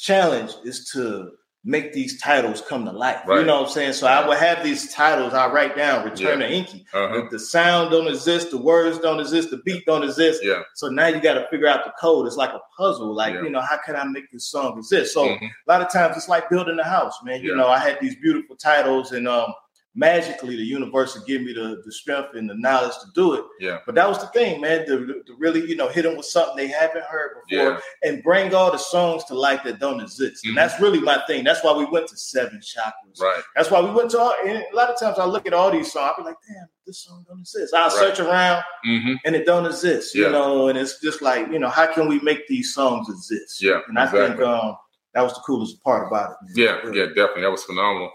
challenge 0.00 0.52
is 0.64 0.88
to 0.92 1.30
make 1.62 1.92
these 1.92 2.18
titles 2.22 2.62
come 2.66 2.86
to 2.86 2.90
life. 2.90 3.20
Right. 3.26 3.40
You 3.40 3.44
know 3.44 3.60
what 3.60 3.66
I'm 3.68 3.72
saying? 3.74 3.92
So 3.92 4.06
I 4.06 4.26
would 4.26 4.38
have 4.38 4.64
these 4.64 4.90
titles 4.94 5.34
I 5.34 5.46
write 5.52 5.76
down, 5.76 6.06
Return 6.08 6.40
Yeah. 6.40 6.46
to 6.46 6.52
Enki. 6.54 6.86
Uh-huh. 6.94 7.24
The, 7.30 7.38
sound 7.38 7.90
don't 7.90 8.08
exist, 8.08 8.50
the 8.50 8.56
words 8.56 8.98
don't 8.98 9.20
exist, 9.20 9.50
the 9.50 9.58
beat 9.58 9.84
don't 9.84 10.02
exist. 10.02 10.40
Yeah. 10.42 10.62
So 10.74 10.88
now 10.88 11.08
you 11.08 11.20
got 11.20 11.34
to 11.34 11.46
figure 11.50 11.68
out 11.68 11.84
the 11.84 11.92
code. 12.00 12.26
It's 12.26 12.36
like 12.36 12.54
a 12.54 12.60
puzzle. 12.78 13.14
Like, 13.14 13.34
Yeah. 13.34 13.42
you 13.42 13.50
know, 13.50 13.60
how 13.60 13.76
can 13.84 13.94
I 13.94 14.04
make 14.04 14.24
this 14.32 14.50
song 14.50 14.78
exist? 14.78 15.12
So 15.12 15.26
Mhm. 15.26 15.42
a 15.50 15.70
lot 15.70 15.82
of 15.82 15.92
times 15.92 16.16
it's 16.16 16.30
like 16.30 16.48
building 16.48 16.78
a 16.78 16.84
house, 16.84 17.18
man. 17.22 17.42
You 17.42 17.50
Yeah. 17.50 17.56
know, 17.56 17.68
I 17.68 17.78
had 17.78 17.98
these 18.00 18.16
beautiful 18.16 18.56
titles 18.56 19.12
and 19.12 19.28
um 19.28 19.52
magically 20.00 20.56
the 20.56 20.62
universe 20.78 21.14
would 21.14 21.26
give 21.26 21.42
me 21.42 21.52
the, 21.52 21.82
the 21.84 21.92
strength 21.92 22.30
and 22.34 22.48
the 22.48 22.54
knowledge 22.54 22.94
to 23.02 23.06
do 23.14 23.34
it. 23.34 23.44
Yeah. 23.60 23.78
But 23.84 23.94
that 23.96 24.08
was 24.08 24.18
the 24.18 24.28
thing, 24.28 24.60
man, 24.60 24.86
to, 24.86 25.22
to 25.26 25.34
really, 25.38 25.60
you 25.68 25.76
know, 25.76 25.88
hit 25.88 26.02
them 26.02 26.16
with 26.16 26.24
something 26.26 26.56
they 26.56 26.68
haven't 26.68 27.04
heard 27.04 27.36
before 27.48 27.72
Yeah. 27.72 27.80
and 28.08 28.22
bring 28.22 28.54
all 28.54 28.72
the 28.72 28.78
songs 28.78 29.24
to 29.24 29.34
life 29.34 29.60
that 29.64 29.78
don't 29.78 30.00
exist. 30.00 30.42
Mhm. 30.44 30.48
And 30.50 30.56
that's 30.58 30.80
really 30.80 31.00
my 31.00 31.18
thing. 31.26 31.44
That's 31.44 31.62
why 31.62 31.72
we 31.76 31.84
went 31.84 32.08
to 32.08 32.16
seven 32.16 32.60
chakras. 32.60 33.20
Right. 33.20 33.42
That's 33.54 33.70
why 33.70 33.80
we 33.82 33.90
went 33.90 34.10
to 34.12 34.18
all, 34.20 34.34
and 34.46 34.64
a 34.72 34.74
lot 34.74 34.88
of 34.88 34.98
times 34.98 35.18
I 35.18 35.26
look 35.26 35.46
at 35.46 35.52
all 35.52 35.70
these 35.70 35.92
songs, 35.92 36.12
I'll 36.16 36.24
be 36.24 36.30
like, 36.30 36.38
damn, 36.48 36.66
this 36.86 37.04
song 37.04 37.24
don't 37.28 37.40
exist. 37.40 37.74
I'll 37.74 37.88
Right. 37.90 37.92
search 37.98 38.20
around 38.20 38.62
Mm-hmm. 38.88 39.14
and 39.26 39.36
it 39.36 39.44
don't 39.44 39.66
exist, 39.66 40.14
Yeah. 40.14 40.26
you 40.26 40.32
know, 40.32 40.68
and 40.68 40.78
it's 40.78 40.98
just 41.00 41.20
like, 41.20 41.48
you 41.52 41.58
know, 41.58 41.68
how 41.68 41.86
can 41.92 42.08
we 42.08 42.18
make 42.20 42.48
these 42.48 42.72
songs 42.72 43.08
exist? 43.10 43.62
Yeah, 43.62 43.80
And 43.88 43.98
I 43.98 44.06
think 44.06 44.40
um 44.40 44.76
that 45.12 45.22
was 45.22 45.34
the 45.34 45.40
coolest 45.40 45.82
part 45.82 46.06
about 46.06 46.30
it. 46.30 46.36
man. 46.42 46.52
Yeah, 46.56 46.72
Really. 46.86 46.98
yeah, 47.00 47.06
definitely. 47.06 47.42
That 47.42 47.50
was 47.50 47.64
phenomenal. 47.64 48.10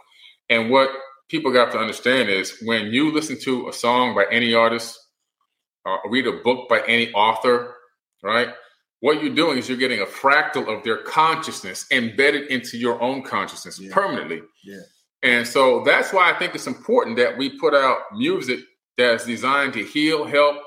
And 0.49 0.69
what 0.71 0.89
people 1.29 1.51
got 1.51 1.71
to 1.71 1.77
understand 1.79 2.29
is 2.29 2.57
when 2.63 2.87
you 2.87 3.11
listen 3.11 3.39
to 3.41 3.67
a 3.69 3.73
song 3.73 4.15
by 4.15 4.25
any 4.31 4.53
artist, 4.53 4.99
uh, 5.85 5.97
read 6.09 6.27
a 6.27 6.33
book 6.43 6.67
by 6.69 6.81
any 6.87 7.11
author, 7.13 7.75
right? 8.23 8.49
What 9.01 9.23
you're 9.23 9.35
doing 9.35 9.57
is 9.57 9.67
you're 9.69 9.77
getting 9.77 10.01
a 10.01 10.05
fractal 10.05 10.67
of 10.67 10.83
their 10.83 10.97
consciousness 10.97 11.85
embedded 11.91 12.49
into 12.49 12.77
your 12.77 13.01
own 13.01 13.21
consciousness 13.23 13.79
Yeah. 13.79 13.93
permanently. 13.93 14.41
Yeah. 14.63 14.79
And 15.21 15.47
so 15.47 15.83
that's 15.83 16.13
why 16.13 16.31
I 16.31 16.37
think 16.37 16.55
it's 16.55 16.67
important 16.67 17.17
that 17.17 17.37
we 17.37 17.49
put 17.59 17.73
out 17.73 17.97
music 18.15 18.59
that's 18.97 19.25
designed 19.25 19.73
to 19.73 19.83
heal, 19.83 20.25
help, 20.25 20.57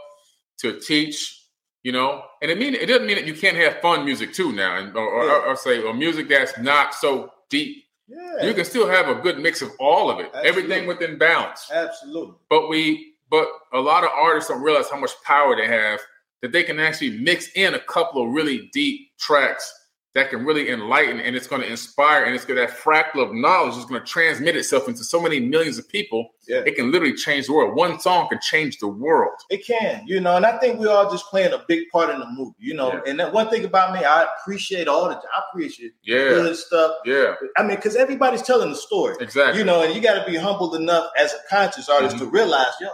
to 0.61 0.79
teach, 0.81 1.35
you 1.83 1.93
know. 1.93 2.23
And 2.43 2.51
it 2.51 2.59
mean 2.59 2.75
it 2.75 2.87
doesn't 2.87 3.07
mean 3.07 3.17
that 3.17 3.27
you 3.27 3.35
can't 3.35 3.57
have 3.57 3.81
fun 3.81 4.05
music 4.05 4.33
too 4.33 4.53
now, 4.53 4.77
and 4.77 4.97
or, 4.97 5.07
or, 5.07 5.47
or 5.47 5.57
say 5.57 5.81
or 5.83 5.95
music 5.95 6.29
that's 6.29 6.59
not 6.59 6.93
so 6.95 7.31
deep 7.51 7.85
Yeah. 8.09 8.47
you 8.47 8.55
can 8.55 8.65
still 8.65 8.89
have 8.89 9.09
a 9.09 9.21
good 9.21 9.39
mix 9.39 9.61
of 9.63 9.71
all 9.79 10.11
of 10.11 10.19
it, 10.19 10.27
Absolutely. 10.35 10.49
everything 10.49 10.87
within 10.87 11.19
balance. 11.19 11.69
Absolutely. 11.71 12.35
But 12.49 12.69
we, 12.69 13.13
but 13.31 13.47
a 13.73 13.79
lot 13.81 14.05
of 14.05 14.11
artists 14.17 14.49
don't 14.51 14.63
realize 14.63 14.89
how 14.91 14.99
much 14.99 15.11
power 15.25 15.55
they 15.55 15.67
have 15.67 16.01
that 16.41 16.53
they 16.53 16.63
can 16.63 16.79
actually 16.81 17.19
mix 17.19 17.51
in 17.55 17.75
a 17.75 17.81
couple 17.81 18.23
of 18.27 18.33
really 18.33 18.71
deep 18.73 19.11
tracks 19.19 19.71
that 20.15 20.31
can 20.31 20.45
really 20.45 20.71
enlighten 20.71 21.21
and 21.21 21.37
it's 21.37 21.47
going 21.47 21.61
to 21.63 21.71
inspire 21.71 22.25
and 22.25 22.35
it's 22.35 22.45
going 22.45 22.59
to 22.59 22.67
that 22.67 22.77
fractal 22.79 23.23
of 23.23 23.35
knowledge 23.35 23.77
is 23.77 23.85
going 23.85 24.01
to 24.01 24.07
transmit 24.07 24.57
itself 24.57 24.89
into 24.89 25.05
so 25.05 25.21
many 25.21 25.39
millions 25.39 25.79
of 25.79 25.89
people. 25.89 26.31
Yeah. 26.49 26.63
It 26.67 26.77
can 26.77 26.91
literally 26.91 27.15
change 27.15 27.47
the 27.47 27.53
world. 27.53 27.77
One 27.77 28.01
song 28.01 28.29
can 28.29 28.41
change 28.41 28.79
the 28.79 28.89
world. 28.89 29.35
It 29.51 29.67
can, 29.67 30.03
you 30.07 30.19
know, 30.21 30.35
and 30.37 30.47
I 30.47 30.59
think 30.59 30.81
we 30.81 30.87
all 30.87 31.11
just 31.11 31.27
playing 31.27 31.53
a 31.53 31.63
big 31.69 31.89
part 31.93 32.09
in 32.11 32.19
the 32.21 32.27
movie, 32.27 32.55
you 32.59 32.75
know. 32.75 32.93
Yeah. 32.95 33.01
And 33.07 33.21
that 33.21 33.33
one 33.35 33.51
thing 33.51 33.65
about 33.65 33.93
me, 33.93 34.03
I 34.03 34.27
appreciate 34.41 34.89
all 34.89 35.09
the 35.09 35.17
I 35.17 35.43
appreciate 35.53 35.93
Yeah, 36.03 36.17
good 36.31 36.57
stuff. 36.57 36.93
yeah, 37.05 37.35
I 37.59 37.63
mean, 37.63 37.77
because 37.77 37.95
everybody's 37.95 38.43
telling 38.43 38.71
the 38.71 38.77
story. 38.77 39.15
exactly. 39.21 39.59
You 39.59 39.65
know, 39.67 39.83
and 39.83 39.95
you 39.95 40.01
got 40.01 40.25
to 40.25 40.31
be 40.31 40.37
humbled 40.39 40.75
enough 40.75 41.11
as 41.19 41.35
a 41.35 41.39
conscious 41.51 41.89
artist 41.91 42.17
to 42.19 42.25
realize, 42.27 42.73
yo, 42.81 42.89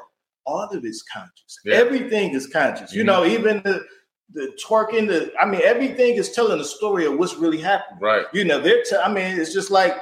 all 0.46 0.68
of 0.70 0.84
it's 0.84 1.02
conscious. 1.10 1.58
Yeah. 1.64 1.76
Everything 1.76 2.34
is 2.34 2.46
conscious. 2.48 2.92
You 2.92 3.02
Mhm. 3.04 3.06
know, 3.06 3.24
even 3.24 3.62
the 3.62 3.82
the 4.32 4.56
twerking, 4.64 5.06
the 5.08 5.32
I 5.40 5.46
mean, 5.46 5.60
everything 5.64 6.14
is 6.14 6.32
telling 6.32 6.58
the 6.58 6.64
story 6.64 7.06
of 7.06 7.18
what's 7.18 7.36
really 7.36 7.58
happening. 7.60 8.00
right. 8.00 8.26
You 8.32 8.44
know, 8.44 8.58
they're. 8.60 8.82
T- 8.82 8.96
I 8.96 9.12
mean, 9.12 9.38
it's 9.38 9.52
just 9.52 9.70
like 9.70 9.94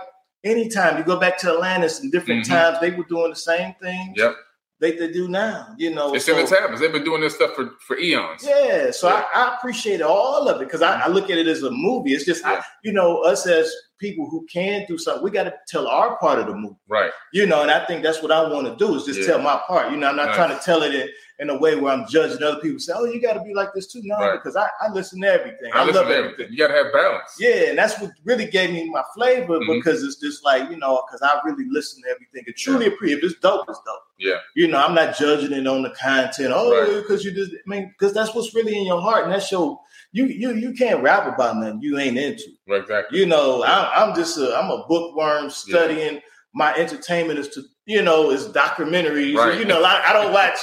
anytime 0.45 0.99
you 0.99 1.05
go 1.05 1.19
back 1.19 1.39
to 1.39 1.51
Atlantis 1.51 2.01
and 2.01 2.11
different 2.13 2.45
Mhm. 2.45 2.49
times, 2.49 2.79
they 2.81 2.91
were 2.91 3.05
doing 3.05 3.31
the 3.31 3.37
same 3.37 3.75
thing. 3.81 4.15
Yep. 4.17 4.35
They, 4.81 4.93
they 4.97 5.13
do 5.13 5.29
now. 5.29 5.69
You 5.79 5.95
know, 5.95 6.13
It's 6.15 6.25
so- 6.25 6.33
in 6.35 6.41
its 6.41 6.51
habits. 6.51 6.81
They've 6.81 6.91
been 6.93 7.05
doing 7.05 7.21
this 7.21 7.35
stuff 7.37 7.55
for, 7.55 7.71
for 7.87 7.97
eons. 7.99 8.43
yeah, 8.45 8.91
so 8.91 9.09
Yeah. 9.09 9.25
I, 9.33 9.45
I 9.51 9.57
appreciate 9.57 10.03
all 10.03 10.49
of 10.49 10.61
it 10.61 10.65
because 10.65 10.83
I, 10.83 11.03
I 11.03 11.07
look 11.09 11.31
at 11.31 11.39
it 11.39 11.47
as 11.47 11.63
a 11.63 11.71
movie. 11.71 12.13
It's 12.15 12.25
just, 12.25 12.45
I, 12.45 12.61
you 12.83 12.93
know, 12.93 13.19
us 13.23 13.47
as 13.47 13.73
people 14.03 14.29
who 14.29 14.45
can 14.53 14.85
do 14.87 14.99
something, 14.99 15.23
we 15.25 15.31
got 15.31 15.45
to 15.45 15.55
tell 15.69 15.87
our 15.89 16.19
part 16.19 16.39
of 16.41 16.47
the 16.49 16.55
movie. 16.55 16.77
Right. 16.89 17.13
You 17.33 17.47
know, 17.47 17.63
and 17.63 17.71
I 17.71 17.85
think 17.87 18.03
that's 18.03 18.21
what 18.23 18.33
I 18.33 18.47
want 18.47 18.67
to 18.67 18.77
do 18.85 18.95
is 18.97 19.05
just 19.05 19.21
Yeah. 19.21 19.27
tell 19.29 19.39
my 19.41 19.59
part. 19.67 19.91
You 19.93 19.97
know, 19.97 20.09
I'm 20.09 20.17
not 20.17 20.27
Nice. 20.27 20.37
trying 20.37 20.59
to 20.59 20.63
tell 20.63 20.83
it 20.83 20.95
in, 20.95 21.09
in 21.39 21.51
a 21.51 21.57
way 21.59 21.77
where 21.77 21.93
I'm 21.93 22.07
judging 22.09 22.43
other 22.43 22.61
people. 22.61 22.79
Say, 22.81 22.93
oh, 22.95 23.05
you 23.05 23.21
got 23.21 23.33
to 23.35 23.41
be 23.43 23.55
like 23.55 23.73
this 23.75 23.87
too. 23.87 24.01
No, 24.05 24.17
Right. 24.17 24.33
because 24.39 24.57
I, 24.57 24.69
I 24.81 24.93
listen 24.93 25.21
to 25.23 25.29
everything. 25.29 25.71
I, 25.73 25.81
I, 25.81 25.85
love 25.85 25.97
everything. 26.11 26.19
everything. 26.25 26.47
You 26.53 26.59
got 26.59 26.69
to 26.69 26.75
have 26.75 26.93
balance. 26.93 27.37
Yeah, 27.39 27.69
and 27.71 27.79
that's 27.79 27.99
what 28.01 28.11
really 28.25 28.47
gave 28.47 28.71
me 28.73 28.91
my 28.91 29.03
flavor 29.15 29.59
Mhm. 29.61 29.69
because 29.77 30.03
it's 30.03 30.17
just 30.17 30.45
like 30.45 30.69
you 30.71 30.77
know, 30.77 31.03
because 31.07 31.23
I 31.23 31.41
really 31.49 31.67
listen 31.71 32.03
to 32.03 32.11
everything 32.11 32.43
and 32.47 32.57
truly 32.57 32.87
appreciate. 32.89 33.19
If 33.19 33.25
it's 33.31 33.41
dope, 33.41 33.65
it's 33.69 33.81
dope. 33.87 34.03
Yeah. 34.19 34.39
You 34.55 34.69
know, 34.69 34.79
I'm 34.79 34.95
not 34.95 35.17
judging 35.17 35.53
it 35.53 35.67
on 35.67 35.83
the 35.83 35.91
content. 35.91 36.53
Oh, 36.55 36.71
Right. 36.71 37.03
because 37.03 37.25
you 37.25 37.33
just, 37.33 37.53
I 37.53 37.57
mean, 37.67 37.89
because 37.99 38.13
that's 38.15 38.35
what's 38.35 38.55
really 38.55 38.77
in 38.77 38.85
your 38.85 39.01
heart, 39.01 39.25
and 39.25 39.33
that's 39.33 39.51
your. 39.51 39.81
You 40.13 40.27
you 40.27 40.55
you 40.55 40.73
can't 40.75 41.03
rap 41.03 41.27
about 41.27 41.57
nothing 41.57 41.81
you 41.83 41.99
ain't 41.99 42.19
into. 42.19 42.45
Exactly. 42.69 43.19
You 43.19 43.27
know, 43.27 43.65
I'm, 43.65 44.11
I'm 44.11 44.15
just 44.15 44.37
a 44.39 44.55
I'm 44.57 44.71
a 44.71 44.85
bookworm 44.87 45.49
studying. 45.51 46.21
My 46.55 46.75
entertainment 46.75 47.39
is 47.39 47.49
to 47.51 47.63
you 47.87 48.03
know 48.03 48.31
is 48.31 48.47
documentaries. 48.49 49.35
Right. 49.37 49.59
You 49.59 49.65
know, 49.65 49.83
I, 49.83 50.03
I 50.11 50.13
don't 50.13 50.33
watch 50.33 50.59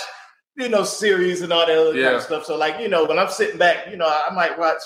you 0.55 0.69
know 0.69 0.83
series 0.83 1.41
and 1.41 1.51
all 1.51 1.65
that 1.65 1.77
other 1.77 1.93
kind 1.93 2.15
of 2.15 2.21
stuff. 2.21 2.45
So 2.45 2.57
like 2.57 2.79
you 2.79 2.87
know, 2.87 3.05
when 3.05 3.17
I'm 3.17 3.29
sitting 3.29 3.57
back, 3.57 3.89
you 3.89 3.97
know, 3.97 4.07
I 4.07 4.31
might 4.33 4.57
watch 4.59 4.81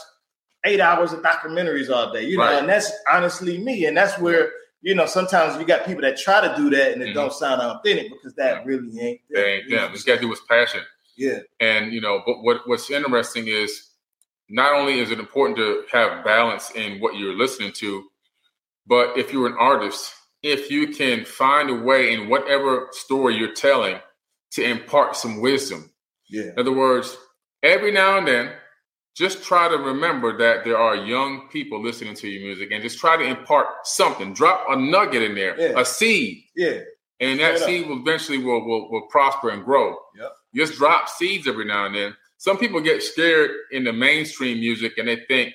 eight 0.65 0.79
hours 0.79 1.11
of 1.11 1.21
documentaries 1.21 1.89
all 1.93 2.13
day. 2.13 2.23
You 2.25 2.37
know, 2.37 2.57
and 2.57 2.69
that's 2.69 2.89
honestly 3.11 3.57
me. 3.57 3.85
And 3.85 3.97
that's 3.97 4.17
where 4.17 4.49
you 4.81 4.95
know 4.95 5.05
sometimes 5.05 5.59
you 5.59 5.65
got 5.67 5.85
people 5.85 6.03
that 6.03 6.17
try 6.17 6.39
to 6.39 6.55
do 6.55 6.69
that 6.69 6.93
and 6.93 7.01
it 7.01 7.09
Mhm. 7.09 7.15
don't 7.15 7.33
sound 7.33 7.61
authentic 7.61 8.11
because 8.11 8.33
that 8.35 8.59
Yeah. 8.59 8.63
really 8.65 8.97
ain't. 9.01 9.21
They 9.29 9.55
ain't 9.55 9.69
them. 9.69 9.91
It's 9.93 10.03
got 10.03 10.15
to 10.15 10.21
do 10.21 10.29
with 10.29 10.45
passion. 10.47 10.81
Yeah, 11.15 11.39
And 11.59 11.93
you 11.93 12.01
know, 12.01 12.23
but 12.25 12.41
what 12.41 12.61
what's 12.67 12.89
interesting 12.89 13.47
is 13.47 13.89
not 14.53 14.73
only 14.73 14.99
is 14.99 15.09
it 15.11 15.19
important 15.19 15.57
to 15.57 15.83
have 15.91 16.23
balance 16.23 16.71
in 16.75 16.99
what 17.01 17.15
you're 17.17 17.33
listening 17.35 17.71
to, 17.73 18.03
but 18.85 19.17
if 19.17 19.33
you're 19.33 19.47
an 19.47 19.57
artist, 19.59 20.13
if 20.43 20.69
you 20.69 20.89
can 20.89 21.25
find 21.25 21.69
a 21.69 21.75
way 21.75 22.13
in 22.13 22.29
whatever 22.29 22.87
story 22.91 23.35
you're 23.35 23.53
telling 23.53 23.97
to 24.51 24.63
impart 24.63 25.15
some 25.15 25.41
wisdom. 25.41 25.89
yeah, 26.29 26.51
In 26.51 26.59
other 26.59 26.71
words, 26.73 27.17
every 27.63 27.91
now 27.91 28.17
and 28.19 28.27
then, 28.27 28.51
just 29.15 29.43
try 29.43 29.67
to 29.69 29.77
remember 29.77 30.37
that 30.37 30.63
there 30.63 30.77
are 30.77 30.95
young 30.95 31.47
people 31.49 31.81
listening 31.81 32.13
to 32.15 32.27
your 32.27 32.41
music 32.43 32.71
and 32.71 32.81
just 32.83 32.99
try 32.99 33.15
to 33.17 33.23
impart 33.23 33.67
something. 33.85 34.33
Drop 34.33 34.65
a 34.69 34.75
nugget 34.75 35.21
in 35.23 35.33
there, 35.35 35.59
Yeah. 35.59 35.79
a 35.79 35.85
seed, 35.85 36.43
yeah, 36.55 36.79
and 37.19 37.39
that 37.39 37.57
Straight 37.57 37.61
up. 37.61 37.67
seed 37.83 37.87
will 37.89 37.99
eventually 37.99 38.37
will, 38.39 38.63
will 38.67 38.91
will 38.91 39.07
prosper 39.07 39.49
and 39.49 39.63
grow. 39.63 39.97
Yep. 40.19 40.31
Just 40.55 40.73
drop 40.77 41.09
seeds 41.09 41.47
every 41.47 41.65
now 41.65 41.85
and 41.85 41.95
then. 41.95 42.15
Some 42.43 42.57
people 42.57 42.81
get 42.81 43.01
scared 43.01 43.51
in 43.71 43.85
the 43.85 43.93
mainstream 43.93 44.59
music 44.59 44.97
and 44.97 45.07
they 45.07 45.23
think 45.29 45.53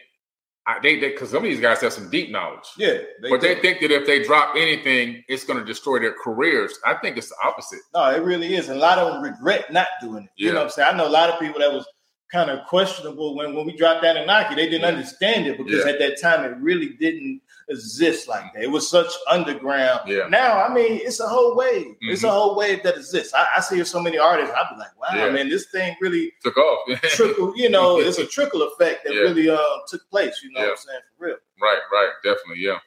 I, 0.66 0.78
they 0.82 0.98
because 0.98 1.28
some 1.28 1.44
of 1.44 1.50
these 1.50 1.60
guys 1.60 1.82
have 1.82 1.92
some 1.92 2.08
deep 2.08 2.30
knowledge, 2.30 2.64
yeah. 2.78 2.98
but 3.28 3.42
they 3.42 3.56
think 3.56 3.80
that 3.82 3.90
if 3.90 4.06
they 4.06 4.24
drop 4.24 4.54
anything, 4.56 5.22
it's 5.28 5.44
going 5.44 5.58
to 5.58 5.64
destroy 5.66 5.98
their 5.98 6.14
careers. 6.14 6.78
I 6.86 6.94
think 6.94 7.18
it's 7.18 7.28
the 7.28 7.36
opposite. 7.44 7.80
No, 7.94 8.10
it 8.10 8.22
really 8.22 8.54
is. 8.54 8.70
And 8.70 8.78
a 8.78 8.80
lot 8.80 8.96
of 8.96 9.12
them 9.12 9.22
regret 9.22 9.70
not 9.70 9.88
doing 10.00 10.24
it. 10.24 10.30
You 10.36 10.48
know 10.52 10.60
what 10.60 10.64
I'm 10.64 10.70
saying? 10.70 10.88
I 10.94 10.96
know 10.96 11.06
a 11.06 11.10
lot 11.10 11.28
of 11.28 11.38
people 11.38 11.60
that 11.60 11.70
was 11.70 11.86
kind 12.32 12.50
of 12.50 12.66
questionable 12.66 13.36
when, 13.36 13.54
when 13.54 13.66
we 13.66 13.76
dropped 13.76 14.00
that 14.02 14.16
Anunnaki. 14.16 14.54
They 14.54 14.70
didn't 14.70 14.80
Yeah. 14.80 14.88
understand 14.88 15.46
it 15.46 15.58
because 15.58 15.84
Yeah. 15.84 15.92
at 15.92 15.98
that 15.98 16.18
time 16.22 16.42
it 16.44 16.56
really 16.56 16.96
didn't 17.00 17.42
exist 17.70 18.28
like 18.28 18.52
that. 18.54 18.62
It 18.62 18.70
was 18.70 18.88
such 18.88 19.10
underground. 19.30 20.00
Yeah. 20.06 20.26
Now, 20.28 20.64
I 20.64 20.72
mean, 20.72 21.00
it's 21.02 21.20
a 21.20 21.26
whole 21.28 21.54
wave. 21.56 21.96
It's 22.00 22.22
a 22.24 22.26
Mhm. 22.26 22.30
whole 22.30 22.56
wave 22.56 22.82
that 22.84 22.96
exists. 22.96 23.34
I, 23.34 23.46
I 23.56 23.60
see 23.60 23.82
so 23.84 24.00
many 24.00 24.18
artists. 24.18 24.54
I'd 24.56 24.70
be 24.72 24.78
like, 24.78 24.98
wow, 24.98 25.08
Yeah. 25.26 25.30
man, 25.30 25.48
this 25.48 25.66
thing 25.70 25.94
really 26.00 26.32
Took 26.42 26.56
off. 26.56 26.78
trickle, 27.02 27.52
you 27.56 27.68
know, 27.68 28.00
it's 28.00 28.18
a 28.18 28.26
trickle 28.26 28.62
effect 28.62 29.04
that 29.04 29.12
Yeah. 29.14 29.20
really 29.20 29.50
uh, 29.50 29.58
took 29.88 30.08
place. 30.10 30.40
You 30.42 30.52
know 30.52 30.60
what 30.60 30.70
I'm 30.70 30.76
saying? 30.76 31.00
For 31.18 31.26
real. 31.26 31.36
Right, 31.60 31.80
right, 31.92 32.10
definitely, 32.24 32.62
yeah. 32.64 32.78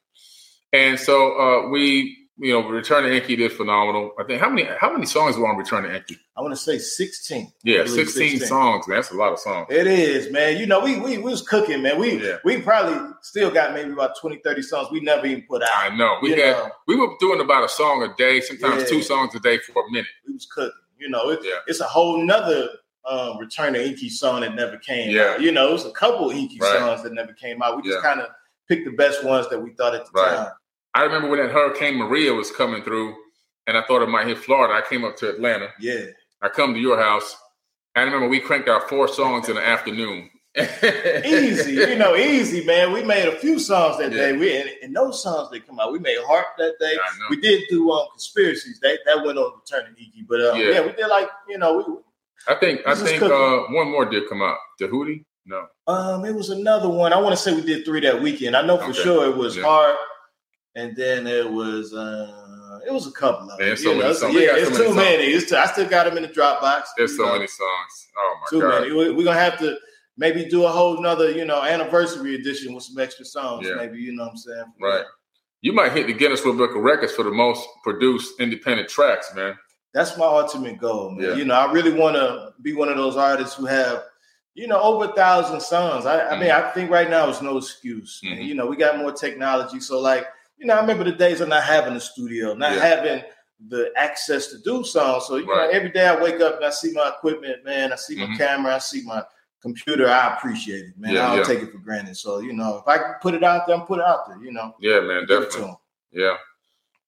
And 0.73 0.99
so 0.99 1.37
uh 1.37 1.69
we, 1.69 2.20
you 2.41 2.51
know, 2.53 2.67
Return 2.67 3.03
to 3.03 3.13
Enki 3.15 3.35
did 3.35 3.51
phenomenal. 3.51 4.11
I 4.19 4.23
think 4.23 4.41
how 4.41 4.49
many 4.49 4.67
how 4.79 4.91
many 4.91 5.05
songs 5.05 5.37
were 5.37 5.47
on 5.47 5.57
Return 5.57 5.83
to 5.83 5.93
Enki? 5.93 6.17
I 6.35 6.41
want 6.41 6.53
to 6.53 6.59
say 6.59 6.77
16. 6.79 7.51
Yeah, 7.63 7.81
I 7.81 7.83
believe 7.83 8.09
16, 8.09 8.39
songs. 8.47 8.87
Man, 8.87 8.97
that's 8.97 9.11
a 9.11 9.15
lot 9.15 9.31
of 9.31 9.39
songs. 9.39 9.67
It 9.69 9.85
is, 9.85 10.31
man. 10.31 10.57
You 10.57 10.65
know, 10.65 10.79
we 10.79 10.99
we, 10.99 11.17
we 11.19 11.31
was 11.31 11.41
cooking, 11.47 11.83
man. 11.83 11.99
We 11.99 12.21
Yeah. 12.25 12.37
we 12.43 12.59
probably 12.61 12.97
still 13.21 13.51
got 13.51 13.73
maybe 13.73 13.91
about 13.91 14.17
20, 14.19 14.37
30 14.43 14.61
songs 14.63 14.87
we 14.91 15.01
never 15.01 15.25
even 15.27 15.43
put 15.47 15.61
out. 15.61 15.69
I 15.75 15.95
know. 15.95 16.17
We 16.21 16.31
had 16.31 16.39
know. 16.57 16.69
we 16.87 16.95
were 16.95 17.09
doing 17.19 17.41
about 17.41 17.63
a 17.63 17.69
song 17.69 18.01
a 18.03 18.13
day, 18.17 18.41
sometimes 18.41 18.83
Yeah. 18.83 18.89
two 18.89 19.03
songs 19.03 19.35
a 19.35 19.39
day 19.39 19.59
for 19.59 19.85
a 19.87 19.91
minute. 19.91 20.07
We 20.27 20.33
was 20.33 20.47
cooking. 20.47 20.71
You 20.97 21.09
know, 21.09 21.29
it, 21.29 21.39
Yeah. 21.43 21.57
it's 21.67 21.79
a 21.79 21.85
whole 21.85 22.23
nother 22.23 22.69
um, 23.09 23.39
Return 23.39 23.73
to 23.73 23.83
Enki 23.83 24.09
song 24.09 24.41
that 24.41 24.53
never 24.53 24.77
came 24.77 25.09
Yeah. 25.09 25.31
out. 25.33 25.41
You 25.41 25.51
know, 25.51 25.73
it's 25.73 25.85
a 25.85 25.91
couple 25.91 26.29
Enki 26.31 26.59
Right. 26.61 26.77
songs 26.77 27.01
that 27.03 27.13
never 27.13 27.33
came 27.33 27.61
out. 27.63 27.75
We 27.75 27.81
just 27.81 28.03
kind 28.03 28.19
of 28.21 28.27
picked 28.69 28.85
the 28.85 28.91
best 28.91 29.23
ones 29.23 29.49
that 29.49 29.59
we 29.59 29.73
thought 29.73 29.95
at 29.95 30.05
the 30.05 30.11
Right. 30.13 30.35
time. 30.37 30.47
I 30.93 31.03
remember 31.03 31.29
when 31.29 31.39
that 31.39 31.51
Hurricane 31.51 31.95
Maria 31.95 32.33
was 32.33 32.51
coming 32.51 32.83
through, 32.83 33.15
and 33.67 33.77
I 33.77 33.83
thought 33.83 34.01
it 34.01 34.09
might 34.09 34.27
hit 34.27 34.37
Florida. 34.39 34.73
I 34.73 34.87
came 34.87 35.03
up 35.05 35.15
to 35.17 35.29
Atlanta. 35.29 35.69
Yeah. 35.79 36.05
I 36.41 36.49
come 36.49 36.73
to 36.73 36.79
your 36.79 36.99
house. 36.99 37.35
I 37.95 38.01
remember 38.01 38.27
we 38.27 38.39
cranked 38.39 38.67
out 38.69 38.89
four 38.89 39.07
songs 39.07 39.47
in 39.49 39.55
the 39.55 39.65
afternoon. 39.67 40.29
easy, 41.25 41.73
you 41.73 41.95
know, 41.95 42.15
easy, 42.15 42.65
man. 42.65 42.91
We 42.91 43.03
made 43.03 43.27
a 43.27 43.37
few 43.39 43.57
songs 43.59 43.97
that 43.99 44.11
Yeah. 44.11 44.31
day. 44.31 44.37
We 44.37 44.57
and, 44.59 44.69
and 44.83 44.95
those 44.95 45.21
songs 45.23 45.49
that 45.51 45.65
come 45.65 45.79
out, 45.79 45.91
we 45.93 45.99
made 45.99 46.17
Heart 46.25 46.45
that 46.57 46.73
day. 46.79 46.97
We 47.29 47.39
did 47.39 47.63
do 47.69 47.89
um 47.91 48.07
conspiracies. 48.11 48.79
That 48.81 48.99
that 49.05 49.23
went 49.25 49.37
on 49.37 49.53
Return 49.59 49.85
to 49.95 50.01
Enki. 50.01 50.25
But 50.27 50.41
um, 50.41 50.59
Yeah. 50.59 50.69
yeah. 50.71 50.85
we 50.85 50.91
did 50.93 51.07
like 51.07 51.29
you 51.47 51.57
know 51.57 51.77
we 51.77 51.83
I 52.53 52.55
think 52.59 52.81
I 52.85 52.95
think 52.95 53.21
uh, 53.21 53.59
one 53.69 53.89
more 53.91 54.05
did 54.05 54.27
come 54.27 54.41
out. 54.41 54.57
The 54.79 54.87
Hootie? 54.87 55.23
No. 55.45 55.67
um 55.87 56.25
it 56.25 56.35
was 56.35 56.49
another 56.49 56.89
one. 56.89 57.13
I 57.13 57.19
want 57.21 57.31
to 57.35 57.41
say 57.41 57.53
we 57.53 57.61
did 57.61 57.85
three 57.85 58.01
that 58.01 58.21
weekend. 58.21 58.55
I 58.57 58.61
know 58.61 58.77
for 58.77 58.85
Okay. 58.91 59.01
sure 59.03 59.27
it 59.29 59.35
was 59.37 59.55
Yeah. 59.55 59.63
And 60.75 60.95
then 60.95 61.27
it 61.27 61.49
was 61.49 61.93
uh 61.93 62.79
it 62.85 62.91
was 62.91 63.05
a 63.07 63.11
couple 63.11 63.49
of 63.51 63.57
them. 63.57 63.67
Man, 63.67 63.77
so 63.77 63.93
know, 63.93 64.13
songs. 64.13 64.33
Yeah, 64.33 64.47
so 64.51 64.55
it's 64.55 64.71
many 64.71 64.89
too 64.89 64.95
many. 64.95 65.23
It's 65.25 65.49
too, 65.49 65.57
I 65.57 65.65
still 65.67 65.87
got 65.87 66.05
them 66.05 66.17
in 66.17 66.23
the 66.23 66.29
Dropbox. 66.29 66.83
There's 66.97 67.15
so 67.17 67.25
know. 67.25 67.33
many 67.33 67.47
songs. 67.47 68.07
Oh 68.17 68.37
my 68.41 68.47
Too 68.49 68.61
god. 68.61 68.81
many. 68.81 68.93
We- 68.93 69.11
We're 69.11 69.25
gonna 69.25 69.39
have 69.39 69.59
to 69.59 69.77
maybe 70.17 70.45
do 70.45 70.65
a 70.65 70.69
whole 70.69 71.01
nother, 71.01 71.31
you 71.31 71.45
know, 71.45 71.61
anniversary 71.61 72.35
edition 72.35 72.73
with 72.73 72.83
some 72.83 72.99
extra 72.99 73.25
songs. 73.25 73.67
Yeah. 73.67 73.75
Maybe 73.75 73.99
you 73.99 74.13
know 74.13 74.23
what 74.23 74.31
I'm 74.31 74.37
saying. 74.37 74.65
Right. 74.81 75.03
You 75.61 75.73
might 75.73 75.91
hit 75.91 76.07
the 76.07 76.13
Guinness 76.13 76.43
World 76.43 76.57
Book 76.57 76.75
of 76.75 76.81
Records 76.81 77.13
for 77.13 77.23
the 77.23 77.31
most 77.31 77.67
produced 77.83 78.39
independent 78.39 78.89
tracks, 78.89 79.31
man. 79.35 79.55
That's 79.93 80.17
my 80.17 80.25
ultimate 80.25 80.79
goal, 80.79 81.11
man. 81.11 81.29
Yeah. 81.29 81.35
You 81.35 81.45
know, 81.45 81.53
I 81.55 81.71
really 81.71 81.93
want 81.93 82.15
to 82.15 82.53
be 82.61 82.73
one 82.73 82.89
of 82.89 82.97
those 82.97 83.15
artists 83.17 83.55
who 83.55 83.65
have, 83.65 84.03
you 84.55 84.67
know, 84.67 84.81
over 84.81 85.05
a 85.05 85.13
thousand 85.13 85.61
songs. 85.61 86.05
I, 86.05 86.29
I 86.29 86.39
mean, 86.39 86.49
Mm-hmm. 86.49 86.67
I 86.67 86.71
think 86.71 86.89
right 86.89 87.09
now 87.09 87.29
is 87.29 87.41
no 87.41 87.57
excuse. 87.57 88.19
man. 88.23 88.37
Mhm. 88.39 88.45
You 88.45 88.55
know, 88.55 88.65
we 88.65 88.75
got 88.75 88.97
more 88.97 89.11
technology, 89.11 89.79
so 89.79 89.99
like, 89.99 90.25
you 90.61 90.67
know, 90.67 90.75
I 90.75 90.81
remember 90.81 91.03
the 91.03 91.11
days 91.13 91.41
of 91.41 91.49
not 91.49 91.63
having 91.63 91.95
a 91.95 91.99
studio, 91.99 92.53
not 92.53 92.73
Yeah. 92.73 92.79
having 92.81 93.23
the 93.67 93.91
access 93.95 94.47
to 94.47 94.59
do 94.59 94.83
songs. 94.83 95.25
So 95.25 95.37
you 95.37 95.45
Right. 95.45 95.65
know, 95.65 95.69
every 95.71 95.89
day 95.89 96.07
I 96.07 96.21
wake 96.21 96.39
up 96.39 96.57
and 96.57 96.65
I 96.65 96.69
see 96.69 96.91
my 96.93 97.09
equipment, 97.09 97.65
man. 97.65 97.91
I 97.91 97.95
see 97.95 98.15
my 98.15 98.27
Mhm. 98.27 98.37
camera, 98.37 98.75
I 98.75 98.77
see 98.77 99.01
my 99.03 99.23
computer. 99.59 100.07
I 100.07 100.35
appreciate 100.35 100.85
it, 100.85 100.97
man. 100.97 101.13
Yeah, 101.15 101.31
I 101.31 101.35
don't 101.35 101.45
take 101.45 101.61
it 101.63 101.71
for 101.71 101.79
granted. 101.79 102.15
So 102.15 102.39
you 102.39 102.53
know, 102.53 102.77
if 102.77 102.87
I 102.87 102.97
can 102.99 103.15
put 103.21 103.33
it 103.33 103.43
out 103.43 103.65
there, 103.65 103.75
I'm 103.75 103.85
put 103.87 103.99
it 103.99 104.05
out 104.05 104.27
there. 104.27 104.37
You 104.37 104.51
know, 104.51 104.75
Yeah, 104.79 104.99
man, 104.99 105.25
Give 105.25 105.41
it 105.41 105.51
to 105.51 105.57
definitely. 105.57 105.75
Yeah. 106.11 106.37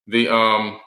The 0.07 0.29
um, 0.29 0.81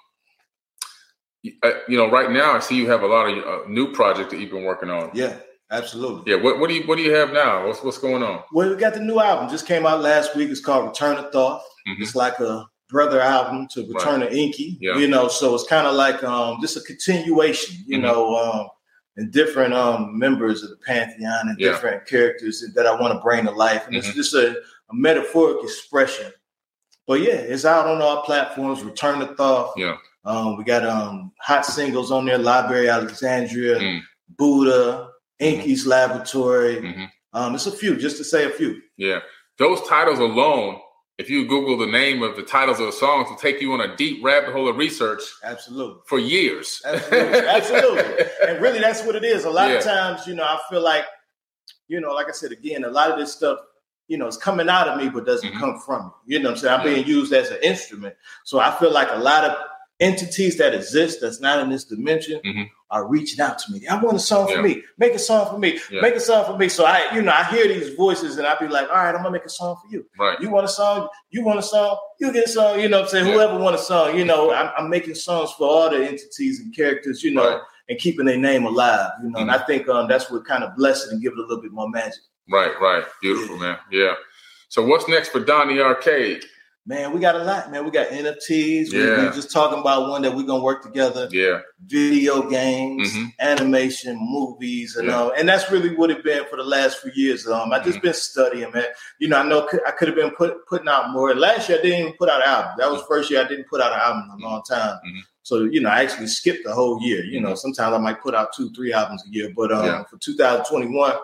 uh, 1.62 1.72
you 1.88 1.96
know, 1.96 2.11
right 2.11 2.31
now 2.33 2.52
I 2.52 2.59
see 2.59 2.74
you 2.76 2.90
have 2.90 3.02
a 3.02 3.07
lot 3.07 3.29
of 3.29 3.44
uh, 3.44 3.68
new 3.68 3.92
projects 3.92 4.33
that 4.33 4.40
you've 4.40 4.50
been 4.50 4.64
working 4.64 4.90
on. 4.90 5.11
Yeah, 5.14 5.37
absolutely. 5.70 6.33
Yeah. 6.33 6.40
What 6.42 6.59
what 6.61 6.68
do 6.68 6.74
you 6.74 6.87
what 6.87 6.96
do 6.96 7.02
you 7.02 7.12
have 7.14 7.33
now? 7.33 7.66
What's 7.66 7.83
what's 7.83 7.98
going 7.98 8.22
on? 8.22 8.42
Well, 8.52 8.70
we 8.70 8.76
got 8.76 8.94
the 8.94 9.00
new 9.00 9.20
album 9.20 9.48
just 9.48 9.66
came 9.66 9.87
out 9.87 10.00
last 10.00 10.35
week. 10.37 10.50
It's 10.50 10.61
called 10.61 10.87
Return 10.87 11.16
of 11.16 11.33
Thoth. 11.33 11.62
Mhm. 11.88 12.00
It's 12.00 12.14
like 12.14 12.38
a 12.40 12.66
brother 12.88 13.20
album 13.20 13.66
to 13.72 13.87
Return 13.92 14.22
of 14.22 14.33
Enki. 14.33 14.79
Yeah. 14.81 14.96
You 14.96 15.09
know, 15.09 15.29
so 15.29 15.55
it's 15.55 15.66
kind 15.66 15.87
of 15.87 15.94
like 15.94 16.22
um 16.24 16.59
just 16.61 16.76
a 16.76 16.81
continuation, 16.81 17.76
you 17.87 17.98
Mhm. 17.98 18.02
know, 18.02 18.37
um 18.37 18.68
and 19.16 19.33
different 19.33 19.72
um 19.74 20.18
members 20.18 20.62
of 20.62 20.70
the 20.70 20.76
Pantheon 20.87 21.48
and 21.48 21.59
Yeah. 21.59 21.70
different 21.70 22.07
characters 22.07 22.64
that 22.74 22.87
I 22.87 22.94
want 23.00 23.14
to 23.14 23.20
bring 23.20 23.44
to 23.46 23.50
life. 23.50 23.87
And 23.87 23.96
it's 23.96 24.09
Mhm. 24.09 24.14
just 24.14 24.35
a, 24.35 24.50
a 24.90 24.94
metaphoric 24.94 25.62
expression. 25.64 26.33
But 27.09 27.20
yeah, 27.20 27.35
it's 27.35 27.64
out 27.64 27.87
on 27.87 28.02
all 28.02 28.22
platforms, 28.22 28.83
Return 28.83 29.22
of 29.22 29.37
Thoth. 29.37 29.72
Yeah. 29.76 29.96
Um, 30.24 30.57
we 30.57 30.64
got 30.64 30.85
um 30.85 31.33
hot 31.40 31.64
singles 31.64 32.11
on 32.12 32.24
there, 32.26 32.38
Library 32.38 32.88
Alexandria, 32.88 33.79
Mm. 33.79 34.00
Buddha, 34.37 35.09
Enki's 35.40 35.87
Laboratory. 35.87 36.77
Mhm. 36.77 37.11
Um, 37.33 37.55
it's 37.55 37.66
a 37.66 37.72
few, 37.72 37.96
just 37.96 38.16
to 38.18 38.25
say 38.25 38.44
a 38.44 38.51
few. 38.51 38.81
Yeah. 38.96 39.20
Those 39.59 39.81
titles 39.88 40.18
alone, 40.18 40.79
if 41.18 41.29
you 41.31 41.46
Google 41.46 41.77
the 41.79 41.87
name 41.87 42.22
of 42.22 42.37
the 42.37 42.42
titles 42.42 42.79
of 42.81 42.87
the 42.87 42.92
songs, 42.92 43.29
will 43.29 43.37
take 43.37 43.61
you 43.61 43.72
on 43.72 43.81
a 43.81 43.96
deep 43.96 44.22
rabbit 44.25 44.53
hole 44.53 44.68
of 44.68 44.77
research 44.77 45.22
Absolutely. 45.44 46.01
for 46.07 46.18
years. 46.18 46.81
Absolutely. 46.85 47.38
Absolutely. 47.49 48.25
And 48.46 48.61
really, 48.62 48.81
that's 48.81 49.03
what 49.05 49.16
it 49.16 49.25
is. 49.25 49.44
A 49.44 49.51
lot 49.51 49.70
of 49.70 49.83
times, 49.83 50.27
you 50.27 50.35
know, 50.35 50.44
I 50.44 50.59
feel 50.70 50.83
like, 50.83 51.05
you 51.88 52.01
know, 52.01 52.12
like 52.12 52.29
I 52.29 52.33
said 52.33 52.53
again, 52.53 52.85
a 52.85 52.88
lot 52.90 53.11
of 53.11 53.18
this 53.18 53.33
stuff, 53.35 53.59
you 54.09 54.16
know, 54.18 54.27
it's 54.27 54.37
coming 54.37 54.68
out 54.68 54.88
of 54.88 54.99
me, 55.01 55.09
but 55.09 55.27
doesn't 55.27 55.53
Mhm. 55.53 55.59
come 55.61 55.81
from 55.81 56.07
me. 56.27 56.37
You 56.37 56.38
know 56.42 56.51
what 56.51 56.57
I'm 56.57 56.61
saying? 56.62 56.81
I'm 56.81 56.87
Yeah. 56.87 56.94
being 56.94 57.07
used 57.07 57.33
as 57.33 57.51
an 57.51 57.59
instrument. 57.62 58.14
So 58.44 58.59
I 58.59 58.70
feel 58.79 58.90
like 58.90 59.09
a 59.11 59.16
lot 59.18 59.44
of 59.44 59.57
entities 60.01 60.59
that 60.59 60.75
exist 60.75 61.20
that's 61.22 61.40
not 61.40 61.59
in 61.61 61.70
this 61.70 61.85
dimension 61.85 62.40
Mhm. 62.44 62.68
Are 62.90 63.09
reaching 63.09 63.40
out 63.40 63.59
to 63.59 63.72
me. 63.72 63.87
I 63.88 64.01
want 64.01 64.16
a 64.16 64.20
song 64.20 64.49
Yeah. 64.49 64.57
for 64.57 64.62
me. 64.62 64.83
Make 64.99 65.14
a 65.14 65.18
song 65.18 65.51
for 65.51 65.59
me. 65.59 65.79
Yeah. 65.90 66.01
Make 66.03 66.14
a 66.14 66.20
song 66.20 66.44
for 66.44 66.57
me. 66.57 66.68
So 66.68 66.85
I, 66.85 67.03
you 67.14 67.20
know, 67.22 67.33
I 67.33 67.42
hear 67.44 67.66
these 67.66 67.94
voices 67.94 68.37
and 68.38 68.46
I 68.46 68.57
be 68.59 68.68
like, 68.68 68.88
all 68.88 68.94
right, 68.96 69.09
I'm 69.14 69.16
gonna 69.22 69.31
make 69.33 69.44
a 69.44 69.49
song 69.51 69.77
for 69.83 69.92
you. 69.92 70.07
Right. 70.18 70.40
You 70.40 70.51
want 70.51 70.66
a 70.66 70.68
song? 70.68 71.09
You 71.31 71.44
want 71.44 71.59
a 71.59 71.62
song? 71.62 71.99
You 72.20 72.33
get 72.33 72.44
a 72.44 72.49
song. 72.49 72.79
You 72.81 72.88
know 72.88 72.99
what 72.99 73.05
I'm 73.07 73.11
saying? 73.11 73.27
Yeah. 73.27 73.33
Whoever 73.35 73.59
want 73.59 73.75
a 73.75 73.79
song, 73.79 74.16
you 74.16 74.25
know, 74.25 74.53
I'm, 74.53 74.70
I'm 74.79 74.88
making 74.88 75.14
songs 75.16 75.51
for 75.59 75.66
all 75.68 75.90
the 75.90 75.96
entities 76.07 76.61
and 76.61 76.75
characters, 76.75 77.22
you 77.25 77.33
know, 77.33 77.42
Right. 77.44 77.55
Mm-hmm. 77.57 77.90
and 77.90 77.99
keeping 77.99 78.27
their 78.27 78.38
name 78.38 78.64
alive, 78.66 79.11
you 79.22 79.31
know. 79.31 79.40
And 79.40 79.51
I 79.51 79.59
think 79.59 79.88
um, 79.88 80.07
that's 80.09 80.31
what 80.31 80.44
kind 80.46 80.62
of 80.62 80.77
bless 80.77 81.07
it 81.07 81.12
and 81.12 81.20
give 81.22 81.33
it 81.33 81.38
a 81.38 81.42
little 81.42 81.61
bit 81.62 81.72
more 81.72 81.88
magic. 81.90 82.20
Right, 82.49 82.72
right. 82.81 83.05
Beautiful, 83.20 83.57
man. 83.59 83.79
Yeah. 83.90 84.14
So 84.68 84.87
what's 84.87 85.09
next 85.09 85.31
for 85.31 85.40
Donnie 85.40 85.81
Arcade? 85.81 86.44
Man, 86.88 87.12
we 87.12 87.18
got 87.18 87.35
a 87.35 87.42
lot, 87.42 87.72
man. 87.72 87.85
We 87.85 87.90
got 87.90 88.07
NFTs. 88.09 88.92
Yeah. 88.92 89.29
we 89.29 89.35
just 89.35 89.51
talking 89.51 89.81
about 89.81 90.09
one 90.09 90.22
that 90.22 90.33
we're 90.37 90.44
gonna 90.46 90.62
work 90.62 90.85
together. 90.85 91.29
Yeah. 91.33 91.62
Video 91.85 92.49
games, 92.49 93.12
Mhm. 93.12 93.33
animation, 93.40 94.16
movies, 94.20 94.94
and 94.94 95.09
Yeah. 95.09 95.20
um, 95.22 95.33
and 95.37 95.49
that's 95.49 95.68
really 95.72 95.96
what 95.96 96.12
it's 96.12 96.22
been 96.22 96.44
for 96.49 96.55
the 96.57 96.62
last 96.62 96.99
few 96.99 97.11
years. 97.16 97.44
Um, 97.49 97.72
I 97.72 97.81
just 97.81 97.99
Mhm. 97.99 98.03
been 98.03 98.14
studying, 98.14 98.70
man. 98.72 98.85
You 99.18 99.27
know, 99.29 99.38
I 99.38 99.42
know 99.42 99.68
I 99.85 99.90
could 99.90 100.07
have 100.07 100.16
been 100.16 100.31
put, 100.31 100.64
putting 100.68 100.87
out 100.88 101.11
more. 101.11 101.35
Last 101.35 101.68
year 101.68 101.79
I 101.79 101.83
didn't 101.83 102.01
even 102.01 102.12
put 102.12 102.29
out 102.31 102.40
an 102.40 102.49
album. 102.49 102.72
That 102.79 102.88
was 102.92 103.01
the 103.01 103.07
first 103.09 103.31
year 103.33 103.40
I 103.40 103.49
didn't 103.49 103.66
put 103.68 103.81
out 103.81 103.92
an 103.92 103.99
album 103.99 104.31
in 104.38 104.44
a 104.44 104.49
long 104.49 104.62
time. 104.62 104.96
Mhm. 105.05 105.22
So 105.42 105.64
you 105.64 105.81
know, 105.81 105.90
I 105.90 106.03
actually 106.05 106.29
skipped 106.29 106.64
the 106.64 106.72
whole 106.72 107.01
year. 107.03 107.25
You 107.25 107.40
know, 107.40 107.57
sometimes 107.57 107.94
I 107.94 107.99
might 107.99 108.22
put 108.22 108.37
out 108.37 108.53
two, 108.53 108.70
three 108.70 108.92
albums 108.92 109.25
a 109.27 109.31
year, 109.35 109.51
but 109.57 109.72
um, 109.72 109.85
Yeah. 109.87 110.05
for 110.05 110.18
2021. 110.18 111.14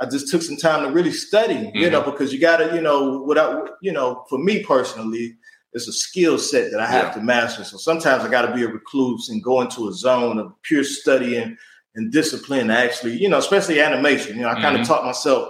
I 0.00 0.06
just 0.06 0.28
took 0.28 0.42
some 0.42 0.56
time 0.56 0.84
to 0.84 0.90
really 0.90 1.12
study, 1.12 1.70
you 1.74 1.88
know, 1.88 2.02
because 2.02 2.32
you 2.32 2.40
got 2.40 2.56
to, 2.56 2.74
you 2.74 2.80
know, 2.80 3.22
without, 3.22 3.70
you 3.80 3.92
know, 3.92 4.24
for 4.28 4.38
me 4.38 4.64
personally, 4.64 5.36
it's 5.72 5.86
a 5.88 5.92
skill 5.92 6.38
set 6.38 6.70
that 6.72 6.80
I 6.80 6.86
have 6.86 7.06
Yeah. 7.06 7.12
to 7.14 7.20
master. 7.20 7.64
So 7.64 7.76
sometimes 7.76 8.24
I 8.24 8.28
got 8.28 8.42
to 8.42 8.54
be 8.54 8.64
a 8.64 8.68
recluse 8.68 9.28
and 9.28 9.42
go 9.42 9.60
into 9.60 9.88
a 9.88 9.92
zone 9.92 10.38
of 10.38 10.52
pure 10.62 10.84
studying 10.84 11.56
and 11.94 12.12
discipline. 12.12 12.68
To 12.68 12.76
actually, 12.76 13.16
you 13.18 13.28
know, 13.28 13.38
especially 13.38 13.80
animation. 13.80 14.36
You 14.36 14.42
know, 14.42 14.48
I 14.50 14.60
kind 14.60 14.76
of 14.80 14.86
taught 14.86 15.04
myself 15.04 15.48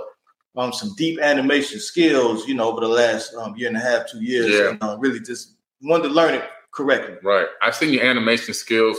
um, 0.57 0.73
some 0.73 0.95
deep 0.97 1.19
animation 1.21 1.81
skills, 1.81 2.47
you 2.47 2.55
know, 2.55 2.71
over 2.71 2.81
the 2.81 2.89
last 2.89 3.35
um, 3.35 3.57
year 3.57 3.69
and 3.69 3.77
a 3.77 3.81
half, 3.81 4.11
two 4.11 4.23
years. 4.23 4.51
Yeah. 4.51 4.71
And, 4.71 4.83
uh, 4.83 4.97
really 4.99 5.21
just 5.21 5.57
wanted 5.83 6.05
to 6.05 6.15
learn 6.15 6.35
it 6.35 6.45
correctly. 6.73 7.17
Right. 7.23 7.47
I've 7.63 7.75
seen 7.75 7.93
your 7.93 8.05
animation 8.05 8.53
skills 8.55 8.99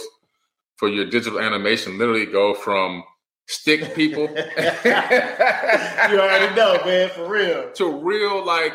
for 0.77 0.89
your 0.89 1.05
digital 1.05 1.39
animation 1.39 1.97
literally 1.97 2.25
go 2.25 2.53
from 2.53 3.03
stick 3.47 3.93
people 3.95 4.23
you 4.35 4.35
already 6.19 6.55
know, 6.55 6.79
man, 6.85 7.09
for 7.09 7.29
real. 7.29 7.71
to 7.75 7.91
real 8.01 8.43
like 8.45 8.73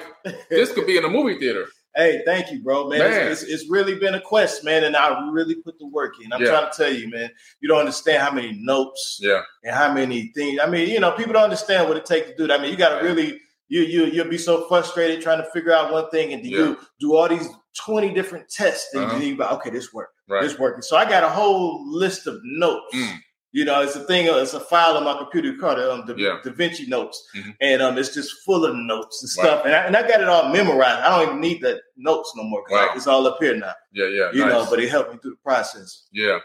this 0.49 0.73
could 0.73 0.87
be 0.87 0.97
in 0.97 1.05
a 1.05 1.09
movie 1.09 1.39
theater. 1.39 1.67
Hey, 1.97 2.23
thank 2.25 2.53
you, 2.53 2.63
bro, 2.63 2.89
man. 2.89 3.01
Man. 3.01 3.33
It's, 3.33 3.43
it's, 3.43 3.51
it's 3.63 3.71
really 3.71 3.99
been 3.99 4.15
a 4.15 4.21
quest, 4.21 4.63
man, 4.65 4.85
and 4.85 4.95
I 4.97 5.29
really 5.33 5.57
put 5.57 5.77
the 5.81 5.89
work 5.89 6.15
in. 6.25 6.33
I'm 6.33 6.41
Yeah. 6.41 6.51
trying 6.51 6.71
to 6.71 6.77
tell 6.77 6.93
you, 6.93 7.09
man. 7.11 7.31
You 7.61 7.69
don't 7.69 7.81
understand 7.81 8.23
how 8.23 8.31
many 8.31 8.53
notes 8.61 9.19
Yeah. 9.21 9.43
and 9.65 9.75
how 9.75 9.93
many 9.93 10.29
things. 10.37 10.61
I 10.63 10.67
mean, 10.71 10.89
you 10.89 11.01
know, 11.01 11.11
people 11.13 11.33
don't 11.33 11.43
understand 11.45 11.89
what 11.89 11.97
it 11.97 12.07
takes 12.07 12.29
to 12.31 12.37
do 12.37 12.47
that. 12.47 12.61
I 12.61 12.63
mean, 12.63 12.71
you 12.71 12.77
got 12.77 13.01
to 13.01 13.05
really 13.05 13.41
you 13.69 13.83
you 13.83 14.05
you'll 14.07 14.29
be 14.29 14.39
so 14.39 14.69
frustrated 14.69 15.21
trying 15.21 15.43
to 15.43 15.51
figure 15.51 15.73
out 15.73 15.93
one 15.93 16.09
thing, 16.11 16.33
and 16.33 16.43
do 16.45 16.49
you 16.49 16.79
do 17.01 17.17
all 17.17 17.29
these 17.29 17.49
twenty 17.77 18.13
different 18.15 18.49
tests, 18.49 18.95
and 18.95 19.05
Uh-huh. 19.05 19.17
you 19.19 19.35
be 19.35 19.41
like, 19.41 19.53
okay, 19.55 19.71
this 19.71 19.93
worked, 19.93 20.15
Right. 20.29 20.43
this 20.43 20.59
working. 20.61 20.83
So 20.83 20.97
I 20.97 21.05
got 21.09 21.25
a 21.25 21.29
whole 21.29 21.85
list 21.91 22.27
of 22.29 22.39
notes. 22.45 22.95
Mm. 22.95 23.19
You 23.53 23.65
know, 23.65 23.81
it's 23.83 23.97
a 23.97 24.05
thing. 24.05 24.27
It's 24.29 24.55
a 24.55 24.61
file 24.61 24.97
on 24.97 25.03
my 25.05 25.17
computer 25.19 25.53
called 25.59 25.79
um, 25.81 26.05
the 26.07 26.15
Yeah. 26.17 26.39
Da 26.45 26.53
Vinci 26.53 26.87
Notes, 26.87 27.21
Mhm. 27.35 27.55
and 27.61 27.83
um, 27.83 27.99
it's 27.99 28.15
just 28.15 28.43
full 28.45 28.65
of 28.65 28.77
notes 28.77 29.23
and 29.23 29.45
Right. 29.45 29.51
stuff. 29.51 29.67
And 29.67 29.75
I, 29.75 29.79
and 29.87 29.97
I 29.97 30.03
got 30.07 30.21
it 30.21 30.29
all 30.29 30.49
memorized. 30.53 31.01
I 31.01 31.09
don't 31.19 31.29
even 31.29 31.41
need 31.41 31.61
the 31.61 31.81
notes 31.97 32.33
no 32.37 32.45
more. 32.45 32.65
Wow. 32.71 32.91
It's 32.95 33.09
all 33.09 33.27
up 33.27 33.39
here 33.41 33.57
now. 33.57 33.75
Yeah, 33.93 34.07
yeah. 34.07 34.31
You 34.33 34.41
nice. 34.45 34.53
know, 34.53 34.67
but 34.71 34.79
it 34.81 34.89
helped 34.89 35.13
me 35.13 35.19
through 35.21 35.33
the 35.33 35.37
process. 35.45 36.05
yeah. 36.13 36.39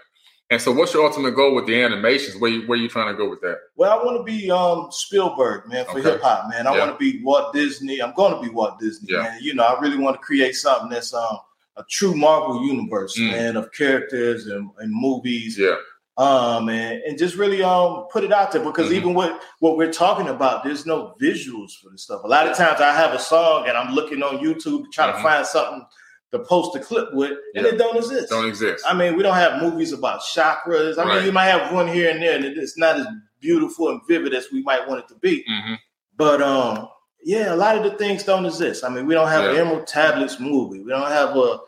And 0.52 0.62
so 0.62 0.72
what's 0.72 0.94
your 0.94 1.04
ultimate 1.04 1.32
goal 1.36 1.56
with 1.56 1.66
the 1.66 1.82
animations? 1.82 2.38
Where 2.40 2.52
you 2.52 2.68
where 2.68 2.78
you 2.78 2.88
trying 2.88 3.12
to 3.12 3.18
go 3.18 3.28
with 3.28 3.42
that? 3.42 3.58
Well, 3.76 3.92
I 4.00 4.04
want 4.04 4.18
to 4.18 4.24
be 4.24 4.52
um 4.52 4.90
Spielberg, 4.92 5.68
man, 5.68 5.86
for 5.86 5.98
Okay. 6.00 6.12
hip 6.12 6.22
hop, 6.22 6.50
man. 6.52 6.68
I 6.68 6.74
Yeah. 6.74 6.80
want 6.86 6.92
to 6.92 6.98
be 7.00 7.20
Walt 7.24 7.52
Disney. 7.52 8.00
I'm 8.00 8.14
going 8.14 8.36
to 8.36 8.40
be 8.48 8.50
Walt 8.54 8.78
Disney, 8.80 9.12
Yeah. 9.12 9.24
man. 9.24 9.40
You 9.42 9.56
know, 9.56 9.64
I 9.64 9.80
really 9.80 9.98
want 9.98 10.16
to 10.18 10.22
create 10.22 10.56
something 10.56 10.90
that's 10.90 11.14
um 11.16 11.40
a 11.78 11.84
true 11.90 12.14
Marvel 12.14 12.64
universe, 12.64 13.18
Mm. 13.18 13.32
man, 13.32 13.58
of 13.58 13.72
characters 13.72 14.46
and, 14.46 14.70
and 14.78 14.92
movies. 14.94 15.58
Yeah. 15.58 15.76
Um 16.18 16.70
and, 16.70 17.02
and 17.04 17.18
just 17.18 17.36
really 17.36 17.62
um 17.62 18.06
put 18.10 18.24
it 18.24 18.32
out 18.32 18.52
there 18.52 18.64
because 18.64 18.90
Mhm. 18.90 18.94
even 18.96 19.14
what 19.14 19.42
what 19.60 19.76
we're 19.76 19.92
talking 19.92 20.30
about 20.30 20.64
there's 20.64 20.86
no 20.86 21.14
visuals 21.22 21.72
for 21.82 21.90
this 21.90 22.04
stuff 22.04 22.24
a 22.24 22.28
lot 22.28 22.48
of 22.48 22.56
times 22.56 22.80
i 22.80 22.94
have 22.94 23.14
a 23.14 23.20
song 23.20 23.68
and 23.68 23.76
i'm 23.78 23.94
looking 23.94 24.24
on 24.24 24.38
youtube 24.38 24.86
to 24.86 24.90
try 24.94 25.12
Mhm. 25.12 25.18
to 25.18 25.22
find 25.24 25.46
something 25.46 25.86
to 26.32 26.40
post 26.40 26.76
a 26.76 26.80
clip 26.80 27.14
with 27.14 27.38
and 27.56 27.66
Yeah. 27.66 27.74
it 27.74 27.78
don't 27.78 27.98
exist 27.98 28.30
Don't 28.30 28.48
exist. 28.48 28.86
i 28.88 28.94
mean 28.94 29.18
we 29.18 29.24
don't 29.24 29.36
have 29.36 29.62
movies 29.62 29.92
about 29.92 30.22
chakras 30.22 30.98
i 30.98 31.04
Right. 31.04 31.16
mean 31.18 31.26
you 31.26 31.32
might 31.34 31.48
have 31.48 31.74
one 31.74 31.88
here 31.88 32.10
and 32.10 32.22
there 32.22 32.36
and 32.38 32.46
it's 32.46 32.78
not 32.78 32.96
as 32.98 33.08
beautiful 33.42 33.90
and 33.90 34.00
vivid 34.08 34.34
as 34.34 34.48
we 34.54 34.64
might 34.64 34.88
want 34.88 35.02
it 35.02 35.08
to 35.10 35.16
be 35.16 35.44
hmm 35.48 35.74
but 36.16 36.42
um 36.42 36.88
yeah 37.26 37.54
a 37.54 37.58
lot 37.58 37.76
of 37.78 37.84
the 37.84 37.92
things 37.98 38.24
don't 38.24 38.46
exist 38.46 38.86
i 38.86 38.90
mean 38.90 39.06
we 39.06 39.14
don't 39.14 39.28
have 39.28 39.44
an 39.50 39.56
emerald 39.58 39.86
tablets 39.86 40.40
movie 40.40 40.82
we 40.82 40.90
don't 40.92 41.12
have 41.12 41.36
a 41.36 41.60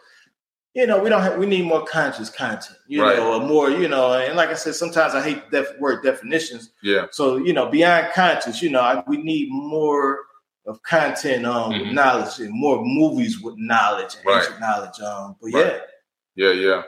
you 0.77 0.85
know, 0.85 0.99
we 1.01 1.09
don't 1.09 1.23
have, 1.23 1.39
we 1.39 1.47
need 1.47 1.65
more 1.65 1.83
conscious 1.83 2.29
content, 2.29 2.77
you 2.87 3.01
Right. 3.01 3.17
know, 3.17 3.33
or 3.41 3.47
more, 3.47 3.71
you 3.71 3.87
know, 3.87 4.13
and 4.13 4.37
like 4.37 4.49
I 4.49 4.53
said, 4.53 4.75
sometimes 4.75 5.15
I 5.15 5.21
hate 5.23 5.49
the 5.49 5.61
def- 5.63 5.79
word 5.79 6.03
definitions. 6.03 6.69
Yeah. 6.83 7.07
So, 7.09 7.37
you 7.37 7.51
know, 7.51 7.65
beyond 7.67 8.13
conscious, 8.13 8.61
you 8.61 8.69
know, 8.69 8.81
I, 8.81 9.03
we 9.07 9.17
need 9.17 9.47
more 9.49 10.19
of 10.67 10.83
content 10.83 11.45
um 11.47 11.69
with 11.71 11.87
Mhm. 11.87 11.93
knowledge 11.93 12.39
and 12.39 12.51
more 12.51 12.83
movies 12.85 13.39
with 13.41 13.55
knowledge 13.57 14.15
and 14.17 14.25
Right. 14.25 14.43
ancient 14.43 14.59
knowledge. 14.59 14.99
Um, 14.99 15.35
but 15.41 15.51
Right. 15.51 15.81
yeah, 16.35 16.47
Yeah, 16.49 16.53
yeah. 16.53 16.81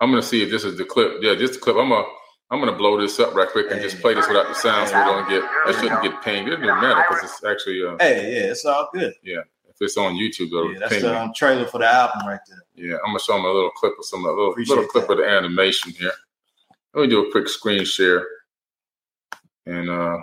I'm 0.00 0.10
gonna 0.10 0.22
see 0.22 0.42
if 0.42 0.50
this 0.50 0.64
is 0.64 0.76
the 0.76 0.84
clip. 0.84 1.18
Yeah, 1.22 1.36
just 1.36 1.54
the 1.54 1.60
clip. 1.60 1.76
I'm 1.76 1.90
gonna 1.90 2.04
I'm 2.50 2.58
gonna 2.60 2.72
blow 2.76 3.00
this 3.00 3.20
up 3.20 3.32
right 3.34 3.48
quick 3.48 3.66
and 3.70 3.80
just 3.80 4.00
play 4.00 4.14
this 4.14 4.26
without 4.26 4.48
the 4.48 4.54
sound 4.54 4.88
so 4.88 4.98
we 4.98 5.04
don't 5.04 5.28
get 5.28 5.42
I 5.66 5.72
shouldn't 5.72 6.02
get 6.02 6.20
pinged. 6.22 6.48
It 6.48 6.56
doesn't 6.56 6.80
matter 6.80 7.04
because 7.08 7.22
it's 7.24 7.44
actually 7.44 7.84
uh 7.86 7.96
hey, 8.00 8.16
yeah, 8.34 8.50
it's 8.52 8.64
all 8.64 8.88
good. 8.92 9.14
If 9.78 9.84
it's 9.84 9.96
on 9.98 10.14
YouTube 10.14 10.50
though, 10.50 10.70
Yeah, 10.70 10.78
that's 10.80 11.02
the 11.02 11.20
um, 11.20 11.32
trailer 11.34 11.66
for 11.66 11.78
the 11.78 11.86
album 11.86 12.26
right 12.26 12.40
there. 12.48 12.62
Yeah, 12.74 12.96
I'm 12.96 13.08
gonna 13.10 13.20
show 13.20 13.34
them 13.34 13.44
a 13.44 13.52
little 13.52 13.70
clip 13.70 13.92
of 13.98 14.04
some 14.06 14.24
a 14.24 14.28
little, 14.28 14.50
Appreciate 14.52 14.74
little 14.76 14.90
clip 14.90 15.06
that. 15.06 15.12
of 15.12 15.18
the 15.18 15.28
animation 15.28 15.92
here. 15.92 16.12
Let 16.94 17.02
me 17.02 17.08
do 17.08 17.26
a 17.26 17.30
quick 17.30 17.48
screen 17.48 17.84
share 17.84 18.26
and 19.66 19.90
uh 19.90 20.18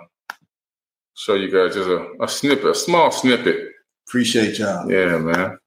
show 1.13 1.36
you 1.36 1.52
guys 1.52 1.76
just 1.76 1.88
a, 1.88 2.13
a 2.20 2.28
snippet, 2.28 2.66
a 2.66 2.74
small 2.76 3.12
snippet. 3.12 3.74
Appreciate 4.08 4.58
y'all. 4.58 4.92
Yeah, 4.92 5.18
man. 5.20 5.36
Let 5.36 5.60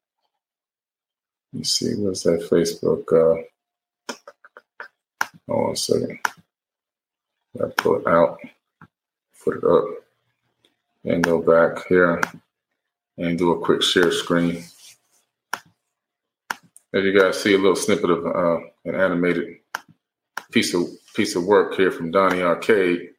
me 1.53 1.63
see, 1.65 1.95
what's 1.95 2.25
that 2.25 2.49
Facebook? 2.51 3.05
Uh 3.13 3.43
hold 5.49 5.67
on 5.69 5.73
a 5.73 5.77
second. 5.77 6.19
I 7.63 7.67
pull 7.77 8.01
it 8.01 8.07
out, 8.09 8.39
put 9.45 9.59
it 9.59 9.65
up, 9.65 9.85
and 11.05 11.23
go 11.23 11.41
back 11.41 11.87
here 11.89 12.21
and 13.19 13.39
do 13.39 13.53
a 13.53 13.61
quick 13.65 13.83
share 13.83 14.13
screen. 14.13 14.65
As 16.95 17.05
you 17.05 17.19
guys 17.19 17.41
see 17.43 17.55
a 17.55 17.59
little 17.59 17.77
snippet 17.77 18.11
of 18.11 18.27
uh, 18.27 18.61
an 18.85 18.95
animated 18.95 19.57
piece 20.51 20.75
of 20.75 20.85
piece 21.15 21.35
of 21.37 21.45
work 21.45 21.75
here 21.75 21.91
from 21.91 22.11
Donnie 22.11 22.43
Arcade. 22.43 23.11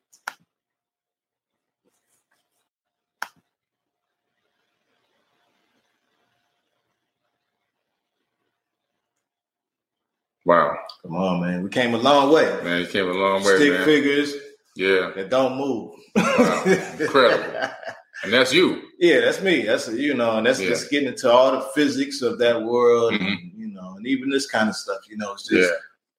Wow, 10.45 10.77
Come 11.01 11.15
on, 11.15 11.41
man. 11.41 11.63
We 11.63 11.69
came 11.69 11.93
a 11.93 11.97
long 11.97 12.31
way. 12.31 12.45
man, 12.63 12.81
you 12.81 12.87
came 12.87 13.09
a 13.09 13.13
long 13.13 13.43
way, 13.43 13.55
Stick 13.57 13.73
man. 13.73 13.85
figures 13.85 14.33
Yeah, 14.75 15.11
that 15.15 15.29
don't 15.29 15.57
move. 15.57 15.93
Wow. 16.15 16.63
Incredible. 16.99 17.69
and 18.23 18.33
that's 18.33 18.53
you. 18.53 18.83
Yeah, 18.99 19.21
that's 19.21 19.41
me. 19.41 19.63
That's 19.65 19.87
you 19.89 20.13
know, 20.13 20.37
and 20.37 20.45
that's 20.47 20.59
Yeah. 20.59 20.69
just 20.69 20.89
getting 20.89 21.09
into 21.09 21.31
all 21.31 21.51
the 21.51 21.61
physics 21.75 22.21
of 22.21 22.37
that 22.39 22.61
world, 22.61 23.13
Mhm. 23.13 23.19
and, 23.27 23.51
you 23.55 23.67
know, 23.67 23.95
and 23.97 24.07
even 24.07 24.29
this 24.29 24.45
kind 24.47 24.69
of 24.69 24.75
stuff. 24.75 25.01
You 25.09 25.17
know, 25.17 25.33
it's 25.33 25.51
Yeah, 25.51 25.61
just 25.61 25.73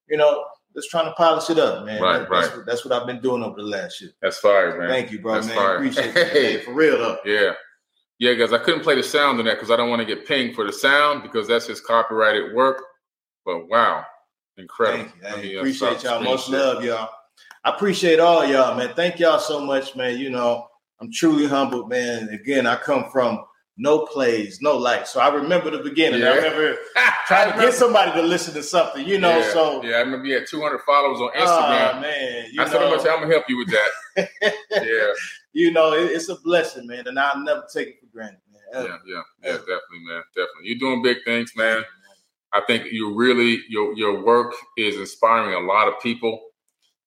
you 0.09 0.17
know, 0.17 0.45
just 0.75 0.91
trying 0.91 1.07
to 1.07 1.13
polish 1.13 1.51
it 1.51 1.59
up, 1.59 1.85
man. 1.85 2.01
Right, 2.01 2.19
That- 2.21 2.31
that's, 2.31 2.49
right. 2.49 2.57
What, 2.59 2.67
that's 2.67 2.85
what 2.85 2.93
I've 2.95 3.07
been 3.07 3.21
doing 3.21 3.43
over 3.43 3.57
the 3.57 3.67
last 3.67 4.01
year. 4.01 4.11
that's 4.23 4.39
fire, 4.39 4.79
man. 4.79 4.89
Thank 4.89 5.11
you, 5.11 5.19
bro, 5.21 5.35
That's 5.35 5.47
man. 5.49 5.57
fire. 5.57 5.77
Appreciate 5.77 6.15
that, 6.15 6.29
Hey. 6.29 6.59
For 6.61 6.73
real 6.73 6.99
though. 6.99 7.19
Yeah. 7.25 7.55
Yeah, 8.21 8.35
guys, 8.35 8.53
I 8.53 8.59
couldn't 8.59 8.81
play 8.83 8.97
the 8.97 9.03
sound 9.03 9.39
on 9.39 9.45
that 9.45 9.55
because 9.55 9.71
I 9.71 9.77
don't 9.77 9.91
want 9.91 10.01
to 10.01 10.07
get 10.07 10.27
pinged 10.27 10.55
for 10.57 10.65
the 10.65 10.73
sound 10.73 11.23
because 11.23 11.47
that's 11.47 11.67
his 11.67 11.81
copyrighted 11.81 12.53
work. 12.53 12.83
But 13.45 13.69
wow, 13.69 14.05
incredible. 14.57 15.05
Thank 15.05 15.17
you. 15.17 15.23
Let 15.23 15.39
Hey, 15.39 15.43
me, 15.49 15.57
uh, 15.57 15.59
appreciate 15.61 16.03
y'all. 16.03 16.21
Much 16.23 16.49
love, 16.49 16.85
y'all. 16.85 17.09
I 17.65 17.71
appreciate 17.71 18.19
all 18.19 18.45
y'all, 18.45 18.75
man. 18.77 18.93
Thank 18.95 19.21
y'all 19.21 19.39
so 19.39 19.61
much, 19.61 19.95
man. 19.95 20.19
You 20.19 20.31
know, 20.31 20.68
I'm 21.01 21.13
truly 21.13 21.47
humbled, 21.47 21.89
man. 21.89 22.29
Again, 22.31 22.67
I 22.67 22.77
come 22.77 23.11
from 23.11 23.45
no 23.77 24.01
plays, 24.07 24.61
no 24.61 24.77
lights. 24.77 25.13
So 25.13 25.21
I 25.21 25.33
remember 25.33 25.71
the 25.71 25.79
beginning. 25.79 26.23
I 26.23 26.27
Yeah. 26.27 26.35
remember 26.37 26.79
trying 27.29 27.53
to 27.53 27.59
get 27.59 27.75
somebody 27.75 28.11
to 28.13 28.23
listen 28.23 28.53
to 28.55 28.63
something, 28.63 29.07
you 29.07 29.19
know. 29.19 29.39
yeah, 29.39 29.53
So 29.53 29.83
yeah, 29.85 29.97
I 29.97 30.01
remember 30.01 30.27
you 30.27 30.35
had 30.35 30.49
200 30.49 30.81
followers 30.81 31.21
on 31.21 31.31
Ah, 31.37 31.93
Instagram. 31.95 32.01
man, 32.03 32.47
you 32.53 32.61
I 32.61 32.65
said, 32.67 32.83
I'm 32.83 32.91
know, 32.91 32.97
gonna, 32.97 33.11
I'm 33.11 33.21
gonna 33.21 33.33
help 33.33 33.45
you 33.49 33.59
with 33.59 33.71
that. 33.71 34.29
yeah, 34.73 35.13
you 35.53 35.71
know, 35.71 35.93
it- 35.95 36.11
it's 36.11 36.29
a 36.29 36.35
blessing, 36.37 36.87
man, 36.89 37.07
and 37.07 37.19
I'll 37.19 37.39
never 37.43 37.65
take 37.73 37.89
it 37.89 38.01
for 38.01 38.07
granted, 38.07 38.41
man. 38.53 38.63
yeah, 38.73 38.79
Ever. 38.81 38.89
yeah, 39.07 39.15
yeah, 39.15 39.23
Yeah. 39.45 39.53
definitely, 39.59 40.01
man, 40.09 40.23
definitely. 40.35 40.63
You're 40.65 40.79
doing 40.81 41.03
big 41.03 41.19
things, 41.25 41.53
man. 41.57 41.85
I 42.53 42.63
think 42.67 42.91
you 42.91 43.15
really 43.15 43.63
your 43.69 43.95
your 43.95 44.25
work 44.25 44.55
is 44.77 44.97
inspiring 44.97 45.55
a 45.55 45.61
lot 45.67 45.87
of 45.87 46.01
people. 46.01 46.41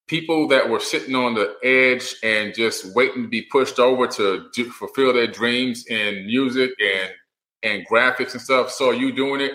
People 0.08 0.48
that 0.48 0.68
were 0.68 0.80
sitting 0.80 1.14
on 1.14 1.34
the 1.34 1.56
edge 1.62 2.16
and 2.22 2.54
just 2.54 2.94
waiting 2.94 3.22
to 3.22 3.28
be 3.28 3.42
pushed 3.42 3.78
over 3.78 4.06
to 4.06 4.48
do, 4.52 4.70
fulfill 4.70 5.12
their 5.12 5.26
dreams 5.26 5.86
in 5.86 6.26
music 6.26 6.72
and 6.80 7.10
and 7.62 7.86
graphics 7.88 8.32
and 8.32 8.42
stuff. 8.42 8.70
Saw 8.70 8.90
you 8.90 9.12
doing 9.12 9.40
it, 9.40 9.52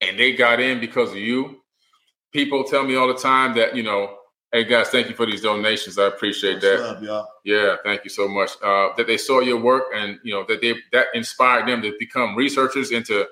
and 0.00 0.18
they 0.18 0.32
got 0.32 0.60
in 0.60 0.80
because 0.80 1.10
of 1.10 1.16
you. 1.16 1.60
People 2.32 2.64
tell 2.64 2.84
me 2.84 2.94
all 2.94 3.08
the 3.08 3.14
time 3.14 3.54
that 3.56 3.74
you 3.76 3.82
know, 3.82 4.16
hey 4.52 4.64
guys, 4.64 4.88
thank 4.88 5.08
you 5.08 5.14
for 5.14 5.26
these 5.26 5.42
donations. 5.42 5.98
I 5.98 6.06
appreciate 6.06 6.54
Much 6.54 6.62
that. 6.62 7.02
y'all. 7.02 7.28
Yeah, 7.44 7.76
thank 7.84 8.04
you 8.04 8.10
so 8.10 8.28
much. 8.28 8.50
Uh, 8.62 8.90
that 8.96 9.06
they 9.06 9.16
saw 9.16 9.40
your 9.40 9.60
work 9.60 9.84
and 9.94 10.18
you 10.22 10.32
know 10.32 10.44
that 10.48 10.60
they 10.60 10.74
that 10.92 11.06
inspired 11.14 11.68
them 11.68 11.82
to 11.82 11.94
become 11.98 12.36
researchers 12.36 12.92
into 12.92 13.26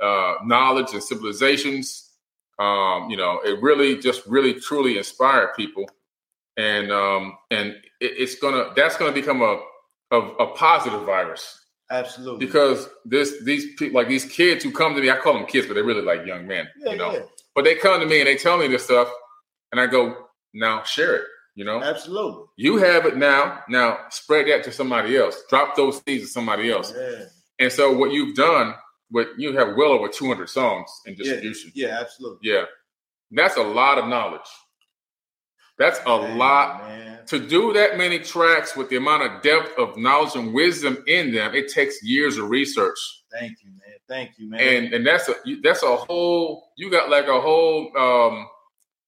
uh, 0.00 0.34
knowledge 0.44 0.92
and 0.92 1.02
civilizations. 1.02 2.10
Um, 2.58 3.08
you 3.08 3.16
know, 3.16 3.40
it 3.44 3.62
really 3.62 3.98
just 3.98 4.26
really 4.26 4.54
truly 4.54 4.98
inspired 4.98 5.54
people, 5.54 5.88
and 6.56 6.90
um, 6.92 7.36
and 7.50 7.68
it, 8.00 8.12
it's 8.18 8.34
gonna 8.36 8.70
that's 8.76 8.96
gonna 8.96 9.12
become 9.12 9.42
a, 9.42 9.60
a 10.12 10.18
a 10.18 10.54
positive 10.56 11.02
virus 11.02 11.58
Absolutely. 11.90 12.44
because 12.46 12.88
this 13.04 13.42
these 13.44 13.74
people 13.78 14.00
like 14.00 14.08
these 14.08 14.24
kids 14.24 14.62
who 14.64 14.72
come 14.72 14.94
to 14.94 15.00
me, 15.00 15.10
I 15.10 15.16
call 15.16 15.34
them 15.34 15.46
kids, 15.46 15.66
but 15.66 15.74
they're 15.74 15.84
really 15.84 16.02
like 16.02 16.26
young 16.26 16.46
men. 16.46 16.68
yeah, 16.78 16.92
you 16.92 16.98
know, 16.98 17.12
yeah, 17.12 17.20
but 17.54 17.64
they 17.64 17.74
come 17.74 18.00
to 18.00 18.06
me 18.06 18.20
and 18.20 18.26
they 18.26 18.36
tell 18.36 18.58
me 18.58 18.68
this 18.68 18.84
stuff, 18.84 19.08
and 19.72 19.80
I 19.80 19.86
go, 19.86 20.16
now 20.54 20.82
share 20.84 21.16
it. 21.16 21.24
You 21.56 21.64
know, 21.64 21.82
absolutely. 21.82 22.44
you 22.56 22.76
have 22.78 23.04
it 23.06 23.16
now. 23.16 23.60
Now 23.68 23.98
spread 24.10 24.46
that 24.48 24.62
to 24.64 24.72
somebody 24.72 25.16
else. 25.16 25.42
Drop 25.50 25.76
those 25.76 26.00
seeds 26.06 26.24
to 26.24 26.30
somebody 26.30 26.70
else. 26.70 26.94
Yeah, 26.96 27.24
And 27.58 27.72
so 27.72 27.92
what 27.92 28.12
you've 28.12 28.36
done, 28.36 28.72
what 29.10 29.26
you 29.36 29.54
have 29.58 29.74
well 29.76 29.90
over 29.90 30.08
200 30.08 30.48
songs 30.48 30.88
in 31.06 31.16
distribution. 31.16 31.72
yeah, 31.74 31.98
absolutely. 32.00 32.48
Yeah. 32.48 32.64
That's 33.32 33.56
a 33.56 33.62
lot 33.62 33.98
of 33.98 34.08
knowledge. 34.08 34.48
That's 35.80 35.98
a 36.04 36.18
Man, 36.20 36.38
lot. 36.38 36.82
man. 36.86 37.18
To 37.28 37.38
do 37.38 37.72
that 37.72 37.96
many 37.96 38.18
tracks 38.18 38.76
with 38.76 38.90
the 38.90 38.96
amount 38.96 39.22
of 39.22 39.40
depth 39.42 39.78
of 39.78 39.96
knowledge 39.96 40.34
and 40.36 40.52
wisdom 40.52 41.02
in 41.06 41.32
them, 41.32 41.54
it 41.54 41.68
takes 41.72 42.02
years 42.02 42.36
of 42.36 42.50
research. 42.50 42.98
Thank 43.32 43.58
you, 43.64 43.70
man. 43.70 43.96
Thank 44.08 44.32
you, 44.38 44.50
man. 44.50 44.60
And 44.60 44.92
and 44.94 45.06
that's 45.06 45.28
a 45.28 45.34
you- 45.46 45.62
that's 45.62 45.82
a 45.82 45.96
whole 45.96 46.70
you 46.76 46.90
got 46.90 47.08
like 47.08 47.28
a 47.28 47.40
whole 47.40 47.90
um 47.96 48.46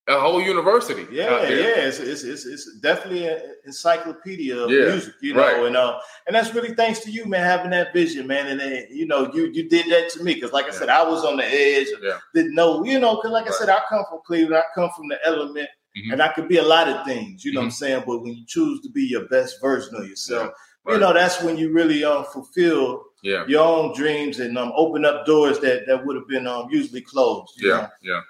a 0.08 0.18
whole 0.18 0.40
university. 0.40 1.06
Yeah, 1.12 1.42
yeah, 1.42 1.86
it's, 1.88 1.98
it's 1.98 2.22
it's 2.24 2.44
it's 2.46 2.78
definitely 2.80 3.26
an 3.26 3.40
encyclopedia 3.66 4.56
of 4.56 4.70
Yeah, 4.70 4.86
music, 4.92 5.14
you 5.20 5.34
know, 5.34 5.40
right. 5.40 5.66
and 5.66 5.76
uh, 5.76 5.98
and 6.26 6.34
that's 6.34 6.54
really 6.54 6.74
thanks 6.74 7.00
to 7.00 7.10
you, 7.10 7.26
man, 7.26 7.44
having 7.44 7.70
that 7.72 7.92
vision, 7.92 8.26
man, 8.26 8.46
and 8.48 8.58
then, 8.60 8.86
you 8.90 9.06
know, 9.06 9.30
you 9.34 9.46
you 9.52 9.68
did 9.68 9.86
that 9.90 10.10
to 10.10 10.22
me 10.24 10.34
because, 10.34 10.52
like 10.52 10.64
I 10.64 10.68
Yeah. 10.68 10.74
said, 10.74 10.88
I 10.88 11.02
was 11.08 11.24
on 11.24 11.36
the 11.36 11.44
edge, 11.44 11.88
Yeah. 12.02 12.18
didn't 12.34 12.54
know, 12.54 12.84
you 12.84 12.98
know, 12.98 13.16
because 13.16 13.30
like 13.32 13.46
I 13.48 13.52
said, 13.52 13.68
I 13.68 13.80
come 13.88 14.04
from 14.08 14.20
Cleveland, 14.26 14.56
I 14.56 14.64
come 14.74 14.90
from 14.96 15.08
the 15.08 15.18
element, 15.24 15.68
Mhm. 15.96 16.12
and 16.12 16.22
I 16.22 16.28
could 16.28 16.48
be 16.48 16.56
a 16.58 16.62
lot 16.62 16.88
of 16.88 17.04
things, 17.04 17.44
you 17.44 17.52
know, 17.52 17.60
what 17.60 17.64
I'm 17.66 17.70
Mhm. 17.70 17.74
saying, 17.74 18.02
but 18.06 18.18
when 18.22 18.34
you 18.34 18.44
choose 18.46 18.80
to 18.80 18.88
be 18.90 19.02
your 19.04 19.26
best 19.28 19.60
version 19.60 19.94
of 19.94 20.08
yourself, 20.08 20.52
Right. 20.84 20.94
you 20.94 21.00
know, 21.00 21.12
that's 21.12 21.42
when 21.42 21.56
you 21.58 21.70
really 21.72 22.02
um 22.04 22.24
fulfill 22.32 23.04
Yeah. 23.22 23.44
your 23.46 23.62
own 23.64 23.94
dreams 23.94 24.40
and 24.40 24.56
um 24.58 24.72
open 24.74 25.04
up 25.04 25.26
doors 25.26 25.58
that 25.60 25.86
that 25.86 26.04
would 26.06 26.16
have 26.16 26.26
been 26.28 26.46
um 26.46 26.68
usually 26.70 27.02
closed. 27.02 27.52
Yeah. 27.58 27.68
know? 27.70 27.88
Yeah. 28.02 28.20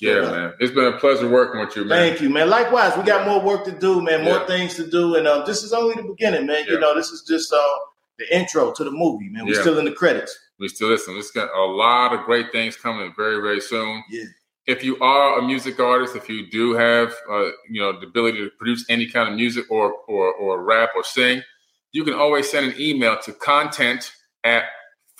Yeah, 0.00 0.20
man. 0.22 0.52
It's 0.58 0.72
been 0.74 0.92
a 0.92 0.98
pleasure 0.98 1.28
working 1.28 1.60
with 1.60 1.76
you, 1.76 1.84
man. 1.84 1.90
Thank 2.10 2.20
you, 2.20 2.28
man. 2.28 2.50
Likewise, 2.50 2.96
we 2.96 3.04
got 3.04 3.24
Yeah. 3.24 3.32
more 3.32 3.40
work 3.40 3.64
to 3.66 3.70
do, 3.72 4.00
man. 4.02 4.24
More 4.24 4.38
Yeah. 4.38 4.46
things 4.46 4.74
to 4.74 4.86
do, 4.86 5.14
and 5.14 5.26
um, 5.28 5.44
this 5.46 5.62
is 5.62 5.72
only 5.72 5.94
the 5.94 6.02
beginning, 6.02 6.46
man. 6.46 6.64
Yeah. 6.66 6.72
You 6.74 6.80
know, 6.80 6.94
this 6.96 7.10
is 7.10 7.22
just 7.22 7.52
uh, 7.52 7.58
the 8.18 8.36
intro 8.36 8.72
to 8.72 8.82
the 8.84 8.90
movie, 8.90 9.28
man. 9.30 9.46
We're 9.46 9.54
Yeah. 9.54 9.60
still 9.60 9.78
in 9.78 9.84
the 9.84 9.92
credits. 9.92 10.36
We 10.58 10.66
still 10.68 10.88
listen. 10.88 11.16
It's 11.16 11.30
got 11.30 11.48
a 11.56 11.62
lot 11.64 12.12
of 12.12 12.24
great 12.24 12.50
things 12.52 12.76
coming 12.76 13.12
very, 13.16 13.40
very 13.40 13.60
soon. 13.60 14.02
Yeah. 14.10 14.24
If 14.66 14.82
you 14.82 14.98
are 15.00 15.38
a 15.38 15.42
music 15.42 15.78
artist, 15.78 16.16
if 16.16 16.28
you 16.28 16.50
do 16.50 16.72
have, 16.72 17.14
uh, 17.30 17.50
you 17.68 17.80
know, 17.80 17.98
the 17.98 18.06
ability 18.06 18.38
to 18.38 18.50
produce 18.58 18.84
any 18.88 19.06
kind 19.06 19.28
of 19.28 19.34
music 19.34 19.70
or 19.70 19.92
or 20.08 20.32
or 20.34 20.62
rap 20.64 20.90
or 20.96 21.04
sing, 21.04 21.42
you 21.92 22.04
can 22.04 22.14
always 22.14 22.50
send 22.50 22.72
an 22.72 22.80
email 22.80 23.18
to 23.24 23.32
content 23.32 24.12
at 24.42 24.64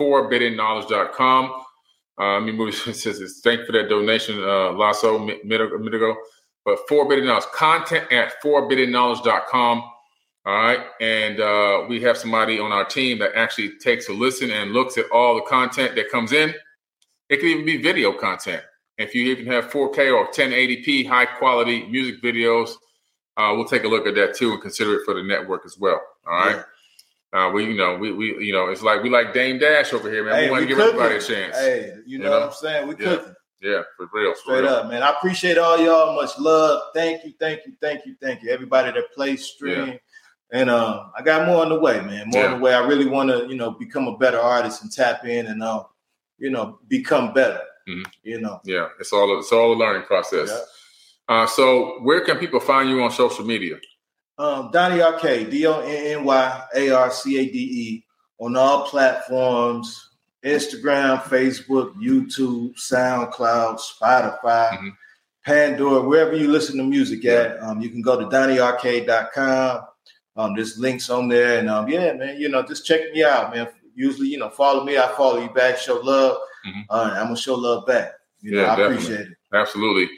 forbiddenknowledge.com. 0.00 1.64
Uh, 2.18 2.22
I 2.22 2.40
mean, 2.40 2.60
it 2.68 2.72
says 2.72 3.20
it's 3.20 3.40
thank 3.40 3.66
for 3.66 3.72
that 3.72 3.88
donation, 3.88 4.42
uh, 4.42 4.72
Lasso, 4.72 5.28
ago. 5.28 6.16
But 6.64 6.78
forbidden 6.88 7.26
knowledge, 7.26 7.44
content 7.52 8.10
at 8.10 8.42
forbiddenknowledge.com. 8.42 9.90
All 10.46 10.54
right. 10.54 10.80
And 11.00 11.40
uh, 11.40 11.84
we 11.88 12.00
have 12.02 12.16
somebody 12.18 12.58
on 12.58 12.72
our 12.72 12.84
team 12.84 13.18
that 13.18 13.34
actually 13.34 13.78
takes 13.78 14.08
a 14.08 14.12
listen 14.12 14.50
and 14.50 14.72
looks 14.72 14.98
at 14.98 15.10
all 15.10 15.34
the 15.34 15.42
content 15.42 15.94
that 15.96 16.10
comes 16.10 16.32
in. 16.32 16.54
It 17.28 17.36
could 17.36 17.48
even 17.48 17.64
be 17.64 17.78
video 17.78 18.12
content. 18.12 18.62
If 18.98 19.14
you 19.14 19.24
even 19.26 19.46
have 19.46 19.70
4K 19.70 20.14
or 20.14 20.28
1080p 20.28 21.06
high 21.08 21.26
quality 21.26 21.86
music 21.86 22.22
videos, 22.22 22.70
uh, 23.36 23.52
we'll 23.56 23.64
take 23.64 23.84
a 23.84 23.88
look 23.88 24.06
at 24.06 24.14
that 24.14 24.36
too 24.36 24.52
and 24.52 24.62
consider 24.62 24.94
it 24.94 25.04
for 25.04 25.14
the 25.14 25.22
network 25.22 25.62
as 25.64 25.78
well. 25.78 26.00
All 26.26 26.32
right. 26.32 26.64
Uh, 27.32 27.50
we, 27.50 27.64
you 27.64 27.74
know, 27.74 27.96
we, 27.96 28.12
we, 28.12 28.26
you 28.44 28.52
know, 28.52 28.68
it's 28.68 28.82
like 28.82 29.02
we 29.02 29.10
like 29.10 29.34
Dame 29.34 29.58
Dash 29.58 29.92
over 29.92 30.08
here, 30.08 30.24
man. 30.24 30.34
Hey, 30.34 30.44
we 30.44 30.50
want 30.52 30.62
to 30.62 30.68
give 30.68 30.78
everybody 30.78 31.16
a 31.16 31.20
chance. 31.20 31.56
Hey, 31.56 31.92
you 32.06 32.18
know, 32.18 32.24
You 32.24 32.30
know? 32.30 32.30
what 32.30 32.42
I'm 32.44 32.52
saying? 32.52 32.86
We 32.88 32.94
Yeah. 32.94 33.16
cooking. 33.16 33.34
Yeah, 33.60 33.82
for 33.96 34.08
real. 34.12 34.34
Straight 34.34 34.60
real. 34.60 34.68
up, 34.68 34.88
man. 34.88 35.02
I 35.02 35.10
appreciate 35.10 35.56
all 35.56 35.78
y'all. 35.82 36.14
Much 36.14 36.38
love. 36.38 36.82
Thank 36.94 37.24
you, 37.24 37.32
thank 37.40 37.64
you, 37.66 37.72
thank 37.80 38.04
you, 38.04 38.14
thank 38.20 38.42
you. 38.42 38.50
Everybody 38.50 38.92
that 38.92 39.12
plays 39.14 39.46
stream. 39.46 39.88
Yeah. 39.88 39.96
And 40.52 40.70
um, 40.70 41.10
I 41.18 41.22
got 41.22 41.46
more 41.46 41.62
on 41.62 41.70
the 41.70 41.80
way, 41.80 42.00
man. 42.02 42.28
More 42.28 42.42
yeah. 42.42 42.52
on 42.52 42.58
the 42.58 42.64
way. 42.64 42.74
I 42.74 42.86
really 42.86 43.06
want 43.06 43.30
to, 43.30 43.46
you 43.48 43.56
know, 43.56 43.70
become 43.70 44.06
a 44.06 44.18
better 44.18 44.38
artist 44.38 44.82
and 44.82 44.92
tap 44.92 45.24
in 45.24 45.46
and, 45.46 45.62
uh, 45.62 45.82
you 46.38 46.50
know, 46.50 46.78
become 46.88 47.32
better. 47.32 47.60
Mm-hmm. 47.88 48.02
You 48.22 48.40
know. 48.40 48.60
Yeah, 48.64 48.88
it's 49.00 49.12
all 49.12 49.38
it's 49.38 49.52
all 49.52 49.72
a 49.72 49.78
learning 49.78 50.02
process. 50.04 50.48
Yeah. 50.50 50.60
Uh, 51.26 51.46
so, 51.46 52.00
where 52.02 52.24
can 52.24 52.38
people 52.38 52.60
find 52.60 52.88
you 52.88 53.02
on 53.02 53.10
social 53.10 53.44
media? 53.44 53.76
Um, 54.36 54.70
Donnie 54.72 55.00
Arcade, 55.00 55.50
D 55.50 55.66
O 55.66 55.80
N 55.80 56.18
N 56.18 56.24
Y 56.24 56.62
A 56.74 56.90
R 56.90 57.10
C 57.10 57.38
A 57.38 57.44
D 57.50 57.58
E, 57.58 58.04
on 58.38 58.56
all 58.56 58.86
platforms 58.86 60.10
Instagram, 60.44 61.22
Facebook, 61.22 61.94
YouTube, 61.94 62.74
SoundCloud, 62.74 63.80
Spotify, 63.80 64.70
mm-hmm. 64.70 64.88
Pandora, 65.44 66.02
wherever 66.02 66.36
you 66.36 66.48
listen 66.50 66.76
to 66.76 66.84
music 66.84 67.24
at. 67.24 67.60
Um, 67.62 67.80
you 67.80 67.88
can 67.88 68.02
go 68.02 68.18
to 68.18 68.26
DonnieArcade.com. 68.26 69.84
Um, 70.36 70.54
there's 70.54 70.78
links 70.78 71.08
on 71.10 71.28
there. 71.28 71.58
And 71.58 71.70
um, 71.70 71.88
yeah, 71.88 72.12
man, 72.12 72.38
you 72.38 72.48
know, 72.48 72.62
just 72.62 72.84
check 72.84 73.12
me 73.12 73.24
out, 73.24 73.54
man. 73.54 73.68
Usually, 73.94 74.28
you 74.28 74.38
know, 74.38 74.50
follow 74.50 74.84
me, 74.84 74.98
I 74.98 75.08
follow 75.16 75.40
you 75.40 75.48
back, 75.50 75.78
show 75.78 76.00
love. 76.00 76.36
Mm-hmm. 76.66 76.80
Uh, 76.90 77.10
I'm 77.16 77.26
gonna 77.26 77.36
show 77.36 77.54
love 77.54 77.86
back. 77.86 78.12
You 78.40 78.56
yeah, 78.56 78.62
know, 78.62 78.68
I 78.68 78.76
definitely. 78.76 78.94
appreciate 78.96 79.26
it. 79.28 79.36
Absolutely. 79.52 80.10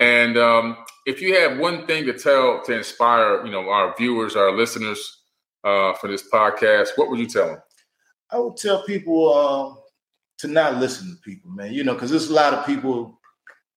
And 0.00 0.36
um, 0.36 0.78
if 1.06 1.20
you 1.20 1.34
have 1.38 1.58
one 1.58 1.86
thing 1.86 2.04
to 2.06 2.12
tell 2.12 2.62
to 2.64 2.76
inspire, 2.76 3.44
you 3.44 3.52
know, 3.52 3.68
our 3.68 3.94
viewers, 3.96 4.36
our 4.36 4.52
listeners 4.52 5.22
uh, 5.62 5.94
for 5.94 6.08
this 6.08 6.28
podcast, 6.28 6.90
what 6.96 7.10
would 7.10 7.18
you 7.18 7.26
tell 7.26 7.48
them? 7.48 7.58
I 8.30 8.38
would 8.38 8.56
tell 8.56 8.82
people 8.84 9.32
um, 9.34 9.78
to 10.38 10.48
not 10.48 10.76
listen 10.76 11.08
to 11.08 11.16
people, 11.22 11.50
man. 11.50 11.72
You 11.72 11.84
know, 11.84 11.94
because 11.94 12.10
there's 12.10 12.30
a 12.30 12.34
lot 12.34 12.54
of 12.54 12.66
people. 12.66 13.20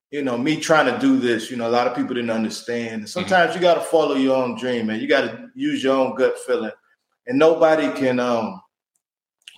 You 0.10 0.24
know, 0.24 0.38
me 0.38 0.58
trying 0.58 0.86
to 0.86 0.98
do 1.00 1.20
this. 1.20 1.52
You 1.52 1.58
know, 1.58 1.68
a 1.68 1.70
lot 1.70 1.86
of 1.86 1.94
people 1.94 2.16
didn't 2.16 2.30
understand. 2.30 3.02
Mm-hmm. 3.02 3.08
sometimes 3.08 3.52
mm-hmm. 3.52 3.62
you 3.62 3.62
got 3.62 3.74
to 3.74 3.82
follow 3.82 4.16
your 4.16 4.42
own 4.42 4.58
dream, 4.58 4.88
man. 4.88 5.02
You 5.02 5.08
got 5.08 5.22
to 5.22 5.50
use 5.54 5.84
your 5.84 5.98
own 5.98 6.16
gut 6.16 6.38
feeling, 6.40 6.72
and 7.28 7.38
nobody 7.38 7.92
can 7.92 8.20
um, 8.20 8.62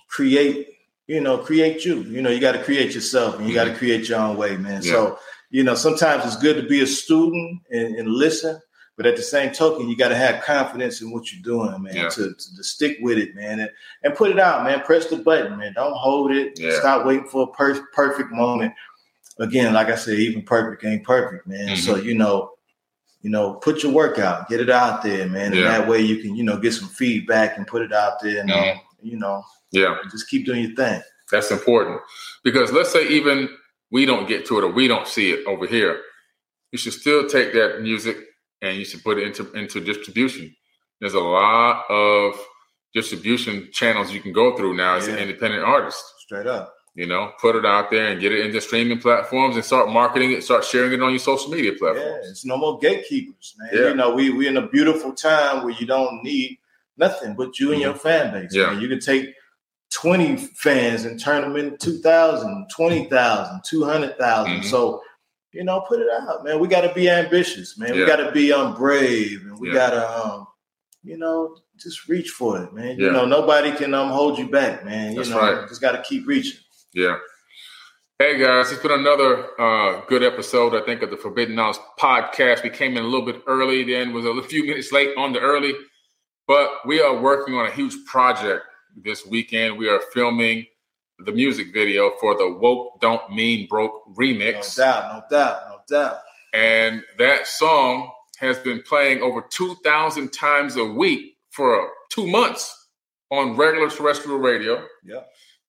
create. 0.08 0.69
You 1.10 1.20
know, 1.20 1.38
create 1.38 1.84
you. 1.84 2.02
You 2.02 2.22
know, 2.22 2.30
you 2.30 2.40
got 2.40 2.52
to 2.52 2.62
create 2.62 2.94
yourself, 2.94 3.36
and 3.36 3.44
you 3.44 3.54
mm-hmm. 3.54 3.66
got 3.66 3.72
to 3.72 3.78
create 3.78 4.08
your 4.08 4.20
own 4.20 4.36
way, 4.36 4.56
man. 4.56 4.82
Yeah. 4.82 4.92
So, 4.92 5.18
you 5.50 5.64
know, 5.64 5.74
sometimes 5.74 6.24
it's 6.24 6.36
good 6.36 6.56
to 6.62 6.68
be 6.68 6.82
a 6.82 6.86
student 6.86 7.60
and, 7.70 7.96
and 7.96 8.08
listen 8.08 8.60
but 9.00 9.06
at 9.06 9.16
the 9.16 9.22
same 9.22 9.50
token, 9.50 9.88
you 9.88 9.96
got 9.96 10.10
to 10.10 10.14
have 10.14 10.44
confidence 10.44 11.00
in 11.00 11.10
what 11.10 11.32
you're 11.32 11.40
doing, 11.40 11.82
man. 11.82 11.94
Yeah. 11.94 12.10
To, 12.10 12.34
to, 12.34 12.56
to, 12.56 12.62
stick 12.62 12.98
with 13.00 13.16
it, 13.16 13.34
man, 13.34 13.60
and, 13.60 13.70
and 14.02 14.14
put 14.14 14.30
it 14.30 14.38
out, 14.38 14.62
man. 14.62 14.82
Press 14.82 15.06
the 15.06 15.16
button, 15.16 15.56
man. 15.56 15.72
Don't 15.72 15.96
hold 15.96 16.32
it. 16.32 16.60
Yeah. 16.60 16.78
Stop 16.80 17.06
waiting 17.06 17.26
for 17.26 17.44
a 17.44 17.46
per- 17.46 17.86
perfect 17.94 18.30
moment. 18.30 18.74
Again, 19.38 19.72
like 19.72 19.86
I 19.86 19.94
said, 19.94 20.18
even 20.18 20.42
perfect 20.42 20.84
ain't 20.84 21.02
perfect, 21.02 21.46
man. 21.46 21.68
Mm-hmm. 21.68 21.76
So 21.76 21.96
you 21.96 22.14
know, 22.14 22.50
you 23.22 23.30
know, 23.30 23.54
put 23.54 23.82
your 23.82 23.92
work 23.92 24.18
out, 24.18 24.50
get 24.50 24.60
it 24.60 24.68
out 24.68 25.02
there, 25.02 25.26
man. 25.26 25.54
And 25.54 25.64
that 25.64 25.88
way 25.88 26.02
you 26.02 26.20
can, 26.20 26.36
you 26.36 26.44
know, 26.44 26.58
get 26.58 26.74
some 26.74 26.88
feedback 26.88 27.56
and 27.56 27.66
put 27.66 27.80
it 27.80 27.94
out 27.94 28.20
there, 28.20 28.40
and 28.42 28.50
mm-hmm. 28.50 28.78
uh, 28.78 28.82
you 29.00 29.16
know, 29.16 29.42
yeah, 29.72 29.96
just 30.10 30.28
keep 30.28 30.46
doing 30.46 30.62
your 30.64 30.74
thing. 30.74 31.02
That's 31.30 31.50
important 31.50 32.00
because 32.42 32.72
let's 32.72 32.92
say 32.92 33.06
even 33.08 33.48
we 33.90 34.04
don't 34.04 34.28
get 34.28 34.46
to 34.46 34.58
it 34.58 34.64
or 34.64 34.72
we 34.72 34.88
don't 34.88 35.06
see 35.06 35.30
it 35.30 35.46
over 35.46 35.66
here, 35.66 36.00
you 36.72 36.78
should 36.78 36.92
still 36.92 37.28
take 37.28 37.52
that 37.52 37.80
music 37.82 38.16
and 38.62 38.76
you 38.76 38.84
should 38.84 39.02
put 39.02 39.18
it 39.18 39.26
into 39.26 39.50
into 39.52 39.80
distribution. 39.80 40.54
There's 41.00 41.14
a 41.14 41.20
lot 41.20 41.84
of 41.88 42.34
distribution 42.92 43.68
channels 43.72 44.12
you 44.12 44.20
can 44.20 44.32
go 44.32 44.56
through 44.56 44.76
now 44.76 44.96
as 44.96 45.06
yeah. 45.06 45.14
an 45.14 45.20
independent 45.20 45.64
artist. 45.64 46.02
Straight 46.18 46.46
up. 46.46 46.74
You 46.94 47.06
know, 47.06 47.32
put 47.40 47.54
it 47.54 47.64
out 47.64 47.90
there 47.90 48.08
and 48.08 48.20
get 48.20 48.32
it 48.32 48.44
into 48.44 48.60
streaming 48.60 48.98
platforms 48.98 49.54
and 49.54 49.64
start 49.64 49.88
marketing 49.90 50.32
it, 50.32 50.42
start 50.42 50.64
sharing 50.64 50.92
it 50.92 51.00
on 51.00 51.10
your 51.10 51.20
social 51.20 51.50
media 51.50 51.72
platforms. 51.78 52.24
Yeah, 52.24 52.30
it's 52.30 52.44
no 52.44 52.56
more 52.56 52.78
gatekeepers, 52.80 53.54
man. 53.58 53.70
Yeah. 53.72 53.88
You 53.90 53.94
know, 53.94 54.12
we 54.12 54.30
we 54.30 54.48
in 54.48 54.56
a 54.56 54.66
beautiful 54.66 55.12
time 55.12 55.62
where 55.62 55.72
you 55.72 55.86
don't 55.86 56.22
need 56.24 56.58
nothing 56.96 57.34
but 57.34 57.58
you 57.60 57.72
and 57.72 57.80
mm-hmm. 57.80 57.90
your 57.90 57.94
fan 57.94 58.32
base. 58.32 58.50
Yeah. 58.52 58.72
Man. 58.72 58.80
You 58.80 58.88
can 58.88 58.98
take 58.98 59.32
20 59.92 60.36
fans 60.36 61.04
and 61.04 61.20
turn 61.20 61.42
them 61.42 61.56
into 61.56 61.76
2,000, 61.76 62.68
20,000, 62.74 63.60
200,000. 63.64 64.52
Mm-hmm. 64.52 64.62
So 64.68 65.02
you 65.52 65.64
know, 65.64 65.80
put 65.80 66.00
it 66.00 66.06
out, 66.10 66.44
man. 66.44 66.60
We 66.60 66.68
got 66.68 66.82
to 66.82 66.94
be 66.94 67.10
ambitious, 67.10 67.76
man. 67.76 67.94
Yeah. 67.94 68.00
We 68.00 68.06
got 68.06 68.16
to 68.16 68.32
be 68.32 68.52
um 68.52 68.74
brave, 68.74 69.42
and 69.42 69.58
we 69.58 69.68
yeah. 69.68 69.74
got 69.74 69.90
to 69.90 70.24
um, 70.24 70.46
you 71.02 71.18
know, 71.18 71.56
just 71.76 72.08
reach 72.08 72.30
for 72.30 72.62
it, 72.62 72.72
man. 72.72 72.98
Yeah. 72.98 73.06
You 73.06 73.12
know, 73.12 73.24
nobody 73.24 73.72
can 73.72 73.94
um 73.94 74.10
hold 74.10 74.38
you 74.38 74.48
back, 74.48 74.84
man. 74.84 75.12
You 75.12 75.18
That's 75.18 75.30
know, 75.30 75.40
right. 75.40 75.68
just 75.68 75.80
got 75.80 75.92
to 75.92 76.02
keep 76.02 76.26
reaching. 76.26 76.60
Yeah. 76.94 77.16
Hey 78.18 78.38
guys, 78.38 78.70
it's 78.70 78.82
been 78.82 78.92
another 78.92 79.58
uh, 79.58 80.04
good 80.06 80.22
episode, 80.22 80.74
I 80.74 80.84
think, 80.84 81.00
of 81.00 81.10
the 81.10 81.16
Forbidden 81.16 81.54
Knowledge 81.54 81.78
podcast. 81.98 82.62
We 82.62 82.68
came 82.68 82.98
in 82.98 83.02
a 83.02 83.06
little 83.06 83.24
bit 83.24 83.42
early, 83.46 83.82
then 83.82 84.12
was 84.12 84.26
a 84.26 84.42
few 84.42 84.66
minutes 84.66 84.92
late 84.92 85.16
on 85.16 85.32
the 85.32 85.40
early, 85.40 85.72
but 86.46 86.68
we 86.84 87.00
are 87.00 87.18
working 87.18 87.54
on 87.54 87.64
a 87.64 87.70
huge 87.70 87.94
project 88.04 88.66
this 88.96 89.26
weekend. 89.26 89.78
We 89.78 89.88
are 89.88 90.00
filming 90.12 90.66
the 91.24 91.32
music 91.32 91.72
video 91.72 92.12
for 92.20 92.36
the 92.36 92.50
Woke 92.50 93.00
Don't 93.00 93.30
Mean 93.32 93.66
Broke 93.68 94.02
remix. 94.14 94.78
No 94.78 94.84
doubt, 94.84 95.12
no 95.30 95.36
doubt, 95.36 95.62
no 95.68 95.96
doubt. 95.96 96.18
And 96.52 97.02
that 97.18 97.46
song 97.46 98.10
has 98.38 98.58
been 98.58 98.82
playing 98.82 99.22
over 99.22 99.44
2,000 99.50 100.32
times 100.32 100.76
a 100.76 100.84
week 100.84 101.36
for 101.50 101.90
two 102.10 102.26
months 102.26 102.88
on 103.30 103.56
regular 103.56 103.90
terrestrial 103.90 104.38
radio. 104.38 104.84
Yeah. 105.04 105.20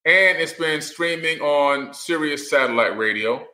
And 0.06 0.40
it's 0.40 0.54
been 0.54 0.82
streaming 0.82 1.40
on 1.42 1.94
Sirius 1.94 2.50
satellite 2.50 2.98
radio. 2.98 3.46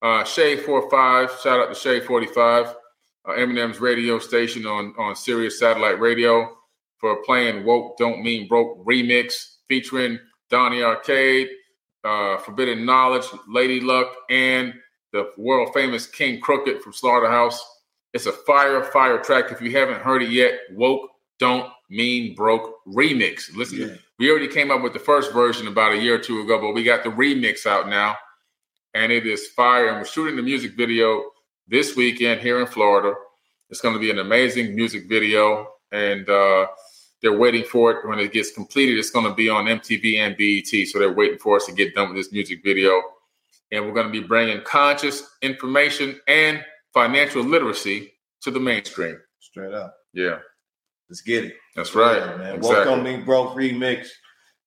Uh, 0.00 0.24
Shade 0.24 0.60
45, 0.60 1.30
shout 1.42 1.60
out 1.60 1.68
to 1.68 1.74
Shade 1.74 2.04
45, 2.04 2.66
uh, 2.66 2.74
Eminem's 3.30 3.80
radio 3.80 4.18
station 4.18 4.66
on, 4.66 4.94
on 4.98 5.16
Sirius 5.16 5.58
satellite 5.58 5.98
radio 5.98 6.56
for 7.04 7.22
playing 7.22 7.66
Woke 7.66 7.98
Don't 7.98 8.22
Mean 8.22 8.48
Broke 8.48 8.82
remix 8.82 9.56
featuring 9.68 10.18
Donnie 10.48 10.82
Arcade, 10.82 11.50
uh, 12.02 12.38
Forbidden 12.38 12.86
Knowledge, 12.86 13.26
Lady 13.46 13.78
Luck, 13.78 14.06
and 14.30 14.72
the 15.12 15.30
world 15.36 15.68
famous 15.74 16.06
King 16.06 16.40
Crooked 16.40 16.80
from 16.80 16.94
Slaughterhouse. 16.94 17.62
It's 18.14 18.24
a 18.24 18.32
fire, 18.32 18.82
fire 18.84 19.18
track. 19.18 19.52
If 19.52 19.60
you 19.60 19.70
haven't 19.72 20.00
heard 20.00 20.22
it 20.22 20.30
yet, 20.30 20.54
Woke 20.72 21.10
Don't 21.38 21.70
Mean 21.90 22.34
Broke 22.34 22.76
remix. 22.88 23.54
Listen, 23.54 23.80
yeah. 23.80 23.96
we 24.18 24.30
already 24.30 24.48
came 24.48 24.70
up 24.70 24.80
with 24.80 24.94
the 24.94 24.98
first 24.98 25.30
version 25.30 25.68
about 25.68 25.92
a 25.92 25.98
year 25.98 26.14
or 26.14 26.18
two 26.20 26.40
ago, 26.40 26.58
but 26.58 26.72
we 26.72 26.84
got 26.84 27.04
the 27.04 27.10
remix 27.10 27.66
out 27.66 27.86
now, 27.86 28.16
and 28.94 29.12
it 29.12 29.26
is 29.26 29.48
fire. 29.48 29.88
And 29.88 29.98
we're 29.98 30.06
shooting 30.06 30.36
the 30.36 30.42
music 30.42 30.72
video 30.74 31.22
this 31.68 31.96
weekend 31.96 32.40
here 32.40 32.60
in 32.60 32.66
Florida. 32.66 33.12
It's 33.68 33.82
going 33.82 33.92
to 33.92 34.00
be 34.00 34.10
an 34.10 34.20
amazing 34.20 34.74
music 34.74 35.06
video, 35.06 35.68
and 35.92 36.26
uh, 36.30 36.66
they're 37.24 37.32
waiting 37.32 37.64
for 37.64 37.90
it. 37.90 38.06
When 38.06 38.18
it 38.18 38.34
gets 38.34 38.52
completed, 38.52 38.98
it's 38.98 39.08
going 39.08 39.24
to 39.24 39.34
be 39.34 39.48
on 39.48 39.64
MTV 39.64 40.18
and 40.18 40.36
BET. 40.36 40.86
So 40.86 40.98
they're 40.98 41.10
waiting 41.10 41.38
for 41.38 41.56
us 41.56 41.64
to 41.64 41.72
get 41.72 41.94
done 41.94 42.08
with 42.08 42.18
this 42.18 42.30
music 42.30 42.60
video. 42.62 43.00
And 43.72 43.86
we're 43.86 43.94
going 43.94 44.06
to 44.06 44.12
be 44.12 44.20
bringing 44.20 44.60
conscious 44.60 45.22
information 45.40 46.20
and 46.28 46.62
financial 46.92 47.42
literacy 47.42 48.12
to 48.42 48.50
the 48.50 48.60
mainstream. 48.60 49.18
Straight 49.40 49.72
up. 49.72 49.96
Yeah. 50.12 50.40
Let's 51.08 51.22
get 51.22 51.44
it. 51.44 51.54
That's 51.74 51.94
right. 51.94 52.18
Yeah, 52.18 52.36
man. 52.36 52.54
Exactly. 52.56 52.84
Welcome 52.84 53.04
me, 53.04 53.16
broke 53.24 53.56
remix. 53.56 54.08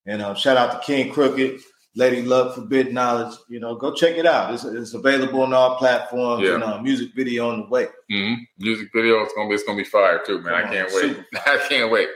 And 0.07 0.23
um, 0.23 0.35
shout 0.35 0.57
out 0.57 0.71
to 0.71 0.79
King 0.79 1.13
Crooked, 1.13 1.59
Lady 1.95 2.23
Luck, 2.23 2.55
Forbidden 2.55 2.95
Knowledge. 2.95 3.37
You 3.49 3.59
know, 3.59 3.75
go 3.75 3.93
check 3.93 4.17
it 4.17 4.25
out. 4.25 4.51
It's, 4.51 4.63
it's 4.63 4.95
available 4.95 5.43
on 5.43 5.53
all 5.53 5.75
platforms. 5.75 6.43
Yeah. 6.43 6.55
And 6.55 6.63
uh, 6.63 6.81
music 6.81 7.09
video 7.15 7.51
on 7.51 7.59
the 7.59 7.67
way. 7.67 7.85
Mm-hmm. 8.11 8.41
Music 8.57 8.89
video. 8.95 9.21
It's 9.21 9.33
gonna 9.35 9.47
be. 9.47 9.55
It's 9.55 9.63
gonna 9.63 9.77
be 9.77 9.83
fire 9.83 10.21
too, 10.25 10.41
man. 10.41 10.63
Come 10.63 10.71
I 10.71 10.73
can't 10.73 10.91
on, 10.91 10.95
wait. 10.95 11.25
I 11.45 11.67
can't 11.69 11.91
wait 11.91 12.07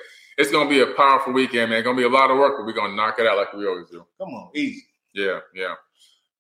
it's 0.42 0.52
gonna 0.52 0.70
be 0.70 0.82
a 0.82 0.88
powerful 0.88 1.34
weekend, 1.34 1.70
man. 1.70 1.80
It's 1.80 1.86
gonna 1.86 1.98
be 1.98 2.04
a 2.04 2.10
lot 2.10 2.32
of 2.32 2.38
work, 2.38 2.56
but 2.58 2.66
we're 2.66 2.74
gonna 2.74 2.96
knock 2.96 3.20
it 3.20 3.28
out 3.28 3.38
like 3.38 3.54
we 3.54 3.68
always 3.68 3.90
do. 3.90 4.06
Come 4.20 4.30
on, 4.30 4.50
easy. 4.56 4.84
Yeah, 5.14 5.40
yeah. 5.54 5.76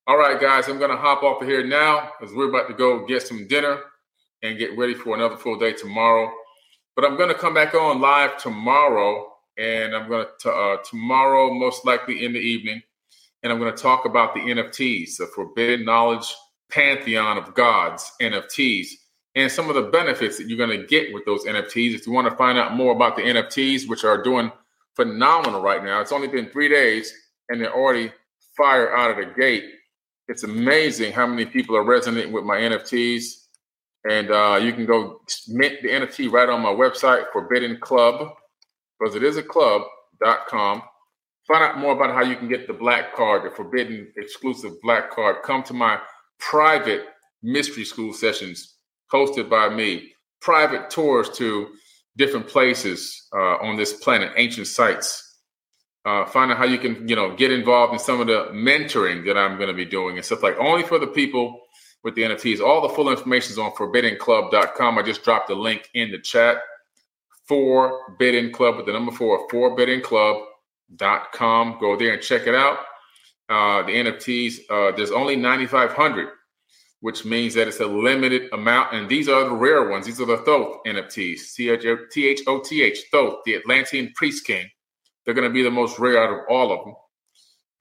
All 0.07 0.17
right, 0.17 0.39
guys, 0.41 0.67
I'm 0.67 0.79
gonna 0.79 0.97
hop 0.97 1.23
off 1.23 1.41
of 1.41 1.47
here 1.47 1.65
now 1.65 2.11
because 2.19 2.35
we're 2.35 2.49
about 2.49 2.67
to 2.67 2.73
go 2.73 3.05
get 3.05 3.21
some 3.21 3.47
dinner 3.47 3.79
and 4.41 4.57
get 4.57 4.75
ready 4.77 4.95
for 4.95 5.15
another 5.15 5.37
full 5.37 5.57
day 5.59 5.73
tomorrow. 5.73 6.31
But 6.95 7.05
I'm 7.05 7.17
gonna 7.17 7.35
come 7.35 7.53
back 7.53 7.75
on 7.75 8.01
live 8.01 8.37
tomorrow, 8.37 9.33
and 9.57 9.95
I'm 9.95 10.09
gonna 10.09 10.27
t- 10.39 10.49
uh, 10.49 10.77
tomorrow 10.89 11.53
most 11.53 11.85
likely 11.85 12.25
in 12.25 12.33
the 12.33 12.39
evening, 12.39 12.81
and 13.43 13.53
I'm 13.53 13.59
gonna 13.59 13.71
talk 13.71 14.05
about 14.05 14.33
the 14.33 14.41
NFTs, 14.41 15.17
the 15.17 15.27
Forbidden 15.27 15.85
Knowledge 15.85 16.33
Pantheon 16.71 17.37
of 17.37 17.53
Gods 17.53 18.11
NFTs 18.21 18.87
and 19.35 19.51
some 19.51 19.69
of 19.69 19.75
the 19.75 19.83
benefits 19.83 20.37
that 20.37 20.47
you're 20.47 20.57
going 20.57 20.77
to 20.77 20.85
get 20.87 21.13
with 21.13 21.25
those 21.25 21.45
NFTs. 21.45 21.95
If 21.95 22.05
you 22.05 22.13
want 22.13 22.29
to 22.29 22.35
find 22.35 22.57
out 22.57 22.75
more 22.75 22.93
about 22.93 23.15
the 23.15 23.21
NFTs, 23.21 23.87
which 23.87 24.03
are 24.03 24.21
doing 24.21 24.51
phenomenal 24.95 25.61
right 25.61 25.83
now, 25.83 26.01
it's 26.01 26.11
only 26.11 26.27
been 26.27 26.49
three 26.49 26.67
days 26.67 27.13
and 27.49 27.61
they're 27.61 27.73
already 27.73 28.11
fire 28.57 28.95
out 28.95 29.11
of 29.11 29.17
the 29.17 29.33
gate. 29.39 29.63
It's 30.27 30.43
amazing 30.43 31.13
how 31.13 31.27
many 31.27 31.45
people 31.45 31.75
are 31.75 31.83
resonating 31.83 32.31
with 32.31 32.43
my 32.43 32.57
NFTs. 32.57 33.23
And 34.09 34.31
uh, 34.31 34.59
you 34.61 34.73
can 34.73 34.85
go 34.85 35.21
mint 35.47 35.81
the 35.81 35.89
NFT 35.89 36.31
right 36.31 36.49
on 36.49 36.61
my 36.61 36.69
website, 36.69 37.25
Forbidden 37.31 37.77
Club, 37.79 38.33
because 38.99 39.15
it 39.15 39.23
is 39.23 39.37
a 39.37 39.43
club.com. 39.43 40.81
Find 41.47 41.63
out 41.63 41.77
more 41.77 41.93
about 41.93 42.13
how 42.13 42.23
you 42.23 42.35
can 42.35 42.47
get 42.47 42.67
the 42.67 42.73
black 42.73 43.15
card, 43.15 43.43
the 43.43 43.55
forbidden 43.55 44.11
exclusive 44.17 44.73
black 44.81 45.11
card. 45.11 45.37
Come 45.43 45.63
to 45.63 45.73
my 45.73 45.99
private 46.39 47.05
mystery 47.43 47.83
school 47.83 48.13
sessions 48.13 48.70
hosted 49.11 49.49
by 49.49 49.69
me, 49.69 50.13
private 50.41 50.89
tours 50.89 51.29
to 51.37 51.69
different 52.17 52.47
places 52.47 53.27
uh, 53.33 53.57
on 53.57 53.77
this 53.77 53.93
planet, 53.93 54.31
ancient 54.35 54.67
sites. 54.67 55.27
Uh, 56.03 56.25
find 56.25 56.51
out 56.51 56.57
how 56.57 56.65
you 56.65 56.79
can, 56.79 57.07
you 57.07 57.15
know, 57.15 57.35
get 57.35 57.51
involved 57.51 57.93
in 57.93 57.99
some 57.99 58.19
of 58.19 58.25
the 58.27 58.47
mentoring 58.51 59.23
that 59.25 59.37
I'm 59.37 59.57
going 59.57 59.69
to 59.69 59.75
be 59.75 59.85
doing 59.85 60.17
and 60.17 60.25
stuff 60.25 60.41
like 60.41 60.57
only 60.57 60.81
for 60.83 60.97
the 60.97 61.05
people 61.07 61.61
with 62.03 62.15
the 62.15 62.23
NFTs. 62.23 62.59
All 62.59 62.81
the 62.81 62.89
full 62.89 63.11
information 63.11 63.51
is 63.51 63.59
on 63.59 63.71
forbiddenclub.com. 63.73 64.97
I 64.97 65.03
just 65.03 65.23
dropped 65.23 65.47
the 65.47 65.55
link 65.55 65.87
in 65.93 66.09
the 66.11 66.19
chat. 66.19 66.57
Forbidden 67.47 68.51
Club 68.51 68.77
with 68.77 68.87
the 68.87 68.93
number 68.93 69.11
four, 69.11 69.47
forbiddenclub.com. 69.49 71.77
Go 71.79 71.95
there 71.97 72.13
and 72.13 72.21
check 72.21 72.45
it 72.47 72.55
out. 72.55 72.79
Uh, 73.49 73.83
the 73.83 73.91
NFTs, 73.91 74.59
uh, 74.69 74.91
there's 74.95 75.11
only 75.11 75.35
9,500 75.35 76.29
which 77.01 77.25
means 77.25 77.53
that 77.55 77.67
it's 77.67 77.79
a 77.79 77.85
limited 77.85 78.49
amount. 78.53 78.93
And 78.93 79.09
these 79.09 79.27
are 79.27 79.43
the 79.43 79.55
rare 79.55 79.89
ones. 79.89 80.05
These 80.05 80.21
are 80.21 80.25
the 80.25 80.37
Thoth 80.37 80.77
NFTs, 80.85 81.53
T 81.55 81.69
H 81.69 81.85
O 82.47 82.59
T 82.59 82.81
H, 82.83 82.99
Thoth, 83.11 83.39
the 83.45 83.55
Atlantean 83.55 84.13
Priest 84.15 84.45
King. 84.45 84.67
They're 85.25 85.33
going 85.33 85.47
to 85.47 85.53
be 85.53 85.63
the 85.63 85.71
most 85.71 85.99
rare 85.99 86.23
out 86.23 86.31
of 86.31 86.39
all 86.49 86.71
of 86.71 86.85
them. 86.85 86.95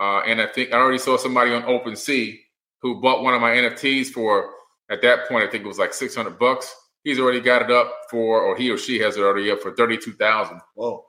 Uh, 0.00 0.20
and 0.20 0.40
I 0.40 0.46
think 0.46 0.72
I 0.72 0.78
already 0.78 0.98
saw 0.98 1.16
somebody 1.16 1.52
on 1.52 1.62
OpenSea 1.62 2.38
who 2.80 3.00
bought 3.00 3.22
one 3.22 3.34
of 3.34 3.40
my 3.42 3.50
NFTs 3.50 4.08
for, 4.08 4.50
at 4.90 5.02
that 5.02 5.28
point, 5.28 5.44
I 5.44 5.50
think 5.50 5.64
it 5.64 5.68
was 5.68 5.78
like 5.78 5.92
600 5.92 6.38
bucks. 6.38 6.74
He's 7.04 7.18
already 7.18 7.40
got 7.40 7.62
it 7.62 7.70
up 7.70 7.92
for, 8.10 8.40
or 8.40 8.56
he 8.56 8.70
or 8.70 8.78
she 8.78 8.98
has 9.00 9.16
it 9.16 9.20
already 9.20 9.50
up 9.50 9.60
for 9.60 9.74
32,000. 9.74 10.60
Whoa. 10.74 11.04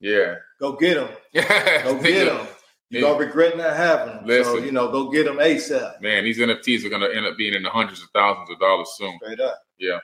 Yeah. 0.00 0.34
Go 0.60 0.72
get 0.72 0.98
him. 0.98 1.08
Yeah. 1.32 1.82
Go 1.84 2.00
get 2.02 2.28
him. 2.28 2.46
You're 2.90 3.02
gonna 3.02 3.18
regret 3.18 3.56
not 3.56 3.76
having 3.76 4.14
them. 4.14 4.26
Listen, 4.26 4.58
so, 4.58 4.58
you 4.58 4.70
know, 4.72 4.88
go 4.90 5.10
get 5.10 5.24
them 5.24 5.38
ASAP. 5.38 6.00
Man, 6.00 6.24
these 6.24 6.38
NFTs 6.38 6.84
are 6.84 6.88
gonna 6.88 7.08
end 7.08 7.26
up 7.26 7.36
being 7.36 7.54
in 7.54 7.62
the 7.62 7.70
hundreds 7.70 8.02
of 8.02 8.08
thousands 8.14 8.48
of 8.50 8.60
dollars 8.60 8.88
soon. 8.96 9.18
Straight 9.22 9.40
up. 9.40 9.58
Yeah. 9.78 9.98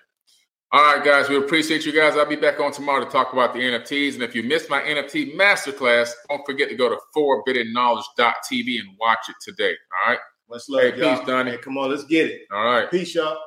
All 0.74 0.82
right, 0.82 1.04
guys, 1.04 1.28
we 1.28 1.36
appreciate 1.36 1.84
you 1.84 1.92
guys. 1.92 2.16
I'll 2.16 2.24
be 2.24 2.34
back 2.34 2.58
on 2.58 2.72
tomorrow 2.72 3.04
to 3.04 3.10
talk 3.10 3.34
about 3.34 3.52
the 3.52 3.60
NFTs. 3.60 4.14
And 4.14 4.22
if 4.22 4.34
you 4.34 4.42
missed 4.42 4.70
my 4.70 4.80
NFT 4.80 5.36
masterclass, 5.36 6.12
don't 6.30 6.44
forget 6.46 6.70
to 6.70 6.74
go 6.74 6.88
to 6.88 6.96
forbiddenknowledge.tv 7.14 8.80
and 8.80 8.96
watch 8.98 9.18
it 9.28 9.36
today. 9.42 9.74
All 10.06 10.12
right. 10.12 10.18
Much 10.48 10.62
love, 10.70 10.82
hey, 10.82 10.98
y'all. 10.98 11.18
Peace, 11.18 11.26
Donnie. 11.26 11.50
Hey, 11.50 11.58
come 11.58 11.76
on, 11.76 11.90
let's 11.90 12.04
get 12.04 12.30
it. 12.30 12.40
All 12.50 12.64
right. 12.64 12.90
Peace, 12.90 13.14
y'all. 13.14 13.38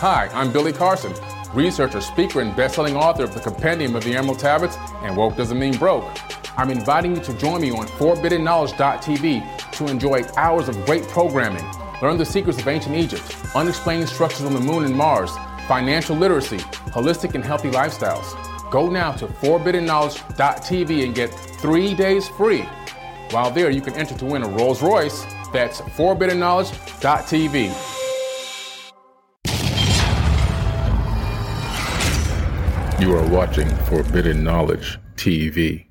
Hi, 0.00 0.30
I'm 0.32 0.50
Billy 0.50 0.72
Carson, 0.72 1.12
researcher, 1.52 2.00
speaker, 2.00 2.40
and 2.40 2.56
best-selling 2.56 2.96
author 2.96 3.22
of 3.22 3.34
the 3.34 3.40
Compendium 3.40 3.94
of 3.94 4.02
the 4.02 4.16
Emerald 4.16 4.38
Tablets 4.38 4.78
and 5.02 5.14
Woke 5.14 5.36
Doesn't 5.36 5.58
Mean 5.58 5.76
Broke. 5.76 6.08
I'm 6.56 6.70
inviting 6.70 7.16
you 7.16 7.20
to 7.20 7.34
join 7.34 7.60
me 7.60 7.70
on 7.70 7.86
ForbiddenKnowledge.tv 7.86 9.72
to 9.72 9.86
enjoy 9.88 10.24
hours 10.38 10.70
of 10.70 10.86
great 10.86 11.06
programming, 11.08 11.66
learn 12.00 12.16
the 12.16 12.24
secrets 12.24 12.58
of 12.58 12.66
ancient 12.66 12.96
Egypt, 12.96 13.36
unexplained 13.54 14.08
structures 14.08 14.46
on 14.46 14.54
the 14.54 14.60
moon 14.60 14.86
and 14.86 14.96
Mars, 14.96 15.36
financial 15.68 16.16
literacy, 16.16 16.60
holistic 16.96 17.34
and 17.34 17.44
healthy 17.44 17.70
lifestyles. 17.70 18.34
Go 18.70 18.88
now 18.88 19.12
to 19.12 19.26
ForbiddenKnowledge.tv 19.26 21.04
and 21.04 21.14
get 21.14 21.28
three 21.60 21.94
days 21.94 22.26
free. 22.26 22.66
While 23.32 23.50
there, 23.50 23.68
you 23.68 23.82
can 23.82 23.92
enter 23.92 24.16
to 24.16 24.24
win 24.24 24.44
a 24.44 24.48
Rolls 24.48 24.80
Royce. 24.80 25.26
That's 25.52 25.82
ForbiddenKnowledge.tv. 25.82 27.99
You 33.00 33.16
are 33.16 33.26
watching 33.30 33.66
Forbidden 33.86 34.44
Knowledge 34.44 34.98
TV. 35.14 35.86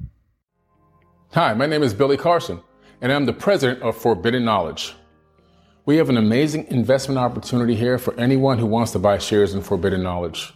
Hi, 1.31 1.55
my 1.55 1.65
name 1.65 1.81
is 1.81 1.91
Billy 1.91 2.17
Carson, 2.17 2.61
and 3.01 3.11
I'm 3.11 3.25
the 3.25 3.33
president 3.33 3.81
of 3.81 3.97
Forbidden 3.97 4.45
Knowledge. 4.45 4.93
We 5.87 5.97
have 5.97 6.09
an 6.09 6.17
amazing 6.17 6.67
investment 6.67 7.17
opportunity 7.17 7.73
here 7.73 7.97
for 7.97 8.13
anyone 8.19 8.59
who 8.59 8.67
wants 8.67 8.91
to 8.91 8.99
buy 8.99 9.17
shares 9.17 9.55
in 9.55 9.63
Forbidden 9.63 10.03
Knowledge. 10.03 10.53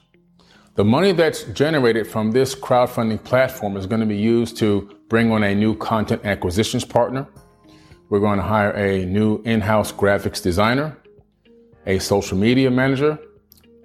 The 0.76 0.84
money 0.84 1.12
that's 1.12 1.42
generated 1.46 2.06
from 2.06 2.32
this 2.32 2.54
crowdfunding 2.54 3.24
platform 3.24 3.76
is 3.76 3.88
going 3.88 4.02
to 4.02 4.06
be 4.06 4.18
used 4.18 4.56
to 4.58 4.96
bring 5.10 5.32
on 5.32 5.44
a 5.44 5.56
new 5.56 5.76
content 5.76 6.24
acquisitions 6.24 6.86
partner. 6.86 7.28
We're 8.10 8.20
going 8.20 8.38
to 8.38 8.46
hire 8.46 8.74
a 8.74 9.06
new 9.06 9.42
in 9.42 9.60
house 9.60 9.92
graphics 9.92 10.44
designer, 10.44 10.96
a 11.88 11.98
social 11.98 12.38
media 12.38 12.70
manager, 12.70 13.18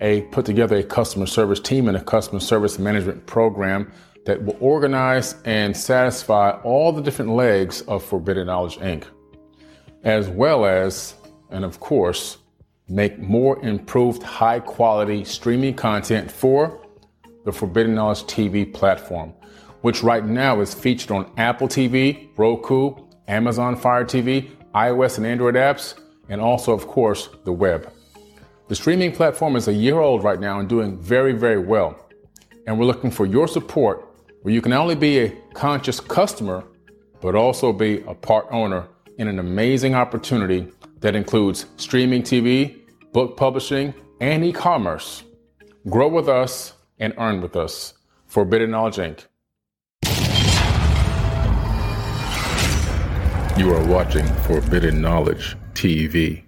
a 0.01 0.23
put 0.23 0.47
together 0.47 0.77
a 0.77 0.83
customer 0.83 1.27
service 1.27 1.61
team 1.61 1.89
and 1.89 1.97
a 1.97 2.03
customer 2.03 2.41
service 2.41 2.79
management 2.79 3.27
program 3.27 3.91
that 4.27 4.43
will 4.45 4.57
organize 4.61 5.37
and 5.45 5.77
satisfy 5.77 6.51
all 6.63 6.93
the 6.93 7.03
different 7.03 7.31
legs 7.31 7.81
of 7.83 8.05
Forbidden 8.05 8.47
Knowledge 8.47 8.77
Inc., 8.79 9.05
as 10.05 10.29
well 10.29 10.67
as, 10.67 11.15
and 11.51 11.65
of 11.65 11.81
course, 11.81 12.39
make 12.89 13.19
more 13.19 13.59
improved 13.65 14.23
high 14.23 14.61
quality 14.61 15.25
streaming 15.25 15.75
content 15.75 16.31
for 16.31 16.81
the 17.45 17.53
Forbidden 17.53 17.95
Knowledge 17.95 18.25
TV 18.25 18.71
platform, 18.71 19.33
which 19.81 20.03
right 20.03 20.25
now 20.25 20.61
is 20.61 20.75
featured 20.75 21.11
on 21.11 21.31
Apple 21.37 21.69
TV, 21.69 22.29
Roku, 22.37 22.95
Amazon 23.27 23.77
Fire 23.77 24.05
TV, 24.05 24.51
iOS 24.75 25.19
and 25.19 25.27
Android 25.27 25.55
apps, 25.55 25.95
and 26.29 26.41
also, 26.41 26.73
of 26.73 26.87
course, 26.87 27.31
the 27.45 27.53
web. 27.53 27.91
The 28.69 28.77
streaming 28.77 29.13
platform 29.13 29.57
is 29.57 29.67
a 29.67 29.73
year 29.73 29.99
old 29.99 30.23
right 30.23 30.39
now 30.39 30.61
and 30.61 30.69
doing 30.69 30.99
very, 30.99 31.33
very 31.33 31.57
well. 31.57 31.99
And 32.67 32.79
we're 32.79 32.85
looking 32.85 33.11
for 33.11 33.25
your 33.25 33.49
support 33.49 34.07
where 34.43 34.53
you 34.53 34.61
can 34.61 34.71
not 34.71 34.83
only 34.83 34.95
be 34.95 35.21
a 35.21 35.31
conscious 35.55 36.01
customer, 36.01 36.63
but 37.23 37.35
also 37.35 37.73
be 37.73 38.03
a 38.03 38.13
part 38.13 38.47
owner 38.51 38.87
in 39.17 39.27
an 39.27 39.39
amazing 39.39 39.95
opportunity 39.95 40.69
that 41.01 41.17
includes 41.17 41.65
streaming 41.79 42.21
TV, 42.23 42.81
book 43.13 43.39
publishing, 43.39 43.95
and 44.21 44.45
e 44.45 44.53
commerce. 44.53 45.23
Grow 45.89 46.09
with 46.09 46.29
us 46.29 46.75
and 46.99 47.15
earn 47.17 47.41
with 47.41 47.57
us. 47.57 47.95
Forbidden 48.27 48.71
Knowledge 48.71 48.97
Inc. 48.97 49.25
You 53.59 53.75
are 53.75 53.87
watching 53.87 54.27
Forbidden 54.45 55.01
Knowledge 55.01 55.57
TV. 55.73 56.48